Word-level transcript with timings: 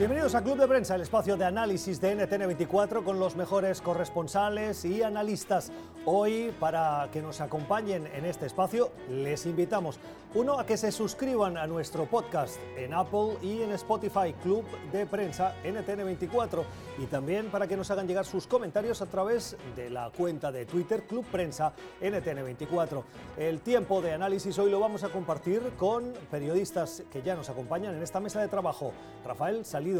Bienvenidos 0.00 0.34
a 0.34 0.42
Club 0.42 0.58
de 0.58 0.66
Prensa, 0.66 0.94
el 0.94 1.02
espacio 1.02 1.36
de 1.36 1.44
análisis 1.44 2.00
de 2.00 2.16
NTN24 2.16 3.04
con 3.04 3.20
los 3.20 3.36
mejores 3.36 3.82
corresponsales 3.82 4.86
y 4.86 5.02
analistas. 5.02 5.70
Hoy, 6.06 6.50
para 6.58 7.10
que 7.12 7.20
nos 7.20 7.42
acompañen 7.42 8.06
en 8.14 8.24
este 8.24 8.46
espacio, 8.46 8.90
les 9.10 9.44
invitamos, 9.44 10.00
uno, 10.34 10.58
a 10.58 10.64
que 10.64 10.78
se 10.78 10.92
suscriban 10.92 11.58
a 11.58 11.66
nuestro 11.66 12.06
podcast 12.06 12.56
en 12.78 12.94
Apple 12.94 13.36
y 13.42 13.60
en 13.60 13.72
Spotify, 13.72 14.32
Club 14.42 14.64
de 14.92 15.04
Prensa 15.04 15.54
NTN24, 15.62 16.64
y 17.00 17.04
también 17.04 17.50
para 17.50 17.66
que 17.66 17.76
nos 17.76 17.90
hagan 17.90 18.08
llegar 18.08 18.24
sus 18.24 18.46
comentarios 18.46 19.02
a 19.02 19.06
través 19.06 19.58
de 19.76 19.90
la 19.90 20.10
cuenta 20.10 20.50
de 20.50 20.64
Twitter 20.64 21.02
Club 21.02 21.26
Prensa 21.30 21.74
NTN24. 22.00 23.02
El 23.36 23.60
tiempo 23.60 24.00
de 24.00 24.14
análisis 24.14 24.58
hoy 24.58 24.70
lo 24.70 24.80
vamos 24.80 25.04
a 25.04 25.10
compartir 25.10 25.60
con 25.76 26.14
periodistas 26.30 27.02
que 27.12 27.20
ya 27.20 27.34
nos 27.34 27.50
acompañan 27.50 27.94
en 27.94 28.02
esta 28.02 28.20
mesa 28.20 28.40
de 28.40 28.48
trabajo. 28.48 28.94
Rafael 29.22 29.66
Salí 29.66 29.90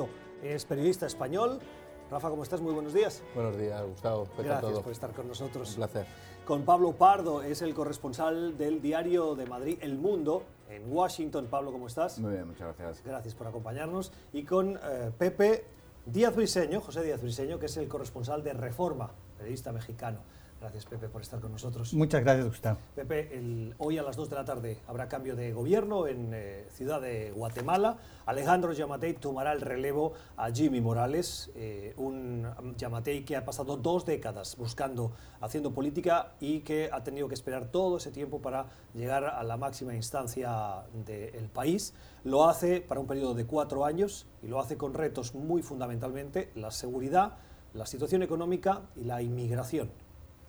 es 0.43 0.65
periodista 0.65 1.07
español. 1.07 1.61
Rafa, 2.11 2.29
¿cómo 2.29 2.43
estás? 2.43 2.61
Muy 2.61 2.75
buenos 2.75 2.93
días. 2.93 3.23
Buenos 3.37 3.57
días, 3.57 3.81
Gustavo. 3.87 4.27
Gracias 4.37 4.81
por 4.81 4.93
estar 4.93 5.13
con 5.13 5.29
nosotros. 5.29 5.71
Un 5.71 5.77
placer. 5.77 6.07
Con 6.45 6.65
Pablo 6.65 6.93
Pardo, 6.93 7.41
es 7.41 7.63
el 7.63 7.73
corresponsal 7.73 8.59
del 8.59 8.83
diario 8.83 9.37
de 9.37 9.47
Madrid 9.47 9.79
El 9.81 9.97
Mundo 9.97 10.43
en 10.69 10.93
Washington. 10.93 11.47
Pablo, 11.49 11.71
¿cómo 11.71 11.87
estás? 11.87 12.19
Muy 12.19 12.33
bien, 12.33 12.49
muchas 12.49 12.77
gracias. 12.77 13.05
Gracias 13.05 13.35
por 13.37 13.47
acompañarnos. 13.47 14.11
Y 14.33 14.43
con 14.43 14.77
eh, 14.77 15.13
Pepe 15.17 15.65
Díaz 16.05 16.35
Briseño, 16.35 16.81
José 16.81 17.05
Díaz 17.05 17.23
Briseño, 17.23 17.61
que 17.61 17.67
es 17.67 17.77
el 17.77 17.87
corresponsal 17.87 18.43
de 18.43 18.55
Reforma, 18.55 19.13
periodista 19.39 19.71
mexicano. 19.71 20.19
Gracias, 20.61 20.85
Pepe, 20.85 21.09
por 21.09 21.23
estar 21.23 21.41
con 21.41 21.53
nosotros. 21.53 21.95
Muchas 21.95 22.23
gracias, 22.23 22.47
Gustavo. 22.47 22.79
Pepe, 22.95 23.73
hoy 23.79 23.97
a 23.97 24.03
las 24.03 24.15
2 24.15 24.29
de 24.29 24.37
la 24.37 24.45
tarde 24.45 24.77
habrá 24.87 25.09
cambio 25.09 25.35
de 25.35 25.55
gobierno 25.55 26.07
en 26.07 26.33
eh, 26.35 26.67
Ciudad 26.75 27.01
de 27.01 27.31
Guatemala. 27.31 27.97
Alejandro 28.27 28.75
Yamatei 28.75 29.15
tomará 29.15 29.53
el 29.53 29.63
relevo 29.63 30.13
a 30.37 30.51
Jimmy 30.51 30.83
Morales, 30.83 31.51
eh, 31.55 31.95
un 31.97 32.47
Yamatei 32.77 33.25
que 33.25 33.37
ha 33.37 33.45
pasado 33.47 33.79
dos 33.79 34.05
décadas 34.05 34.55
buscando, 34.59 35.13
haciendo 35.41 35.73
política 35.73 36.35
y 36.41 36.61
que 36.61 36.91
ha 36.93 37.03
tenido 37.03 37.27
que 37.27 37.35
esperar 37.35 37.69
todo 37.69 37.97
ese 37.97 38.11
tiempo 38.11 38.43
para 38.43 38.67
llegar 38.93 39.25
a 39.25 39.43
la 39.43 39.57
máxima 39.57 39.95
instancia 39.95 40.85
del 41.07 41.49
país. 41.49 41.95
Lo 42.23 42.47
hace 42.47 42.83
para 42.83 43.01
un 43.01 43.07
periodo 43.07 43.33
de 43.33 43.47
cuatro 43.47 43.87
años 43.87 44.27
y 44.43 44.49
lo 44.49 44.61
hace 44.61 44.77
con 44.77 44.93
retos 44.93 45.35
muy 45.35 45.63
fundamentalmente 45.63 46.51
la 46.55 46.71
seguridad, 46.71 47.39
la 47.73 47.87
situación 47.87 48.23
económica 48.23 48.83
y 48.95 49.05
la 49.05 49.23
inmigración. 49.23 49.91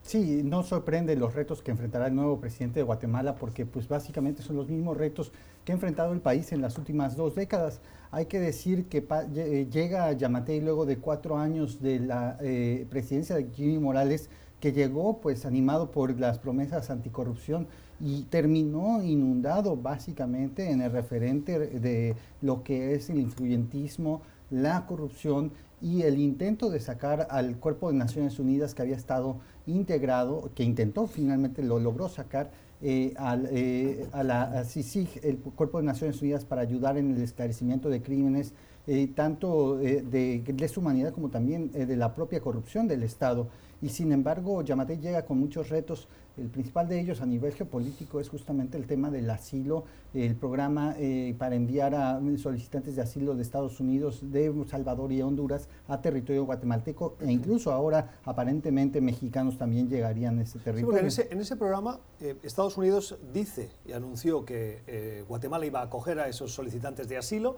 Sí, 0.04 0.42
no 0.44 0.64
sorprende 0.64 1.16
los 1.16 1.36
retos 1.36 1.62
que 1.62 1.72
enfrentará 1.72 2.08
el 2.08 2.16
nuevo 2.16 2.40
presidente 2.40 2.80
de 2.80 2.84
Guatemala 2.84 3.36
porque 3.36 3.66
pues 3.66 3.88
básicamente 3.88 4.42
son 4.42 4.56
los 4.56 4.68
mismos 4.68 4.98
retos 4.98 5.32
que 5.64 5.72
ha 5.72 5.76
enfrentado 5.76 6.12
el 6.12 6.22
país 6.22 6.52
en 6.52 6.62
las 6.62 6.78
últimas 6.78 7.16
dos 7.16 7.36
décadas. 7.36 7.80
Hay 8.10 8.26
que 8.26 8.40
decir 8.40 8.88
que 8.88 9.06
eh, 9.36 9.68
llega 9.72 10.12
Yamatei 10.12 10.60
luego 10.60 10.86
de 10.86 10.98
cuatro 10.98 11.38
años 11.38 11.82
de 11.82 12.00
la 12.00 12.38
eh, 12.42 12.88
presidencia 12.90 13.36
de 13.36 13.50
Jimmy 13.54 13.78
Morales, 13.78 14.30
que 14.60 14.74
llegó 14.74 15.22
pues 15.22 15.46
animado 15.46 15.92
por 15.92 16.20
las 16.20 16.40
promesas 16.40 16.90
anticorrupción 16.90 17.68
y 18.00 18.24
terminó 18.24 19.04
inundado 19.04 19.78
básicamente 19.78 20.72
en 20.72 20.82
el 20.82 20.92
referente 20.92 21.60
de 21.60 22.16
lo 22.42 22.64
que 22.64 22.96
es 22.96 23.10
el 23.12 23.20
influyentismo, 23.20 24.24
la 24.50 24.86
corrupción 24.88 25.52
y 25.82 26.04
el 26.04 26.20
intento 26.20 26.70
de 26.70 26.80
sacar 26.80 27.28
al 27.30 27.58
Cuerpo 27.58 27.92
de 27.92 27.98
Naciones 27.98 28.40
Unidas 28.40 28.76
que 28.76 28.84
había 28.84 28.96
estado 28.96 29.40
integrado, 29.66 30.52
que 30.56 30.64
intentó 30.64 31.08
finalmente, 31.08 31.64
lo 31.64 31.80
logró 31.80 32.08
sacar 32.08 32.52
eh, 32.84 33.14
al, 33.18 33.48
eh, 33.52 34.08
a 34.12 34.24
la 34.24 34.64
CICIG, 34.64 35.22
el 35.24 35.38
Cuerpo 35.38 35.80
de 35.80 35.86
Naciones 35.86 36.22
Unidas, 36.22 36.46
para 36.46 36.62
ayudar 36.62 36.98
en 36.98 37.16
el 37.16 37.22
esclarecimiento 37.22 37.90
de 37.90 38.02
crímenes, 38.02 38.54
eh, 38.88 39.08
tanto 39.16 39.78
de, 39.78 40.02
de, 40.02 40.72
humanidad 40.76 41.14
como 41.14 41.30
también 41.30 41.72
de 41.72 41.96
la 41.96 42.16
propia 42.16 42.42
corrupción 42.42 42.88
del 42.88 43.04
Estado. 43.04 43.50
Y 43.82 43.90
sin 43.90 44.12
embargo, 44.12 44.62
Yamate 44.62 44.98
llega 44.98 45.26
con 45.26 45.40
muchos 45.40 45.70
retos. 45.70 46.08
El 46.38 46.48
principal 46.48 46.88
de 46.88 47.00
ellos 47.00 47.22
a 47.22 47.26
nivel 47.26 47.54
geopolítico 47.54 48.20
es 48.20 48.30
justamente 48.30 48.78
el 48.78 48.86
tema 48.86 49.12
del 49.12 49.30
asilo, 49.30 49.84
el 50.14 50.36
programa 50.36 50.96
eh, 50.98 51.36
para 51.38 51.56
enviar 51.56 51.94
a 51.94 52.22
solicitantes 52.38 52.96
de 52.96 53.02
asilo 53.02 53.36
de 53.36 53.42
Estados 53.42 53.80
Unidos, 53.80 54.32
de 54.32 54.54
Salvador 54.68 55.12
y 55.12 55.22
Honduras 55.22 55.68
a 55.88 56.02
territorio 56.02 56.46
guatemalteco 56.46 57.16
e 57.20 57.32
incluso 57.32 57.72
ahora 57.72 58.20
aparentemente 58.24 59.02
mexicanos 59.02 59.58
también 59.58 59.90
llegarían 59.90 60.40
a 60.40 60.44
ese 60.44 60.60
territorio. 60.60 61.00
en, 61.00 61.08
ese, 61.08 61.28
en 61.32 61.40
ese, 61.42 61.56
programa 61.58 62.00
eh, 62.22 62.38
Estados 62.44 62.78
Unidos 62.78 63.18
dice 63.34 63.70
y 63.86 63.92
anunció 63.92 64.46
que 64.46 64.82
eh, 64.88 65.26
Guatemala 65.28 65.66
iba 65.66 65.82
a 65.82 65.84
acoger 65.84 66.20
a 66.20 66.28
esos 66.28 66.54
solicitantes 66.54 67.10
de 67.10 67.18
asilo, 67.18 67.58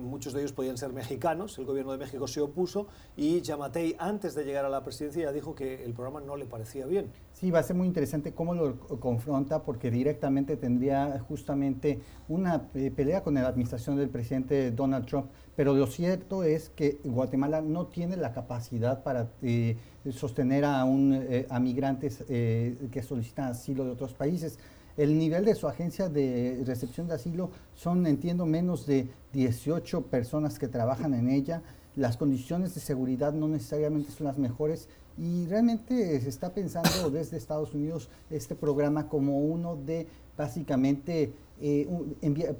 muchos 0.00 0.32
de 0.32 0.40
ellos 0.40 0.52
podían 0.52 0.76
ser 0.76 0.92
mexicanos, 0.92 1.58
el 1.58 1.64
gobierno 1.64 1.92
de 1.92 1.98
México 1.98 2.28
se 2.28 2.40
opuso 2.40 2.86
y 3.16 3.40
Yamatei 3.40 3.96
antes 3.98 4.34
de 4.34 4.44
llegar 4.44 4.64
a 4.64 4.68
la 4.68 4.84
presidencia 4.84 5.24
ya 5.24 5.32
dijo 5.32 5.54
que 5.54 5.84
el 5.84 5.92
programa 5.92 6.20
no 6.20 6.36
le 6.36 6.46
parecía 6.46 6.86
bien. 6.86 7.10
Sí, 7.32 7.50
va 7.50 7.60
a 7.60 7.62
ser 7.62 7.76
muy 7.76 7.86
interesante 7.86 8.32
cómo 8.32 8.54
lo 8.54 8.78
confronta 9.00 9.62
porque 9.62 9.90
directamente 9.90 10.56
tendría 10.56 11.20
justamente 11.20 12.00
una 12.28 12.68
eh, 12.74 12.90
pelea 12.90 13.22
con 13.22 13.34
la 13.34 13.46
administración 13.46 13.96
del 13.96 14.08
presidente 14.08 14.70
Donald 14.70 15.06
Trump. 15.06 15.26
Pero 15.54 15.74
lo 15.74 15.86
cierto 15.86 16.44
es 16.44 16.68
que 16.70 16.98
Guatemala 17.04 17.60
no 17.60 17.86
tiene 17.86 18.16
la 18.16 18.32
capacidad 18.32 19.02
para 19.02 19.30
eh, 19.42 19.76
sostener 20.10 20.64
a, 20.64 20.84
un, 20.84 21.12
eh, 21.14 21.46
a 21.50 21.58
migrantes 21.58 22.24
que 22.28 23.02
solicitan 23.06 23.50
asilo 23.50 23.84
de 23.84 23.90
otros 23.90 24.14
países. 24.14 24.58
El 24.98 25.16
nivel 25.16 25.44
de 25.44 25.54
su 25.54 25.68
agencia 25.68 26.08
de 26.08 26.64
recepción 26.66 27.06
de 27.06 27.14
asilo 27.14 27.52
son, 27.72 28.04
entiendo, 28.08 28.46
menos 28.46 28.84
de 28.84 29.08
18 29.32 30.02
personas 30.06 30.58
que 30.58 30.66
trabajan 30.66 31.14
en 31.14 31.28
ella. 31.28 31.62
Las 31.94 32.16
condiciones 32.16 32.74
de 32.74 32.80
seguridad 32.80 33.32
no 33.32 33.46
necesariamente 33.46 34.10
son 34.10 34.26
las 34.26 34.38
mejores 34.38 34.88
y 35.16 35.46
realmente 35.46 36.20
se 36.20 36.28
está 36.28 36.52
pensando 36.52 37.10
desde 37.12 37.36
Estados 37.36 37.74
Unidos 37.74 38.10
este 38.28 38.56
programa 38.56 39.08
como 39.08 39.38
uno 39.38 39.76
de 39.76 40.08
básicamente 40.36 41.32
eh, 41.60 41.88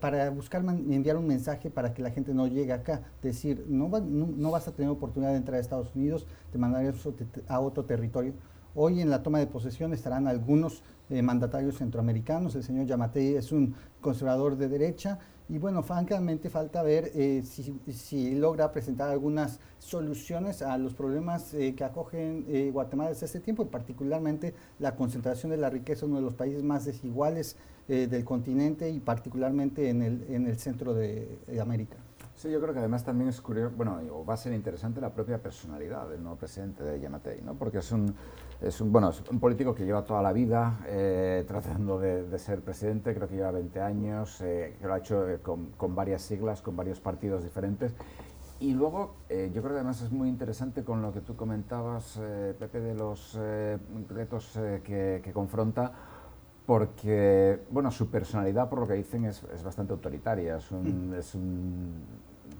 para 0.01 0.31
buscar 0.31 0.65
enviar 0.65 1.17
un 1.17 1.27
mensaje 1.27 1.71
para 1.71 1.93
que 1.93 2.03
la 2.03 2.13
gente 2.13 2.35
no 2.35 2.47
llegue 2.47 2.73
acá, 2.73 3.03
decir, 3.21 3.67
no, 3.69 3.89
no, 3.89 4.51
vas 4.53 4.69
a 4.69 4.73
tener 4.73 4.93
oportunidad 4.93 5.33
de 5.33 5.39
entrar 5.39 5.57
a 5.57 5.61
Estados 5.61 5.95
Unidos, 5.97 6.25
te 6.53 6.59
mandaremos 6.59 7.09
a 7.49 7.59
otro 7.59 7.85
territorio. 7.85 8.33
Hoy 8.75 9.01
en 9.01 9.11
la 9.11 9.25
toma 9.25 9.41
de 9.41 9.49
posesión 9.49 9.93
estarán 9.93 10.29
algunos 10.29 10.85
eh, 11.11 11.23
mandatarios 11.23 11.77
centroamericanos, 11.77 12.55
el 12.55 12.63
señor 12.63 12.87
Yamatei 12.87 13.37
es 13.37 13.53
un 13.53 13.75
conservador 14.01 14.57
de 14.57 14.69
derecha, 14.69 15.19
y 15.51 15.57
bueno, 15.57 15.83
francamente 15.83 16.51
falta 16.51 16.83
ver 16.83 17.11
eh, 17.15 17.43
si, 17.43 18.35
logra 18.35 18.71
presentar 18.71 19.09
algunas 19.09 19.61
soluciones 19.79 20.61
a 20.61 20.77
los 20.77 20.93
problemas 20.93 21.55
eh, 21.55 21.75
que 21.75 21.85
acogen 21.85 22.45
eh, 22.49 22.71
Guatemala 22.71 23.11
desde 23.11 23.25
este 23.25 23.41
tiempo, 23.41 23.63
y 23.63 23.67
particularmente 23.67 24.55
la 24.79 24.95
concentración 24.95 25.51
de 25.51 25.57
la 25.57 25.71
riqueza, 25.71 26.05
uno 26.05 26.17
de 26.17 26.23
los 26.23 26.35
países 26.35 26.63
más 26.63 26.85
desiguales 26.85 27.57
del 27.89 28.23
continente 28.23 28.91
y 28.91 29.01
particularmente 29.01 29.89
en 29.89 30.03
el, 30.03 30.27
en 30.29 30.47
el 30.47 30.59
centro 30.59 30.93
de, 30.93 31.39
América. 31.59 31.97
Sí, 32.39 32.49
yo 32.53 32.61
creo 32.61 32.73
que 32.73 32.79
además 32.79 33.03
también 33.03 33.31
es 33.31 33.41
curioso, 33.41 33.75
bueno, 33.77 33.99
va 34.25 34.35
a 34.35 34.37
ser 34.37 34.53
interesante 34.53 35.01
la 35.01 35.13
propia 35.13 35.43
personalidad 35.43 36.09
del 36.09 36.23
nuevo 36.23 36.39
presidente 36.39 36.85
de 36.85 37.01
Yamatei, 37.01 37.43
¿no? 37.43 37.55
porque 37.55 37.79
es 37.79 37.91
un 37.91 38.15
es 38.61 38.81
un, 38.81 38.93
bueno, 38.93 39.11
es 39.11 39.21
un 39.29 39.41
político 39.41 39.75
que 39.75 39.85
lleva 39.85 40.05
toda 40.05 40.23
la 40.23 40.33
vida 40.33 40.79
eh, 40.87 41.45
tratando 41.49 41.99
de, 41.99 42.39
ser 42.39 42.61
presidente, 42.61 43.13
creo 43.13 43.27
que 43.27 43.35
lleva 43.35 43.51
20 43.51 43.81
años, 43.81 44.41
eh, 44.41 44.77
que 44.81 44.87
lo 44.87 44.95
ha 44.95 44.99
hecho 44.99 45.29
eh, 45.29 45.41
con, 45.41 45.73
con, 45.73 45.97
varias 45.97 46.23
siglas, 46.23 46.63
con 46.63 46.77
varios 46.77 47.01
partidos 47.01 47.43
diferentes. 47.43 47.93
Y 48.61 48.73
luego, 48.73 49.17
yo 49.29 49.63
creo 49.63 49.71
que 49.71 49.79
además 49.81 50.03
es 50.03 50.11
muy 50.13 50.29
interesante 50.29 50.85
con 50.85 51.03
lo 51.03 51.13
que 51.13 51.21
tú 51.21 51.37
comentabas, 51.37 52.21
Pepe, 52.59 52.81
de 52.81 52.95
los 52.95 53.39
retos 54.09 54.59
que, 54.83 55.31
confronta, 55.33 55.93
porque, 56.69 57.61
bueno, 57.71 57.91
su 57.91 58.11
personalidad, 58.11 58.69
por 58.69 58.81
lo 58.81 58.87
que 58.87 58.93
dicen, 58.93 59.25
es, 59.25 59.43
es 59.55 59.65
bastante 59.65 59.95
autoritaria, 59.95 60.59
es 60.59 60.71
un, 60.71 61.13
mm. 61.13 61.15
es 61.15 61.35
un, 61.35 61.95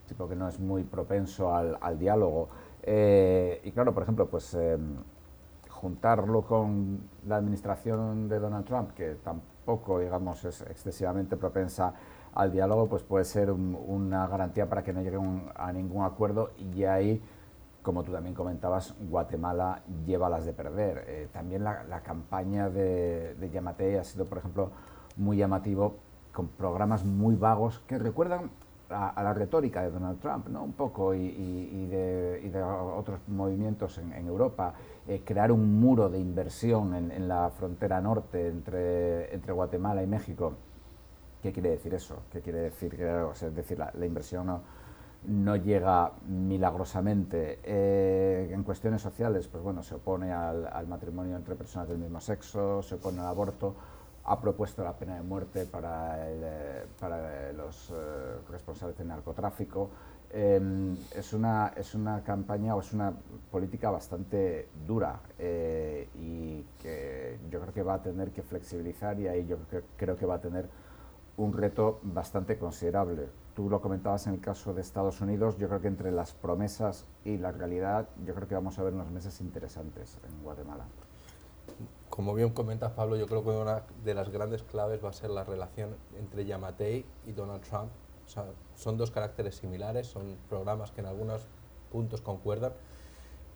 tipo 0.07 0.27
que 0.27 0.35
no 0.35 0.49
es 0.49 0.59
muy 0.59 0.83
propenso 0.85 1.55
al, 1.55 1.77
al 1.79 1.99
diálogo. 1.99 2.49
y 2.83 3.71
claro, 3.73 3.93
por 3.93 4.05
ejemplo, 4.05 4.27
pues 4.27 4.57
juntarlo 5.69 6.41
con 6.41 7.01
la 7.27 7.37
administración 7.37 8.31
de 8.31 8.39
Donald 8.39 8.65
Trump, 8.65 8.93
que 8.93 9.17
tampoco, 9.23 9.99
digamos, 10.01 10.43
es 10.47 10.63
excesivamente 10.63 11.37
propensa 11.37 11.93
al 12.33 12.51
diálogo, 12.51 12.89
pues 12.89 13.03
puede 13.03 13.27
ser 13.27 13.51
una 13.51 14.27
garantía 14.27 14.71
para 14.71 14.83
que 14.83 14.95
no 14.95 15.03
lleguen 15.03 15.51
a 15.55 15.71
ningún 15.71 16.03
acuerdo 16.03 16.53
y 16.57 16.85
ahí, 16.85 17.23
como 17.89 18.05
tú 18.05 18.13
también 18.13 18.35
comentabas, 18.35 18.95
Guatemala 19.09 19.81
lleva 20.05 20.29
las 20.29 20.45
de 20.45 20.53
perder. 20.53 21.05
Eh, 21.09 21.29
también 21.33 21.65
la, 21.65 22.03
campaña 22.05 22.69
de, 22.69 23.35
de 23.35 23.49
Yamatei 23.49 23.97
ha 23.97 24.05
sido, 24.05 24.27
por 24.27 24.37
ejemplo, 24.37 24.71
muy 25.17 25.39
llamativo, 25.39 25.97
con 26.31 26.49
programas 26.49 27.07
muy 27.07 27.35
vagos 27.35 27.79
que 27.87 27.99
recuerdan 27.99 28.51
a, 28.91 29.23
la 29.23 29.33
retórica 29.33 29.81
de 29.81 29.91
Donald 29.91 30.21
Trump, 30.21 30.49
¿no? 30.49 30.65
un 30.65 30.75
poco, 30.75 31.15
y, 31.15 31.87
de, 31.87 32.63
otros 32.95 33.21
movimientos 33.27 33.97
en, 33.97 34.13
Europa, 34.13 34.75
eh, 35.07 35.23
crear 35.25 35.51
un 35.51 35.81
muro 35.81 36.11
de 36.11 36.19
inversión 36.19 36.95
en, 36.95 37.27
la 37.27 37.49
frontera 37.49 38.03
norte 38.03 38.49
entre, 38.49 39.35
entre, 39.35 39.55
Guatemala 39.55 40.03
y 40.03 40.07
México. 40.07 40.53
¿Qué 41.43 41.55
quiere 41.55 41.71
decir 41.71 41.95
eso? 41.95 42.19
¿Qué 42.31 42.43
quiere 42.43 42.59
decir? 42.59 43.01
es 43.01 43.55
decir, 43.57 43.79
la, 43.79 44.05
inversión 44.05 44.61
no 45.27 45.57
llega 45.57 46.13
milagrosamente. 46.27 47.61
Eh, 47.65 48.51
en 48.53 48.63
cuestiones 48.63 49.03
sociales, 49.03 49.49
pues 49.49 49.63
bueno, 49.63 49.83
se 49.83 49.97
opone 49.97 50.33
al, 50.33 50.87
matrimonio 50.87 51.37
entre 51.37 51.55
personas 51.55 51.89
del 51.89 51.99
mismo 51.99 52.21
sexo, 52.21 52.83
se 52.83 52.97
opone 52.97 53.21
al 53.21 53.27
aborto, 53.27 53.75
ha 54.25 54.41
propuesto 54.41 54.85
la 54.85 54.93
pena 54.93 55.17
de 55.17 55.23
muerte 55.23 55.65
para, 55.65 56.17
eh, 56.31 56.87
para 57.01 57.53
los 57.53 57.93
responsables 58.51 58.97
del 58.99 59.09
narcotráfico. 59.09 59.91
Em, 60.31 60.95
es, 61.15 61.33
una, 61.33 61.73
es 61.75 61.95
una 61.95 62.23
campaña 62.23 62.77
o 62.77 62.81
es 62.81 62.93
una 62.93 63.13
política 63.51 63.91
bastante 63.91 64.69
dura 64.87 65.21
y 65.39 66.63
que 66.79 67.39
yo 67.51 67.61
creo 67.61 67.73
que 67.73 67.83
va 67.83 67.95
a 67.95 68.03
tener 68.03 68.31
que 68.31 68.43
flexibilizar 68.43 69.19
y 69.19 69.27
ahí 69.27 69.47
yo 69.47 69.57
creo 69.97 70.17
que 70.17 70.27
va 70.27 70.35
a 70.35 70.41
tener 70.41 70.69
un 71.39 71.53
reto 71.53 72.01
bastante 72.03 72.59
considerable. 72.59 73.29
Tú 73.59 73.69
lo 73.69 73.81
comentabas 73.81 74.25
en 74.29 74.35
el 74.35 74.41
caso 74.41 74.73
de 74.73 74.83
Estados 74.83 75.21
Unidos, 75.21 75.59
yo 75.59 75.67
creo 75.67 75.81
que 75.81 75.89
entre 75.89 76.13
las 76.13 76.33
promesas 76.33 77.07
y 77.25 77.39
la 77.39 77.51
realidad, 77.51 78.09
yo 78.25 78.33
creo 78.33 78.47
que 78.47 78.55
vamos 78.55 78.79
a 78.79 78.85
ver 78.85 78.95
unos 78.95 79.11
meses 79.11 79.41
interesantes 79.41 80.17
en 80.29 80.45
Guatemala. 80.45 80.85
Como 82.09 82.35
bien 82.35 82.51
comentas, 82.51 82.93
Pablo, 82.93 83.17
yo 83.17 83.27
creo 83.27 83.43
que 83.43 83.51
una 83.51 83.83
de 84.05 84.15
las 84.15 84.29
grandes 84.29 84.63
claves 84.63 85.05
va 85.05 85.09
a 85.09 85.13
ser 85.13 85.31
la 85.31 85.43
relación 85.43 85.97
entre 86.21 86.47
Yamatei 86.47 87.05
y 87.27 87.33
Donald 87.33 87.63
Trump. 87.63 87.91
son 88.77 88.97
dos 88.97 89.11
caracteres 89.11 89.57
similares, 89.57 90.07
son 90.07 90.37
programas 90.49 90.93
que 90.93 91.01
en 91.01 91.09
algunos 91.09 91.49
puntos 91.91 92.21
concuerdan, 92.21 92.75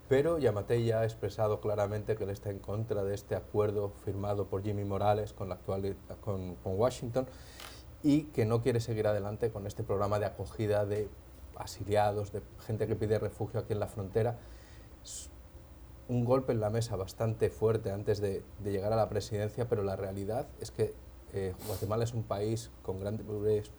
pero 0.09 0.37
Yamatei 0.39 0.85
ya 0.85 1.03
ha 1.03 1.05
expresado 1.05 1.61
claramente 1.61 2.17
que 2.17 2.25
él 2.25 2.31
está 2.31 2.51
en 2.51 2.59
contra 2.59 3.05
de 3.05 3.15
este 3.15 3.37
acuerdo 3.37 3.91
firmado 4.05 4.47
por 4.47 4.65
Jimmy 4.65 4.85
Morales 4.85 5.33
con, 5.33 5.49
la 5.49 5.55
actual, 5.55 5.95
con 6.21 6.57
Washington 6.65 7.29
y 8.03 8.25
que 8.25 8.45
no 8.45 8.63
quiere 8.63 8.81
seguir 8.81 9.07
adelante 9.07 9.51
con 9.51 9.67
este 9.67 9.85
programa 9.85 10.19
de 10.19 10.27
acogida 10.27 10.85
de 10.87 11.09
asiliados, 11.57 12.33
de 12.33 12.43
gente 12.67 12.87
que 12.87 12.97
pide 12.97 13.19
refugio 13.19 13.61
aquí 13.61 13.73
en 13.73 13.81
la 13.81 13.87
frontera. 13.87 14.39
Es 15.03 15.31
un 16.09 16.25
golpe 16.25 16.53
en 16.53 16.61
la 16.61 16.71
mesa 16.71 16.97
bastante 16.97 17.51
fuerte 17.51 17.91
antes 17.91 18.21
de, 18.21 18.43
llegar 18.65 18.93
a 18.93 18.97
la 18.97 19.09
presidencia, 19.09 19.69
pero 19.69 19.83
la 19.83 19.97
realidad 19.97 20.47
es 20.61 20.71
que 20.71 20.95
eh, 21.33 21.55
Guatemala 21.67 22.05
es 22.05 22.13
un 22.13 22.25
país 22.25 22.71
con 22.83 23.01
grandes 23.01 23.27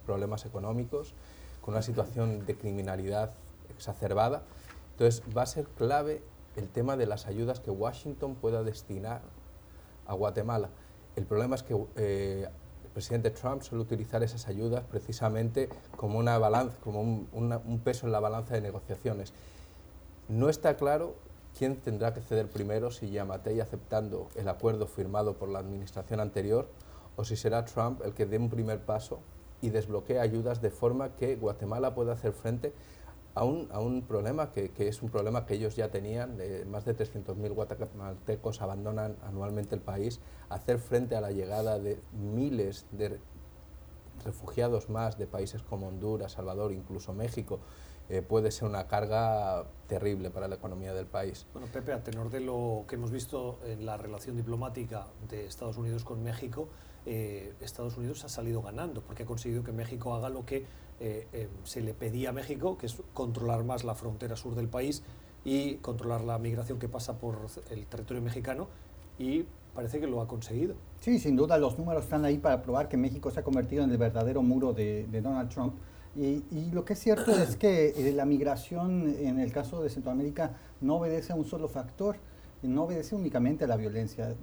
problemas 0.06 0.46
económicos, 0.46 1.14
con 1.62 1.74
una 1.74 1.84
situación 1.84 2.46
de 2.46 2.56
criminalidad 2.56 3.32
exacerbada. 3.76 4.44
Entonces 4.92 5.24
va 5.36 5.44
a 5.44 5.48
ser 5.48 5.66
clave 5.66 6.22
el 6.56 6.70
tema 6.70 6.98
de 6.98 7.06
las 7.06 7.26
ayudas 7.26 7.60
que 7.60 7.72
Washington 7.72 8.36
pueda 8.36 8.64
destinar 8.64 9.22
a 10.06 10.14
Guatemala. 10.14 10.70
El 11.16 11.26
problema 11.26 11.56
es 11.56 11.64
que 11.64 11.76
eh, 11.96 12.48
presidente 12.94 13.32
Trump 13.32 13.62
suele 13.62 13.84
utilizar 13.84 14.24
esas 14.24 14.48
ayudas 14.48 14.84
precisamente 14.84 15.70
como, 15.98 16.20
una 16.20 16.38
balanza, 16.38 16.78
como 16.84 17.02
un, 17.02 17.82
peso 17.84 18.06
en 18.06 18.12
la 18.12 18.20
balanza 18.20 18.54
de 18.54 18.62
negociaciones. 18.62 19.34
No 20.30 20.50
está 20.50 20.76
claro 20.78 21.16
quién 21.58 21.78
tendrá 21.78 22.14
que 22.14 22.22
ceder 22.22 22.50
primero, 22.50 22.92
si 22.92 23.12
Yamatei 23.12 23.60
aceptando 23.60 24.30
el 24.36 24.48
acuerdo 24.48 24.88
firmado 24.88 25.34
por 25.34 25.50
la 25.50 25.60
administración 25.60 26.20
anterior 26.20 26.68
o 27.16 27.26
si 27.26 27.36
será 27.36 27.66
Trump 27.66 28.02
el 28.06 28.14
que 28.14 28.26
dé 28.26 28.38
un 28.38 28.50
primer 28.50 28.80
paso 28.80 29.20
y 29.62 29.70
desbloquee 29.70 30.20
ayudas 30.20 30.62
de 30.62 30.70
forma 30.70 31.16
que 31.16 31.36
Guatemala 31.36 31.96
pueda 31.96 32.14
hacer 32.14 32.34
frente 32.34 32.74
a 33.36 33.44
un, 33.44 33.68
a 33.72 33.80
un 33.80 34.04
problema 34.04 34.52
que, 34.52 34.70
que, 34.72 34.88
es 34.88 35.02
un 35.02 35.10
problema 35.10 35.46
que 35.46 35.56
ellos 35.56 35.76
ya 35.76 35.90
tenían, 35.90 36.38
de 36.38 36.66
más 36.66 36.86
de 36.86 36.96
300.000 36.96 37.54
guatemaltecos 37.54 38.62
abandonan 38.62 39.16
anualmente 39.24 39.76
el 39.76 39.82
país, 39.82 40.20
hacer 40.50 40.80
frente 40.80 41.16
a 41.16 41.22
la 41.22 41.32
llegada 41.32 41.80
de 41.80 42.00
miles 42.14 42.86
de 42.92 43.20
refugiados 44.24 44.90
más 44.90 45.18
de 45.18 45.28
países 45.28 45.64
como 45.64 45.88
Honduras, 45.88 46.34
Salvador, 46.34 46.72
incluso 46.72 47.14
México, 47.14 47.60
eh, 48.10 48.22
puede 48.22 48.52
ser 48.52 48.68
una 48.68 48.88
carga 48.88 49.66
terrible 49.88 50.30
para 50.30 50.48
la 50.48 50.56
economía 50.56 50.94
del 50.94 51.06
país. 51.06 51.46
Bueno, 51.54 51.68
Pepe, 51.72 51.94
a 51.94 52.04
tenor 52.04 52.30
de 52.30 52.42
lo 52.42 52.86
que 52.88 52.96
hemos 52.96 53.12
visto 53.12 53.60
en 53.66 53.86
la 53.86 53.98
relación 53.98 54.36
diplomática 54.36 55.08
de 55.30 55.46
Estados 55.46 55.78
Unidos 55.78 56.04
con 56.04 56.22
México, 56.22 56.68
eh, 57.06 57.54
Estados 57.62 57.98
Unidos 57.98 58.24
ha 58.26 58.30
salido 58.30 58.62
ganando 58.62 59.02
porque 59.02 59.24
ha 59.24 59.26
conseguido 59.26 59.64
que 59.64 59.72
México 59.72 60.14
haga 60.14 60.30
lo 60.30 60.46
que 60.46 60.66
eh, 61.00 61.28
eh, 61.34 61.50
se 61.64 61.82
le 61.82 61.94
pedía 61.94 62.30
a 62.30 62.32
México, 62.32 62.78
que 62.78 62.86
es 62.86 62.98
controlar 63.14 63.64
más 63.64 63.84
la 63.84 63.96
frontera 63.96 64.36
sur 64.36 64.56
del 64.56 64.68
país 64.68 65.04
y 65.44 65.76
controlar 65.76 66.22
la 66.22 66.38
migración 66.40 66.80
que 66.80 66.88
pasa 66.88 67.18
por 67.18 67.38
el 67.72 67.86
territorio 67.88 68.22
mexicano 68.22 68.68
y 69.20 69.46
parece 69.74 70.00
que 70.00 70.08
lo 70.08 70.22
ha 70.22 70.28
conseguido. 70.28 70.76
Sí, 71.00 71.20
sin 71.20 71.36
duda 71.36 71.58
los 71.58 71.78
números 71.78 72.06
están 72.06 72.26
ahí 72.26 72.38
para 72.38 72.62
probar 72.62 72.88
que 72.88 72.98
México 72.98 73.32
se 73.32 73.40
ha 73.40 73.44
convertido 73.44 73.84
en 73.84 73.92
el 73.92 73.98
verdadero 73.98 74.42
muro 74.42 74.74
de, 74.74 75.08
Donald 75.12 75.50
Trump. 75.50 75.74
Y, 76.16 76.44
lo 76.72 76.86
que 76.86 76.94
es 76.94 77.00
cierto 77.00 77.32
es 77.32 77.56
que 77.56 77.90
eh, 77.90 78.14
la 78.14 78.26
migración 78.26 79.16
en 79.18 79.40
el 79.40 79.52
caso 79.52 79.82
de 79.82 79.90
Centroamérica 79.90 80.54
no 80.80 80.98
obedece 80.98 81.34
a 81.34 81.36
un 81.36 81.46
solo 81.46 81.68
factor, 81.68 82.18
no 82.62 82.84
obedece 82.84 83.16
únicamente 83.16 83.66
a 83.66 83.68
la 83.68 83.76
violencia, 83.76 84.36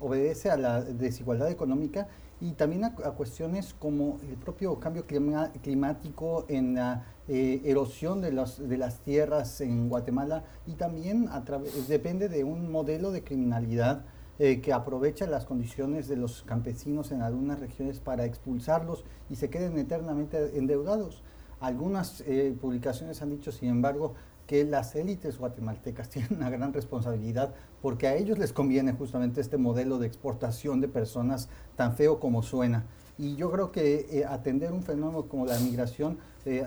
obedece 0.00 0.50
a 0.50 0.56
la 0.56 0.82
desigualdad 0.82 1.50
económica 1.50 2.08
y 2.42 2.54
también 2.54 2.84
a, 2.84 2.92
cuestiones 2.92 3.72
como 3.78 4.18
el 4.28 4.34
propio 4.36 4.80
cambio 4.80 5.04
climático 5.06 6.44
en 6.48 6.74
la 6.74 7.04
eh, 7.28 7.62
erosión 7.64 8.20
de, 8.20 8.32
de, 8.32 8.76
las 8.76 8.98
tierras 8.98 9.60
en 9.60 9.88
Guatemala 9.88 10.42
y 10.66 10.72
también 10.72 11.28
a 11.28 11.44
depende 11.86 12.28
de 12.28 12.42
un 12.42 12.72
modelo 12.72 13.12
de 13.12 13.22
criminalidad 13.22 14.04
eh, 14.40 14.60
que 14.60 14.72
aprovecha 14.72 15.28
las 15.28 15.44
condiciones 15.44 16.08
de 16.08 16.16
los 16.16 16.42
campesinos 16.42 17.12
en 17.12 17.22
algunas 17.22 17.60
regiones 17.60 18.00
para 18.00 18.24
expulsarlos 18.24 19.04
y 19.30 19.36
se 19.36 19.48
queden 19.48 19.78
eternamente 19.78 20.58
endeudados. 20.58 21.22
Algunas 21.62 22.24
eh, 22.26 22.54
publicaciones 22.60 23.22
han 23.22 23.30
dicho, 23.30 23.52
sin 23.52 23.68
embargo, 23.68 24.14
que 24.48 24.64
las 24.64 24.96
élites 24.96 25.38
guatemaltecas 25.38 26.08
tienen 26.10 26.34
una 26.34 26.50
gran 26.50 26.72
responsabilidad 26.72 27.54
porque 27.80 28.08
a 28.08 28.16
ellos 28.16 28.36
les 28.36 28.52
conviene 28.52 28.92
justamente 28.92 29.40
este 29.40 29.58
modelo 29.58 29.98
de 29.98 30.08
exportación 30.08 30.80
de 30.80 30.88
personas 30.88 31.48
tan 31.76 31.94
feo 31.94 32.18
como 32.18 32.42
suena. 32.42 32.84
Y 33.18 33.36
yo 33.36 33.50
creo 33.50 33.70
que 33.70 34.06
eh, 34.10 34.24
atender 34.24 34.72
un 34.72 34.82
fenómeno 34.82 35.24
como 35.24 35.44
la 35.44 35.58
migración 35.58 36.18
eh, 36.44 36.64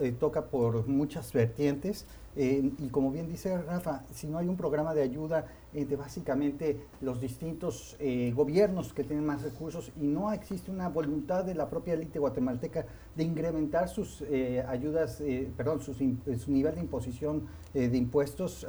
eh, 0.00 0.12
toca 0.18 0.46
por 0.46 0.86
muchas 0.86 1.32
vertientes. 1.32 2.06
Y 2.38 2.88
como 2.90 3.10
bien 3.10 3.28
dice 3.30 3.56
Rafa, 3.62 4.04
si 4.12 4.26
no 4.26 4.36
hay 4.36 4.46
un 4.46 4.58
programa 4.58 4.92
de 4.92 5.00
ayuda 5.00 5.46
de 5.72 5.96
básicamente 5.96 6.78
los 7.00 7.18
distintos 7.18 7.96
gobiernos 8.34 8.92
que 8.92 9.04
tienen 9.04 9.24
más 9.24 9.40
recursos 9.40 9.90
y 9.98 10.06
no 10.06 10.30
existe 10.30 10.70
una 10.70 10.90
voluntad 10.90 11.44
de 11.44 11.54
la 11.54 11.70
propia 11.70 11.94
élite 11.94 12.18
guatemalteca 12.18 12.84
de 13.14 13.24
incrementar 13.24 13.88
sus 13.88 14.22
ayudas, 14.68 15.22
perdón, 15.56 15.80
su 15.80 16.52
nivel 16.52 16.74
de 16.74 16.80
imposición 16.82 17.46
de 17.72 17.96
impuestos 17.96 18.66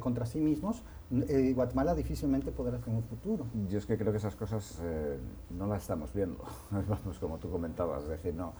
contra 0.00 0.26
sí 0.26 0.40
mismos, 0.40 0.82
eh, 1.10 1.52
Guatemala 1.54 1.94
difícilmente 1.94 2.52
podrá 2.52 2.78
tener 2.78 3.02
futuro. 3.02 3.46
Yo 3.68 3.78
es 3.78 3.86
que 3.86 3.96
creo 3.96 4.12
que 4.12 4.18
esas 4.18 4.36
cosas 4.36 4.78
eh, 4.82 5.18
no 5.50 5.66
las 5.66 5.82
estamos 5.82 6.12
viendo, 6.12 6.44
vamos, 6.70 7.18
como 7.18 7.38
tú 7.38 7.50
comentabas, 7.50 8.02
es 8.02 8.08
decir, 8.10 8.34
no, 8.34 8.52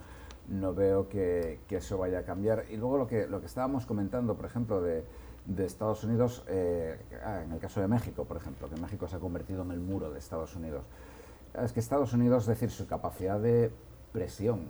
no 0.48 0.72
veo 0.72 1.08
que, 1.10 1.60
eso 1.68 1.98
vaya 1.98 2.20
a 2.20 2.22
cambiar. 2.22 2.64
Y 2.70 2.78
luego 2.78 2.96
lo 2.96 3.06
que, 3.06 3.26
lo 3.26 3.40
que 3.40 3.46
estábamos 3.46 3.84
comentando, 3.84 4.34
por 4.34 4.46
ejemplo, 4.46 4.80
de, 4.80 5.04
Estados 5.58 6.04
Unidos, 6.04 6.44
eh, 6.48 6.98
ah, 7.24 7.42
en 7.42 7.52
el 7.52 7.58
caso 7.58 7.80
de 7.80 7.88
México, 7.88 8.24
por 8.24 8.36
ejemplo, 8.38 8.68
que 8.68 8.80
México 8.80 9.08
se 9.08 9.16
ha 9.16 9.18
convertido 9.18 9.62
en 9.62 9.70
el 9.70 9.80
muro 9.80 10.10
de 10.10 10.18
Estados 10.18 10.54
Unidos. 10.56 10.84
Es 11.54 11.72
que 11.72 11.80
Estados 11.80 12.12
Unidos, 12.12 12.46
decir, 12.46 12.70
su 12.70 12.86
capacidad 12.86 13.40
de 13.40 13.70
presión 14.12 14.68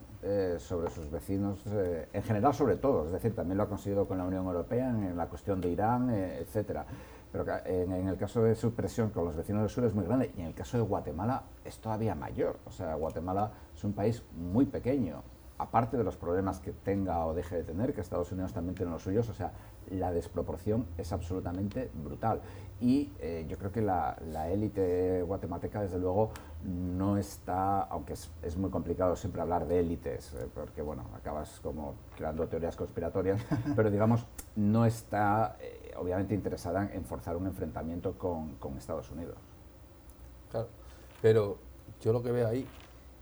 sobre 0.58 0.90
sus 0.90 1.10
vecinos, 1.10 1.64
en 2.12 2.22
general 2.24 2.54
sobre 2.54 2.76
todo, 2.76 3.06
es 3.06 3.12
decir, 3.12 3.34
también 3.36 3.56
lo 3.56 3.64
ha 3.64 3.68
conseguido 3.68 4.06
con 4.06 4.18
la 4.18 4.24
Unión 4.24 4.44
Europea 4.46 4.90
en, 4.90 5.16
la 5.16 5.26
cuestión 5.28 5.60
de 5.60 5.68
Irán, 5.70 6.10
etcétera 6.10 6.86
pero 7.32 7.44
en, 7.64 8.08
el 8.08 8.16
caso 8.16 8.42
de 8.42 8.54
su 8.54 8.72
presión 8.72 9.10
con 9.10 9.24
los 9.24 9.36
vecinos 9.36 9.62
del 9.62 9.70
sur 9.70 9.84
es 9.84 9.94
muy 9.94 10.04
grande 10.04 10.32
y 10.36 10.40
en 10.40 10.46
el 10.46 10.54
caso 10.54 10.76
de 10.78 10.82
Guatemala 10.82 11.42
es 11.64 11.78
todavía 11.78 12.14
mayor. 12.14 12.58
O 12.64 12.70
sea, 12.70 12.94
Guatemala 12.94 13.52
es 13.74 13.84
un 13.84 13.92
país 13.92 14.22
muy 14.34 14.66
pequeño, 14.66 15.22
aparte 15.58 15.96
de 15.96 16.04
los 16.04 16.16
problemas 16.16 16.60
que 16.60 16.72
tenga 16.72 17.26
o 17.26 17.34
deje 17.34 17.56
de 17.56 17.64
tener, 17.64 17.92
que 17.92 18.00
Estados 18.00 18.30
Unidos 18.32 18.52
también 18.52 18.74
tiene 18.74 18.92
los 18.92 19.02
suyos, 19.02 19.28
o 19.28 19.34
sea, 19.34 19.52
la 19.90 20.12
desproporción 20.12 20.86
es 20.96 21.12
absolutamente 21.12 21.90
brutal. 21.94 22.40
Y 22.80 23.10
eh, 23.18 23.44
yo 23.48 23.58
creo 23.58 23.72
que 23.72 23.82
la, 23.82 24.16
élite 24.50 25.22
guatemalteca, 25.22 25.82
desde 25.82 25.98
luego, 25.98 26.30
no 26.64 27.16
está, 27.16 27.82
aunque 27.82 28.12
es, 28.12 28.56
muy 28.56 28.70
complicado 28.70 29.16
siempre 29.16 29.42
hablar 29.42 29.66
de 29.66 29.80
élites, 29.80 30.32
eh, 30.34 30.46
porque, 30.54 30.80
bueno, 30.80 31.04
acabas 31.16 31.60
como 31.60 31.94
creando 32.16 32.46
teorías 32.46 32.76
conspiratorias, 32.76 33.44
pero 33.76 33.90
digamos, 33.90 34.26
no 34.54 34.86
está... 34.86 35.56
Obviamente 35.98 36.34
interesada 36.34 36.90
en 36.92 37.04
forzar 37.04 37.36
un 37.36 37.46
enfrentamiento 37.46 38.16
con, 38.16 38.54
con, 38.56 38.76
Estados 38.76 39.10
Unidos. 39.10 39.36
Claro, 40.50 40.68
pero 41.20 41.58
yo 42.00 42.12
lo 42.12 42.22
que 42.22 42.32
veo 42.32 42.48
ahí, 42.48 42.66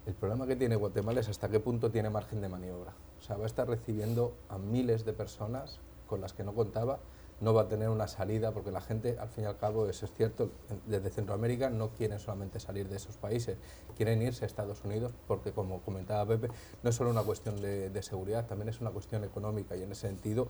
el 0.07 0.15
problema 0.15 0.47
que 0.47 0.57
tiene 0.57 0.77
Guatemala 0.77 1.21
es 1.21 1.29
hasta 1.29 1.49
qué 1.49 1.61
punto 1.61 1.91
tiene 1.91 2.11
margen 2.11 2.41
de 2.41 2.49
maniobra. 2.49 2.93
O 3.19 3.23
sea, 3.23 3.37
va 3.37 3.45
a 3.45 3.47
estar 3.47 3.69
recibiendo 3.69 4.35
a 4.49 4.59
miles 4.59 5.05
de 5.05 5.13
personas 5.13 5.81
con 6.07 6.21
las 6.21 6.33
que 6.33 6.45
no 6.45 6.55
contaba 6.55 6.99
no 7.41 7.53
va 7.53 7.63
a 7.63 7.69
tener 7.69 7.89
una 7.89 8.09
salida, 8.09 8.53
porque 8.53 8.71
la 8.71 8.81
gente, 8.81 9.19
al 9.19 9.29
fin 9.29 9.45
y 9.45 9.47
al 9.47 9.59
cabo, 9.59 9.87
eso 9.89 10.07
es 10.07 10.13
cierto, 10.13 10.51
desde 10.87 11.11
Centroamérica 11.11 11.69
no 11.69 11.91
quieren 11.91 12.19
solamente 12.19 12.61
salir 12.61 12.89
de 12.89 12.97
esos 12.97 13.17
países, 13.17 13.59
quieren 13.97 14.23
irse 14.23 14.45
a 14.45 14.47
Estados 14.47 14.83
Unidos, 14.85 15.13
porque 15.27 15.53
como 15.53 15.81
comentaba 15.83 16.25
Pepe, 16.27 16.49
no 16.83 16.91
es 16.91 16.97
solo 16.97 17.11
una 17.11 17.23
cuestión 17.23 17.61
de, 17.61 18.03
seguridad, 18.03 18.47
también 18.47 18.69
es 18.69 18.81
una 18.81 18.91
cuestión 18.91 19.25
económica 19.25 19.77
y 19.77 19.83
en 19.83 19.93
ese 19.93 20.09
sentido 20.09 20.49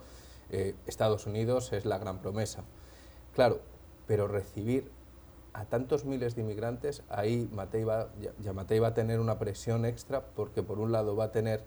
eh, 0.50 0.74
Estados 0.86 1.26
Unidos 1.26 1.72
es 1.72 1.84
la 1.84 1.98
gran 1.98 2.20
promesa. 2.20 2.64
Claro, 3.34 3.60
pero 4.06 4.28
recibir 4.28 4.90
a 5.52 5.64
tantos 5.64 6.04
miles 6.04 6.34
de 6.34 6.42
inmigrantes, 6.42 7.02
ahí 7.08 7.48
Matei 7.52 7.84
va, 7.84 8.08
ya 8.40 8.52
Matei 8.52 8.78
va 8.78 8.88
a 8.88 8.94
tener 8.94 9.20
una 9.20 9.38
presión 9.38 9.86
extra 9.86 10.26
porque 10.34 10.62
por 10.62 10.78
un 10.78 10.92
lado 10.92 11.16
va 11.16 11.24
a 11.24 11.32
tener 11.32 11.64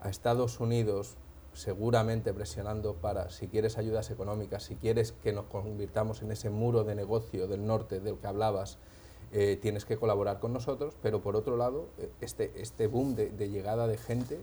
a 0.00 0.08
Estados 0.08 0.60
Unidos 0.60 1.16
seguramente 1.56 2.34
presionando 2.34 2.94
para, 2.94 3.30
si 3.30 3.48
quieres 3.48 3.78
ayudas 3.78 4.10
económicas, 4.10 4.62
si 4.64 4.76
quieres 4.76 5.12
que 5.12 5.32
nos 5.32 5.46
convirtamos 5.46 6.20
en 6.22 6.30
ese 6.30 6.50
muro 6.50 6.84
de 6.84 6.94
negocio 6.94 7.48
del 7.48 7.66
norte 7.66 7.98
del 7.98 8.18
que 8.18 8.26
hablabas, 8.26 8.78
eh, 9.32 9.58
tienes 9.60 9.84
que 9.84 9.96
colaborar 9.96 10.38
con 10.38 10.52
nosotros, 10.52 10.94
pero 11.02 11.22
por 11.22 11.34
otro 11.34 11.56
lado, 11.56 11.88
eh, 11.98 12.10
este, 12.20 12.52
este 12.60 12.86
boom 12.86 13.14
de, 13.16 13.30
llegada 13.48 13.86
de 13.86 13.96
gente, 13.96 14.38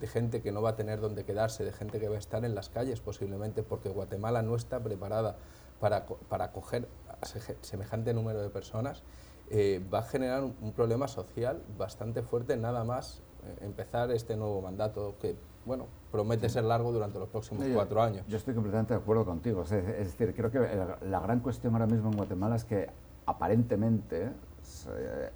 de 0.00 0.06
gente 0.06 0.42
que 0.42 0.52
no 0.52 0.62
va 0.62 0.70
a 0.70 0.76
tener 0.76 1.00
dónde 1.00 1.24
quedarse, 1.24 1.64
de 1.64 1.72
gente 1.72 2.00
que 2.00 2.08
va 2.08 2.16
a 2.16 2.18
estar 2.18 2.44
en 2.44 2.54
las 2.54 2.68
calles 2.68 3.00
posiblemente, 3.00 3.62
porque 3.62 3.88
Guatemala 3.88 4.42
no 4.42 4.56
está 4.56 4.80
preparada 4.80 5.36
para, 5.80 6.06
para 6.06 6.46
acoger 6.46 6.88
a 7.08 7.26
semejante 7.62 8.14
número 8.14 8.42
de 8.42 8.50
personas, 8.50 9.02
eh, 9.50 9.82
va 9.92 10.00
a 10.00 10.02
generar 10.02 10.42
un, 10.42 10.72
problema 10.72 11.08
social 11.08 11.62
bastante 11.78 12.22
fuerte 12.22 12.56
nada 12.56 12.82
más 12.82 13.22
empezar 13.60 14.10
este 14.10 14.36
nuevo 14.36 14.60
mandato 14.60 15.14
que 15.20 15.36
bueno, 15.64 15.86
promete 16.10 16.48
ser 16.48 16.64
largo 16.64 16.92
durante 16.92 17.18
los 17.18 17.28
próximos 17.28 17.64
cuatro 17.72 18.00
años. 18.00 18.24
Yo 18.28 18.36
estoy 18.36 18.54
completamente 18.54 18.94
de 18.94 19.00
acuerdo 19.00 19.24
contigo. 19.24 19.62
Es, 19.62 19.70
decir, 19.70 20.32
creo 20.34 20.50
que 20.50 20.60
la 20.60 21.20
gran 21.20 21.40
cuestión 21.40 21.74
ahora 21.74 21.86
mismo 21.86 22.10
en 22.10 22.16
Guatemala 22.16 22.56
es 22.56 22.64
que 22.64 22.88
aparentemente 23.26 24.30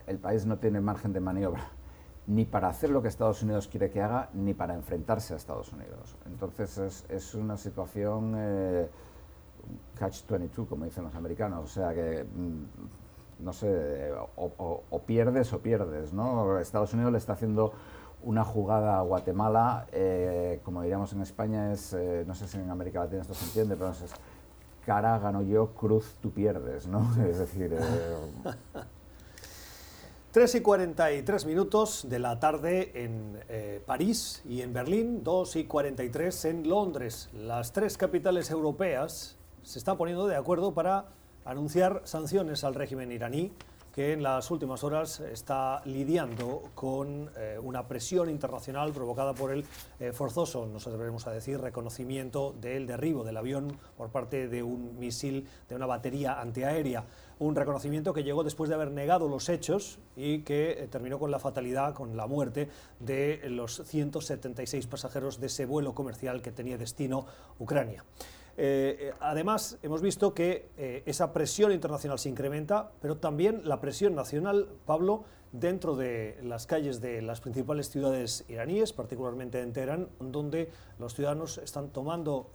el 0.07 0.19
país 0.19 0.47
no 0.47 0.59
tiene 0.59 0.81
margen 0.81 1.13
de 1.13 1.21
maniobra 1.21 1.71
ni 2.31 2.45
para 2.45 2.69
hacer 2.69 2.91
lo 2.91 3.03
que 3.03 3.09
Estados 3.09 3.43
Unidos 3.43 3.67
quiere 3.67 3.91
que 3.91 4.01
haga, 4.01 4.29
ni 4.35 4.55
para 4.55 4.75
enfrentarse 4.75 5.35
a 5.35 5.37
Estados 5.37 5.73
Unidos. 5.73 6.17
Entonces 6.27 6.79
es, 6.79 7.05
es 7.09 7.35
una 7.35 7.57
situación 7.57 8.35
eh, 8.37 8.89
catch-22, 9.99 10.69
como 10.69 10.85
dicen 10.85 11.03
los 11.03 11.15
americanos. 11.17 11.65
O 11.65 11.67
sea 11.67 11.93
que, 11.93 12.23
mm, 12.25 13.45
no 13.45 13.53
sé, 13.53 14.13
o, 14.37 15.03
pierdes 15.05 15.53
o 15.53 15.59
pierdes. 15.59 16.13
¿no? 16.13 16.61
Estados 16.61 16.95
Unidos 16.95 17.11
le 17.11 17.19
está 17.19 17.33
haciendo 17.33 17.73
una 18.23 18.45
jugada 18.45 18.99
a 18.99 19.03
Guatemala, 19.03 19.89
eh, 19.91 20.61
como 20.63 20.83
diríamos 20.83 21.13
en 21.13 21.23
España, 21.23 21.73
es, 21.73 21.95
eh, 21.95 22.23
no 22.29 22.35
sé 22.37 22.47
si 22.47 22.59
en 22.59 22.71
América 22.71 23.01
Latina 23.01 23.23
esto 23.23 23.35
se 23.35 23.47
entiende, 23.47 23.75
pero 23.75 23.91
es 23.91 24.05
cara 24.87 25.19
gano 25.19 25.43
yo, 25.43 25.71
cruz 25.75 26.17
tú 26.23 26.31
pierdes, 26.31 26.87
¿no? 26.87 27.01
Es 27.29 27.39
decir... 27.39 27.77
Eh, 30.31 30.33
3 30.33 30.55
y 30.55 30.61
43 30.61 31.47
minutos 31.47 32.07
de 32.09 32.21
la 32.21 32.39
tarde 32.39 32.93
en 32.95 33.41
eh, 33.49 33.83
París 33.85 34.43
y 34.49 34.63
en 34.63 34.73
Berlín, 34.73 35.25
2 35.25 35.57
y 35.57 35.65
43 35.65 36.45
en 36.45 36.69
Londres. 36.69 37.29
Las 37.33 37.73
tres 37.73 37.97
capitales 37.97 38.51
europeas 38.51 39.37
se 39.63 39.79
están 39.79 39.97
poniendo 39.97 40.29
de 40.29 40.37
acuerdo 40.37 40.73
para 40.73 41.07
anunciar 41.45 42.03
sanciones 42.05 42.63
al 42.63 42.77
régimen 42.77 43.11
iraní 43.11 43.51
que 43.93 44.13
en 44.13 44.23
las 44.23 44.51
últimas 44.51 44.85
horas 44.85 45.21
está 45.21 45.83
lidiando 45.85 46.63
con 46.75 47.31
eh, 47.37 47.59
una 47.61 47.89
presión 47.89 48.31
internacional 48.31 48.93
provocada 48.93 49.35
por 49.35 49.53
el 49.53 49.65
eh, 49.99 50.13
forzoso, 50.13 50.67
nos 50.67 50.87
atreveremos 50.87 51.27
a 51.27 51.33
decir, 51.33 51.61
reconocimiento 51.61 52.55
del 52.61 52.87
derribo 52.87 53.25
del 53.25 53.37
avión 53.37 53.77
por 53.97 54.11
parte 54.11 54.49
de 54.49 54.63
un 54.63 54.99
misil 54.99 55.47
de 55.69 55.75
una 55.75 55.87
batería 55.87 56.41
antiaérea. 56.41 57.05
Un 57.41 57.57
reconocimiento 57.57 58.13
que 58.13 58.23
llegó 58.23 58.45
después 58.45 58.69
de 58.69 58.75
haber 58.75 58.91
negado 58.91 59.27
los 59.27 59.49
hechos 59.49 59.99
y 60.15 60.41
que 60.41 60.73
eh, 60.73 60.89
terminó 60.89 61.19
con 61.19 61.31
la 61.31 61.39
fatalidad, 61.39 61.95
con 61.95 62.15
la 62.15 62.27
muerte 62.27 62.69
de 62.99 63.41
los 63.49 63.83
176 63.83 64.87
pasajeros 64.87 65.41
de 65.41 65.47
ese 65.47 65.65
vuelo 65.65 65.95
comercial 65.95 66.43
que 66.43 66.53
tenía 66.53 66.77
destino 66.77 67.25
Ucrania. 67.59 68.05
Eh, 68.59 68.97
eh, 69.01 69.13
además, 69.21 69.79
hemos 69.83 70.03
visto 70.03 70.35
que 70.35 70.69
esa 71.07 71.33
presión 71.33 71.73
internacional 71.73 72.19
se 72.19 72.29
incrementa, 72.29 72.91
pero 73.01 73.17
también 73.17 73.63
la 73.65 73.81
presión 73.81 74.15
nacional, 74.15 74.69
Pablo, 74.85 75.25
dentro 75.51 75.97
de 75.97 76.39
las 76.43 76.67
calles 76.67 77.01
de 77.01 77.23
las 77.23 77.41
principales 77.41 77.89
ciudades 77.89 78.45
iraníes, 78.49 78.93
particularmente 78.93 79.63
en 79.63 79.73
Teherán, 79.73 80.11
donde 80.21 80.71
los 80.99 81.15
ciudadanos 81.15 81.57
están 81.57 81.89
tomando 81.89 82.53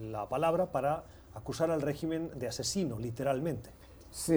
la 0.00 0.26
palabra 0.30 0.72
para 0.72 1.04
acusar 1.34 1.70
al 1.70 1.82
régimen 1.82 2.30
de 2.34 2.48
asesino, 2.48 2.98
literalmente. 2.98 3.81
Sí, 4.12 4.36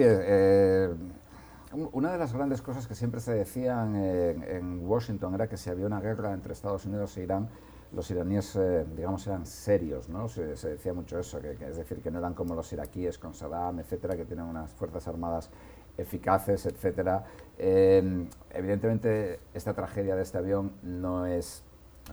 una 1.92 2.12
de 2.12 2.18
las 2.18 2.32
grandes 2.32 2.62
cosas 2.62 2.86
que 2.86 2.94
siempre 2.94 3.20
se 3.20 3.34
decían 3.34 3.94
en 3.94 4.86
Washington 4.86 5.34
era 5.34 5.48
que 5.48 5.58
si 5.58 5.68
había 5.68 5.84
una 5.84 6.00
guerra 6.00 6.32
entre 6.32 6.54
Estados 6.54 6.86
Unidos 6.86 7.14
e 7.18 7.24
Irán, 7.24 7.50
los 7.92 8.10
iraníes, 8.10 8.56
eh, 8.56 8.86
digamos, 8.96 9.26
eran 9.26 9.44
serios, 9.44 10.08
¿no? 10.08 10.28
Se, 10.28 10.44
decía 10.44 10.94
mucho 10.94 11.18
eso, 11.18 11.40
que, 11.40 11.52
es 11.52 11.76
decir, 11.76 12.00
que 12.00 12.10
no 12.10 12.18
eran 12.18 12.32
como 12.32 12.54
los 12.54 12.72
iraquíes 12.72 13.18
con 13.18 13.34
Saddam, 13.34 13.78
etcétera, 13.78 14.16
que 14.16 14.24
tienen 14.24 14.46
unas 14.46 14.70
fuerzas 14.72 15.06
armadas 15.08 15.50
eficaces, 15.98 16.64
etcétera. 16.64 17.24
Em, 17.58 18.28
evidentemente, 18.50 19.40
esta 19.54 19.74
tragedia 19.74 20.16
de 20.16 20.22
este 20.22 20.38
avión 20.38 20.72
no 20.82 21.26
es, 21.26 21.62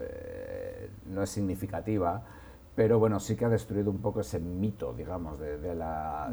eh, 0.02 0.90
no 1.06 1.24
es 1.24 1.30
significativa, 1.30 2.24
pero 2.76 3.00
bueno, 3.00 3.20
sí 3.20 3.36
que 3.36 3.46
ha 3.46 3.50
destruido 3.50 3.92
un 3.92 4.00
poco 4.00 4.22
ese 4.22 4.40
mito, 4.40 4.94
digamos, 4.94 5.40
de, 5.40 5.76
la, 5.76 6.32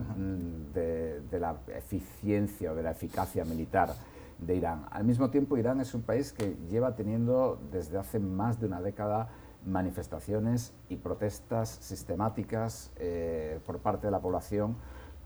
de, 0.74 1.20
de 1.20 1.40
la 1.40 1.56
eficiencia 1.76 2.72
o 2.72 2.74
de 2.74 2.82
la 2.82 2.92
eficacia 2.92 3.44
militar 3.44 3.90
de 4.38 4.56
Irán. 4.56 4.86
Al 4.90 5.04
mismo 5.04 5.30
tiempo, 5.30 5.56
Irán 5.56 5.80
es 5.80 5.94
un 5.94 6.02
país 6.02 6.32
que 6.32 6.56
lleva 6.70 6.94
teniendo 6.96 7.60
desde 7.70 7.98
hace 7.98 8.18
más 8.18 8.58
de 8.58 8.66
una 8.66 8.80
década 8.80 9.28
manifestaciones 9.66 10.72
y 10.88 10.96
protestas 10.96 11.68
sistemáticas 11.68 12.90
eh, 12.96 13.60
por 13.66 13.78
parte 13.80 14.06
de 14.06 14.10
la 14.10 14.20
población 14.20 14.76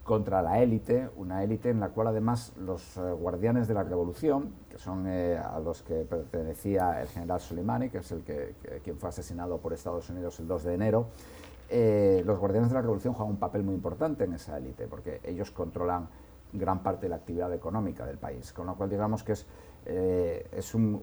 contra 0.05 0.43
la 0.43 0.63
élite, 0.63 1.09
una 1.17 1.43
élite 1.43 1.71
en 1.71 1.81
la 1.81 1.89
cual 1.89 2.09
además 2.09 2.53
los 2.59 2.97
eh, 2.97 3.01
guardianes 3.01 3.67
de 3.67 3.75
la 3.75 3.83
revolución, 3.83 4.53
que 4.71 4.79
son 4.79 5.07
eh, 5.09 5.37
a 5.37 5.59
los 5.59 5.83
que 5.83 6.05
pertenecía 6.05 7.01
el 7.03 7.09
general 7.09 7.41
Soleimani, 7.41 7.91
que 7.91 7.99
es 7.99 8.13
el 8.13 8.23
que, 8.23 8.55
quien 8.85 8.99
fue 8.99 9.09
asesinado 9.09 9.59
por 9.59 9.73
Estados 9.73 10.09
Unidos 10.11 10.39
el 10.41 10.47
2 10.47 10.65
de 10.65 10.75
enero, 10.75 11.07
los 11.71 12.39
guardianes 12.39 12.69
de 12.71 12.75
la 12.75 12.83
revolución 12.83 13.15
juegan 13.15 13.33
un 13.33 13.41
papel 13.41 13.65
muy 13.65 13.75
importante 13.75 14.25
en 14.25 14.35
esa 14.35 14.57
élite, 14.59 14.87
porque 14.87 15.21
ellos 15.25 15.51
controlan 15.51 16.09
gran 16.55 16.83
parte 16.83 17.07
de 17.07 17.11
la 17.11 17.17
actividad 17.17 17.53
económica 17.53 18.07
del 18.07 18.17
país, 18.17 18.53
con 18.53 18.67
lo 18.67 18.77
cual 18.77 18.89
digamos 18.89 19.23
que 19.23 19.33
es, 19.33 19.47
eh, 19.87 20.47
es, 20.53 20.75
un, 20.75 21.03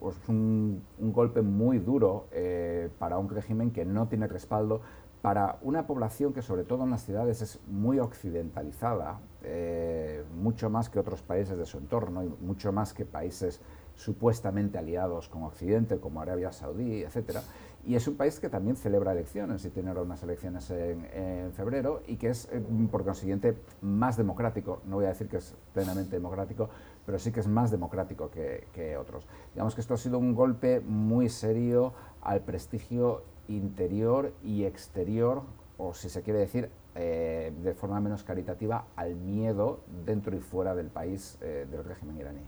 un, 0.98 1.14
golpe 1.14 1.42
muy 1.42 1.78
duro 1.78 2.28
eh, 2.32 2.90
para 2.98 3.18
un 3.18 3.30
régimen 3.30 3.72
que 3.72 3.86
no 3.86 4.08
tiene 4.08 4.28
respaldo, 4.28 4.82
para 5.22 5.60
una 5.62 5.86
población 5.86 6.34
que 6.34 6.42
sobre 6.42 6.64
todo 6.64 6.84
en 6.84 6.90
las 6.90 7.04
ciudades 7.04 7.42
es 7.42 7.60
muy 7.68 8.00
occidentalizada, 8.00 9.20
eh, 9.44 10.24
mucho 10.36 10.70
más 10.70 10.90
que 10.90 11.00
otros 11.00 11.22
países 11.22 11.58
de 11.58 11.66
su 11.66 11.78
entorno 11.78 12.24
y 12.24 12.30
mucho 12.42 12.72
más 12.72 12.94
que 12.94 13.06
países 13.06 13.62
supuestamente 13.96 14.80
aliados 14.80 15.30
con 15.30 15.44
Occidente, 15.44 16.00
como 16.00 16.22
Arabia 16.22 16.52
Saudí, 16.52 17.04
etcétera. 17.04 17.44
Y 17.86 17.96
es 17.96 18.08
un 18.08 18.16
país 18.16 18.40
que 18.40 18.50
también 18.50 18.76
celebra 18.76 19.12
elecciones 19.12 19.66
y 19.66 19.70
tiene 19.70 19.90
ahora 19.90 20.04
unas 20.04 20.22
elecciones 20.22 20.70
en, 20.70 21.52
febrero 21.54 22.02
y 22.08 22.16
que 22.18 22.30
es, 22.30 22.48
eh, 22.52 22.62
por 22.92 23.04
consiguiente, 23.04 23.58
más 23.82 24.18
democrático. 24.18 24.82
No 24.86 24.98
voy 24.98 25.06
a 25.06 25.10
decir 25.10 25.28
que 25.28 25.38
es 25.38 25.56
plenamente 25.74 26.16
democrático, 26.16 26.70
pero 27.06 27.18
sí 27.18 27.32
que 27.32 27.40
es 27.40 27.48
más 27.48 27.72
democrático 27.72 28.30
que, 28.30 28.98
otros. 28.98 29.28
Digamos 29.54 29.74
que 29.74 29.82
esto 29.82 29.96
ha 29.96 29.98
sido 29.98 30.20
un 30.20 30.36
golpe 30.36 30.80
muy 30.80 31.30
serio 31.30 31.94
al 32.22 32.42
prestigio 32.42 33.24
interior 33.58 34.34
y 34.44 34.66
exterior, 34.66 35.44
o 35.78 35.94
si 35.94 36.10
se 36.10 36.22
quiere 36.22 36.40
decir, 36.40 36.70
eh, 36.96 37.54
de 37.64 37.74
forma 37.74 38.00
menos 38.00 38.24
caritativa, 38.24 38.86
al 38.96 39.16
miedo 39.16 39.80
dentro 40.06 40.36
y 40.36 40.40
fuera 40.40 40.76
del 40.76 40.88
país 40.88 41.38
eh, 41.42 41.68
del 41.70 41.84
régimen 41.84 42.18
iraní. 42.18 42.42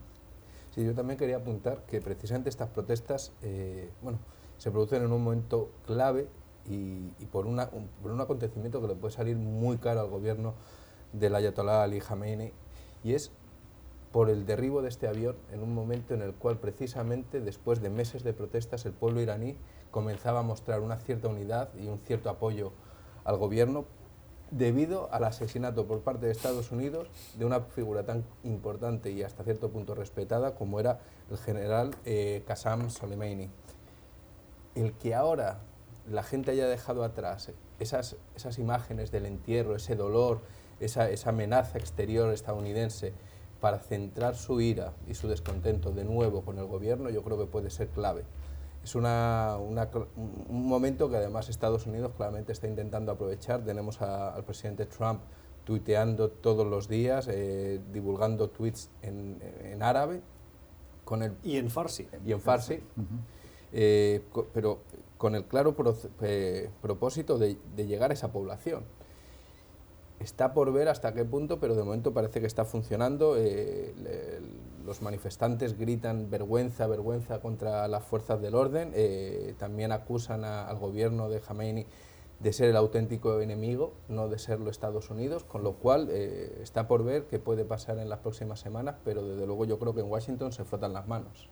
Sí, 0.72 0.83
yo 0.83 0.93
también 0.93 1.17
quería 1.19 1.38
apuntar 1.38 1.86
que 1.86 2.01
precisamente 2.01 2.50
estas 2.50 2.69
protestas, 2.69 3.31
bueno, 4.01 4.17
se 4.57 4.72
producen 4.72 5.03
en 5.03 5.12
un 5.12 5.24
momento 5.24 5.69
clave 5.86 6.27
y, 6.65 7.10
por, 7.31 7.45
un, 7.45 7.62
un, 8.03 8.22
acontecimiento 8.22 8.81
que 8.81 8.88
le 8.88 8.95
puede 8.95 9.13
salir 9.13 9.36
muy 9.36 9.77
caro 9.77 10.01
al 10.01 10.10
gobierno 10.10 10.53
del 11.12 11.36
Ayatollah 11.36 11.83
Ali 11.83 12.00
Khamenei 12.00 12.53
y 13.03 13.13
es 13.13 13.31
por 14.12 14.29
el 14.29 14.45
derribo 14.45 14.81
de 14.81 14.89
este 14.89 15.07
avión 15.07 15.36
en 15.51 15.62
un 15.62 15.74
momento 15.74 16.13
en 16.13 16.22
el 16.22 16.33
cual 16.33 16.60
precisamente 16.60 17.41
después 17.41 17.81
de 17.81 17.89
meses 17.89 18.24
de 18.24 18.33
protestas 18.33 18.86
el 18.86 18.93
pueblo 18.93 19.22
iraní 19.22 19.57
comenzaba 19.93 20.39
a 20.39 20.43
mostrar 20.43 20.81
una 20.81 20.97
cierta 20.97 21.29
unidad 21.29 21.69
y 21.75 21.88
un 21.88 22.00
cierto 22.00 22.29
apoyo 22.29 22.73
al 23.23 23.38
gobierno 23.38 23.85
debido 24.51 25.07
al 25.13 25.23
asesinato 25.23 25.85
por 25.85 26.01
parte 26.01 26.25
de 26.25 26.31
Estados 26.31 26.71
Unidos 26.71 27.07
de 27.38 27.45
una 27.45 27.62
figura 27.62 28.03
tan 28.03 28.25
importante 28.43 29.12
y 29.12 29.23
hasta 29.23 29.43
cierto 29.43 29.69
punto 29.69 29.95
respetada 29.95 30.55
como 30.55 30.79
era 30.79 31.00
el 31.29 31.38
general 31.38 31.95
eh, 32.05 32.43
Soleimani 32.89 33.50
el 34.75 34.93
que 34.93 35.13
ahora 35.13 35.59
la 36.09 36.23
gente 36.23 36.51
haya 36.51 36.67
dejado 36.67 37.03
atrás 37.03 37.51
esas, 37.79 38.17
esas 38.35 38.57
imágenes 38.57 39.12
del 39.12 39.27
entierro, 39.27 39.75
ese 39.75 39.95
dolor, 39.95 40.41
esa, 40.79 41.09
esa 41.09 41.29
amenaza 41.29 41.77
exterior 41.77 42.33
estadounidense, 42.33 43.13
para 43.62 43.79
centrar 43.79 44.35
su 44.35 44.59
ira 44.59 44.91
y 45.07 45.13
su 45.13 45.29
descontento 45.29 45.91
de 45.91 46.03
nuevo 46.03 46.41
con 46.41 46.57
el 46.57 46.65
gobierno, 46.65 47.09
yo 47.09 47.23
creo 47.23 47.38
que 47.38 47.45
puede 47.45 47.69
ser 47.69 47.88
clave. 47.88 48.25
Es 48.84 48.96
una, 48.96 49.58
un 49.58 50.68
momento 50.68 51.10
que 51.10 51.16
además 51.16 51.48
Estados 51.48 51.88
Unidos 51.88 52.12
claramente 52.18 52.52
está 52.52 52.68
intentando 52.68 53.13
aprovechar. 53.13 53.63
Tenemos 53.63 54.02
al 54.02 54.44
presidente 54.44 54.86
Trump 54.86 55.22
tuiteando 55.63 56.30
todos 56.30 56.68
los 56.68 56.90
días, 56.90 57.30
eh, 57.30 57.80
divulgando 57.94 58.50
tweets 58.50 58.90
en, 59.02 59.42
en, 59.63 59.82
árabe. 59.82 60.22
Con 61.06 61.24
el, 61.24 61.38
y 61.44 61.58
en 61.58 61.70
farsi. 61.70 62.08
Y 62.25 62.34
en 62.34 62.42
farsi. 62.42 62.82
Eh, 63.72 64.22
pero 64.54 64.82
con 65.18 65.36
el 65.36 65.46
claro 65.46 65.75
eh, 66.22 66.70
propósito 66.82 67.38
de, 67.38 67.58
de 67.75 67.88
llegar 67.88 68.12
a 68.12 68.13
esa 68.13 68.34
población. 68.34 68.84
Está 70.20 70.54
por 70.54 70.72
ver 70.74 70.90
hasta 70.90 71.13
qué 71.13 71.24
punto, 71.25 71.60
pero 71.60 71.75
de 71.75 71.84
momento 71.84 72.13
parece 72.13 72.42
que 72.42 72.48
está 72.48 72.66
funcionando. 72.66 73.36
Eh, 73.38 73.94
los 74.86 75.02
manifestantes 75.02 75.78
gritan 75.78 76.30
vergüenza, 76.30 76.88
vergüenza 76.88 77.40
contra 77.40 77.88
las 77.88 78.04
fuerzas 78.04 78.42
del 78.42 78.56
orden. 78.56 78.92
Eh, 78.94 79.56
también 79.58 79.92
acusan 79.92 80.44
al 80.44 80.78
gobierno 80.78 81.30
de 81.30 81.40
Khamenei 81.40 81.86
de 82.40 82.52
ser 82.52 82.70
el 82.70 82.75
auténtico 82.75 83.40
enemigo, 83.40 83.94
no 84.10 84.28
de 84.28 84.38
serlo 84.38 84.70
Estados 84.70 85.10
Unidos, 85.10 85.46
con 85.46 85.63
lo 85.63 85.74
cual 85.74 86.10
eh, 86.12 86.60
está 86.62 86.88
por 86.88 87.04
ver 87.04 87.25
qué 87.28 87.40
puede 87.40 87.63
pasar 87.63 88.00
en 88.00 88.10
las 88.10 88.20
próximas 88.20 88.60
semanas, 88.60 88.96
pero 89.06 89.25
desde 89.25 89.46
luego 89.46 89.66
yo 89.66 89.80
creo 89.80 89.94
que 89.94 90.02
en 90.02 90.10
Washington 90.10 90.52
se 90.52 90.66
frotan 90.66 90.92
las 90.92 91.08
manos. 91.08 91.48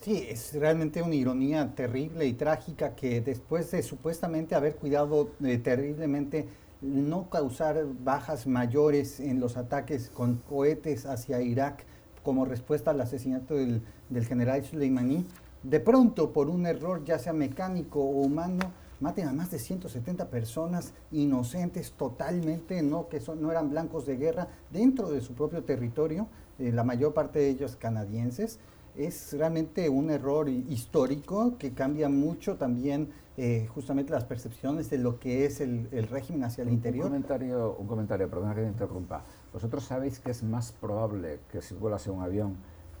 Sí, 0.00 0.26
es 0.28 0.52
realmente 0.54 1.00
una 1.00 1.14
ironía 1.14 1.76
terrible 1.76 2.26
y 2.26 2.32
trágica 2.32 2.96
que 2.96 3.20
después 3.20 3.70
de 3.70 3.84
supuestamente 3.84 4.56
haber 4.56 4.74
cuidado 4.74 5.28
terriblemente 5.62 6.48
no 6.80 7.30
causar 7.30 7.86
bajas 8.02 8.48
mayores 8.48 9.20
en 9.20 9.38
los 9.38 9.56
ataques 9.56 10.10
con 10.10 10.38
cohetes 10.48 11.06
hacia 11.06 11.40
Irak 11.40 11.84
como 12.22 12.44
respuesta 12.44 12.90
al 12.90 13.00
asesinato 13.00 13.54
del, 13.54 13.82
general 14.26 14.64
Soleimani, 14.64 15.26
de 15.62 15.80
pronto 15.80 16.32
por 16.32 16.48
un 16.48 16.66
error 16.66 17.04
ya 17.04 17.18
sea 17.18 17.32
mecánico 17.32 18.00
o 18.00 18.22
humano, 18.22 18.72
maten 19.00 19.28
a 19.28 19.32
más 19.32 19.50
de 19.50 19.58
170 19.58 20.28
personas 20.28 20.92
inocentes 21.10 21.92
totalmente, 21.92 22.82
no 22.82 23.08
que 23.08 23.20
son, 23.20 23.42
no 23.42 23.50
eran 23.50 23.70
blancos 23.70 24.06
de 24.06 24.16
guerra 24.16 24.48
dentro 24.70 25.10
de 25.10 25.20
su 25.20 25.34
propio 25.34 25.64
territorio, 25.64 26.28
eh, 26.58 26.70
la 26.72 26.84
mayor 26.84 27.12
parte 27.12 27.40
de 27.40 27.48
ellos 27.48 27.76
canadienses. 27.76 28.58
Es 28.96 29.32
realmente 29.32 29.88
un 29.88 30.10
error 30.10 30.48
histórico 30.48 31.56
que 31.58 31.72
cambia 31.72 32.08
mucho 32.08 32.56
también 32.56 33.08
eh, 33.38 33.66
justamente 33.74 34.12
las 34.12 34.24
percepciones 34.24 34.90
de 34.90 34.98
lo 34.98 35.18
que 35.18 35.46
es 35.46 35.62
el, 35.62 35.88
régimen 36.10 36.44
hacia 36.44 36.62
el 36.62 36.70
interior. 36.70 37.06
Un 37.06 37.12
comentario, 37.12 37.76
un 37.78 37.86
comentario, 37.86 38.28
perdona 38.28 38.54
que 38.54 38.60
te 38.60 38.68
interrumpa. 38.68 39.24
¿Vosotros 39.52 39.84
sabéis 39.84 40.18
que 40.18 40.30
es 40.30 40.42
más 40.42 40.72
probable 40.72 41.40
que 41.50 41.62
si 41.62 41.74
vuelas 41.74 42.06
en 42.06 42.14
un 42.14 42.22
avión 42.22 42.56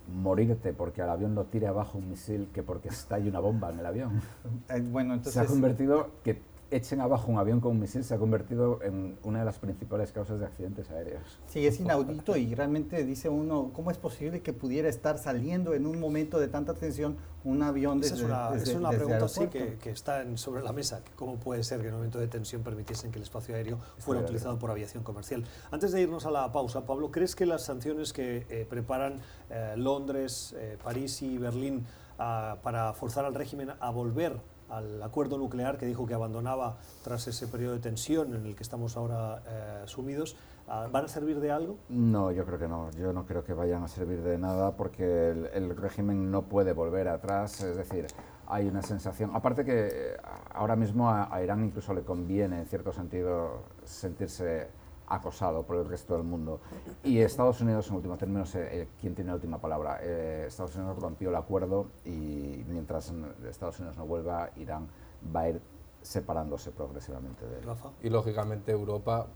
morirte 0.08 0.72
porque 0.72 1.02
al 1.02 1.10
avión 1.10 1.34
lo 1.34 1.44
tire 1.44 1.66
abajo 1.66 1.98
un 1.98 2.08
misil 2.08 2.48
que 2.52 2.62
porque 2.62 2.88
estalle 2.88 3.28
una 3.28 3.40
bomba 3.40 3.70
en 3.70 3.80
el 3.80 3.86
avión? 3.86 4.22
Eh, 4.70 4.80
bueno, 4.80 5.14
entonces... 5.14 5.34
Se 5.34 5.40
ha 5.40 5.46
convertido 5.46 6.08
que 6.24 6.40
echen 6.72 7.00
abajo 7.00 7.30
un 7.30 7.38
avión 7.38 7.60
con 7.60 7.72
un 7.72 7.80
misil 7.80 8.02
se 8.04 8.14
ha 8.14 8.18
convertido 8.18 8.80
en 8.82 9.18
una 9.22 9.40
de 9.40 9.44
las 9.44 9.58
principales 9.58 10.12
causas 10.12 10.40
de 10.40 10.46
accidentes 10.46 10.90
aéreos. 10.90 11.38
Sí, 11.46 11.66
es 11.66 11.78
inaudito 11.78 12.36
y 12.36 12.54
realmente 12.54 13.04
dice 13.04 13.28
uno, 13.28 13.70
¿cómo 13.72 13.90
es 13.90 13.98
posible 13.98 14.40
que 14.40 14.52
pudiera 14.52 14.88
estar 14.88 15.18
saliendo 15.18 15.74
en 15.74 15.86
un 15.86 16.00
momento 16.00 16.40
de 16.40 16.48
tanta 16.48 16.74
tensión 16.74 17.16
un 17.44 17.62
avión 17.62 18.00
desde 18.00 18.16
Es 18.16 18.22
una, 18.22 18.54
es 18.54 18.74
una 18.74 18.90
pregunta 18.90 19.28
sí 19.28 19.46
que, 19.48 19.76
que, 19.76 19.90
está 19.90 20.24
sobre 20.36 20.62
la 20.62 20.72
mesa. 20.72 21.02
¿Cómo 21.16 21.36
puede 21.36 21.64
ser 21.64 21.80
que 21.80 21.88
en 21.88 21.94
un 21.94 22.00
momento 22.00 22.18
de 22.18 22.28
tensión 22.28 22.62
permitiesen 22.62 23.10
que 23.10 23.18
el 23.18 23.24
espacio 23.24 23.54
aéreo 23.54 23.78
fuera 23.98 24.20
utilizado 24.20 24.58
por 24.58 24.70
aviación 24.70 25.02
comercial? 25.02 25.44
Antes 25.70 25.92
de 25.92 26.00
irnos 26.00 26.24
a 26.26 26.30
la 26.30 26.52
pausa, 26.52 26.86
Pablo, 26.86 27.10
¿crees 27.10 27.34
que 27.34 27.46
las 27.46 27.64
sanciones 27.64 28.12
que 28.12 28.46
eh, 28.48 28.66
preparan 28.68 29.20
eh, 29.50 29.74
Londres, 29.76 30.54
eh, 30.56 30.78
París 30.82 31.20
y 31.22 31.36
Berlín 31.38 31.84
ah, 32.18 32.58
para 32.62 32.92
forzar 32.92 33.24
al 33.24 33.34
régimen 33.34 33.70
a 33.78 33.90
volver 33.90 34.51
al 34.72 35.02
acuerdo 35.02 35.38
nuclear 35.38 35.76
que 35.76 35.86
dijo 35.86 36.06
que 36.06 36.14
abandonaba 36.14 36.76
tras 37.04 37.26
ese 37.28 37.46
periodo 37.46 37.74
de 37.74 37.80
tensión 37.80 38.34
en 38.34 38.46
el 38.46 38.56
que 38.56 38.62
estamos 38.62 38.96
ahora 38.96 39.42
eh, 39.46 39.82
sumidos, 39.86 40.36
ah, 40.66 40.88
¿van 40.90 41.04
a 41.04 41.08
servir 41.08 41.40
de 41.40 41.50
algo? 41.50 41.76
No, 41.90 42.32
yo 42.32 42.44
creo 42.46 42.58
que 42.58 42.68
no. 42.68 42.90
Yo 42.92 43.12
no 43.12 43.26
creo 43.26 43.44
que 43.44 43.52
vayan 43.52 43.82
a 43.82 43.88
servir 43.88 44.22
de 44.22 44.38
nada 44.38 44.76
porque 44.76 45.30
el, 45.30 45.76
régimen 45.76 46.30
no 46.30 46.42
puede 46.42 46.72
volver 46.72 47.08
atrás. 47.08 47.60
Es 47.62 47.76
decir, 47.76 48.06
hay 48.46 48.66
una 48.66 48.82
sensación. 48.82 49.30
Aparte 49.34 49.64
que 49.64 49.88
eh, 49.88 50.16
ahora 50.54 50.76
mismo 50.76 51.10
a 51.10 51.42
Irán 51.42 51.64
incluso 51.64 51.92
le 51.92 52.02
conviene, 52.02 52.60
en 52.60 52.66
cierto 52.66 52.92
sentido, 52.92 53.64
sentirse 53.84 54.81
acosado 55.14 55.62
por 55.64 55.76
el 55.76 55.84
resto 55.84 56.14
del 56.14 56.24
mundo. 56.24 56.60
Y 57.04 57.18
Estados 57.18 57.60
Unidos, 57.60 57.88
en 57.88 57.96
último 57.96 58.16
término, 58.16 58.44
es 58.44 58.54
eh, 58.54 58.88
quien 59.00 59.14
tiene 59.14 59.28
la 59.28 59.34
última 59.34 59.58
palabra. 59.58 59.98
Eh, 60.02 60.44
Estados 60.48 60.74
Unidos 60.76 60.98
rompió 60.98 61.28
el 61.28 61.36
acuerdo 61.36 61.88
y 62.04 62.64
mientras 62.68 63.12
Estados 63.48 63.78
Unidos 63.78 63.96
no 63.98 64.06
vuelva, 64.06 64.50
Irán 64.56 64.88
va 65.34 65.40
a 65.40 65.48
ir 65.50 65.60
separándose 66.00 66.70
progresivamente 66.70 67.46
de 67.46 67.58
él. 67.58 67.64
Y 68.02 68.10
lógicamente 68.10 68.72
Europa 68.72 69.26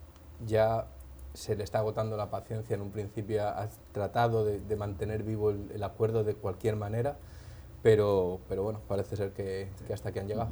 ya 0.45 0.87
se 1.35 1.55
le 1.55 1.65
está 1.65 1.79
agotando 1.79 2.17
la 2.17 2.31
paciencia. 2.31 2.75
En 2.75 2.81
un 2.81 2.91
principio 2.91 3.47
ha 3.47 3.69
tratado 3.93 4.45
de, 4.45 4.77
mantener 4.77 5.23
vivo 5.23 5.51
el, 5.51 5.83
acuerdo 5.83 6.25
de 6.25 6.35
cualquier 6.35 6.77
manera, 6.77 7.19
pero, 7.83 8.41
pero 8.49 8.63
bueno, 8.63 8.81
parece 8.89 9.17
ser 9.17 9.33
que, 9.33 9.69
hasta 9.93 10.09
aquí 10.09 10.19
han 10.19 10.29
llegado. 10.29 10.51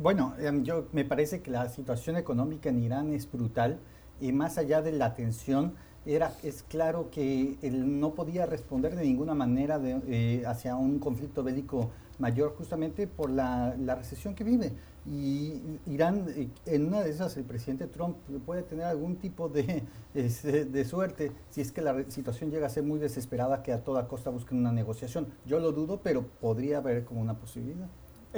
Bueno, 0.00 0.34
em, 0.38 0.62
yo 0.62 0.86
me 0.92 1.04
parece 1.04 1.42
que 1.42 1.50
la 1.50 1.68
situación 1.68 2.16
económica 2.16 2.68
en 2.68 2.80
Irán 2.84 3.12
es 3.12 3.28
brutal 3.28 3.80
y 4.20 4.30
más 4.30 4.56
allá 4.56 4.80
de 4.80 4.92
la 4.92 5.14
tensión, 5.14 5.74
era, 6.06 6.32
es 6.44 6.62
claro 6.62 7.10
que 7.10 7.58
él 7.62 7.98
no 7.98 8.14
podía 8.14 8.46
responder 8.46 8.94
de 8.94 9.02
ninguna 9.02 9.34
manera 9.34 9.80
eh, 9.82 10.44
hacia 10.46 10.76
un 10.76 11.00
conflicto 11.00 11.42
bélico 11.42 11.90
mayor 12.20 12.54
justamente 12.56 13.08
por 13.08 13.28
la, 13.28 13.74
recesión 13.96 14.36
que 14.36 14.44
vive. 14.44 14.72
Y 15.04 15.80
Irán, 15.86 16.26
eh, 16.28 16.48
en 16.66 16.86
una 16.86 17.00
de 17.00 17.10
esas, 17.10 17.36
el 17.36 17.42
presidente 17.42 17.88
Trump 17.88 18.18
puede 18.46 18.62
tener 18.62 18.84
algún 18.84 19.16
tipo 19.16 19.48
de, 19.48 19.82
de, 20.14 20.84
suerte 20.84 21.32
si 21.50 21.60
es 21.60 21.72
que 21.72 21.82
la 21.82 22.04
situación 22.08 22.52
llega 22.52 22.68
a 22.68 22.70
ser 22.70 22.84
muy 22.84 23.00
desesperada 23.00 23.64
que 23.64 23.72
a 23.72 23.82
toda 23.82 24.06
costa 24.06 24.30
busquen 24.30 24.58
una 24.58 24.70
negociación. 24.70 25.26
Yo 25.44 25.58
lo 25.58 25.72
dudo, 25.72 26.02
pero 26.04 26.24
podría 26.40 26.78
haber 26.78 27.04
como 27.04 27.20
una 27.20 27.34
posibilidad. 27.34 27.88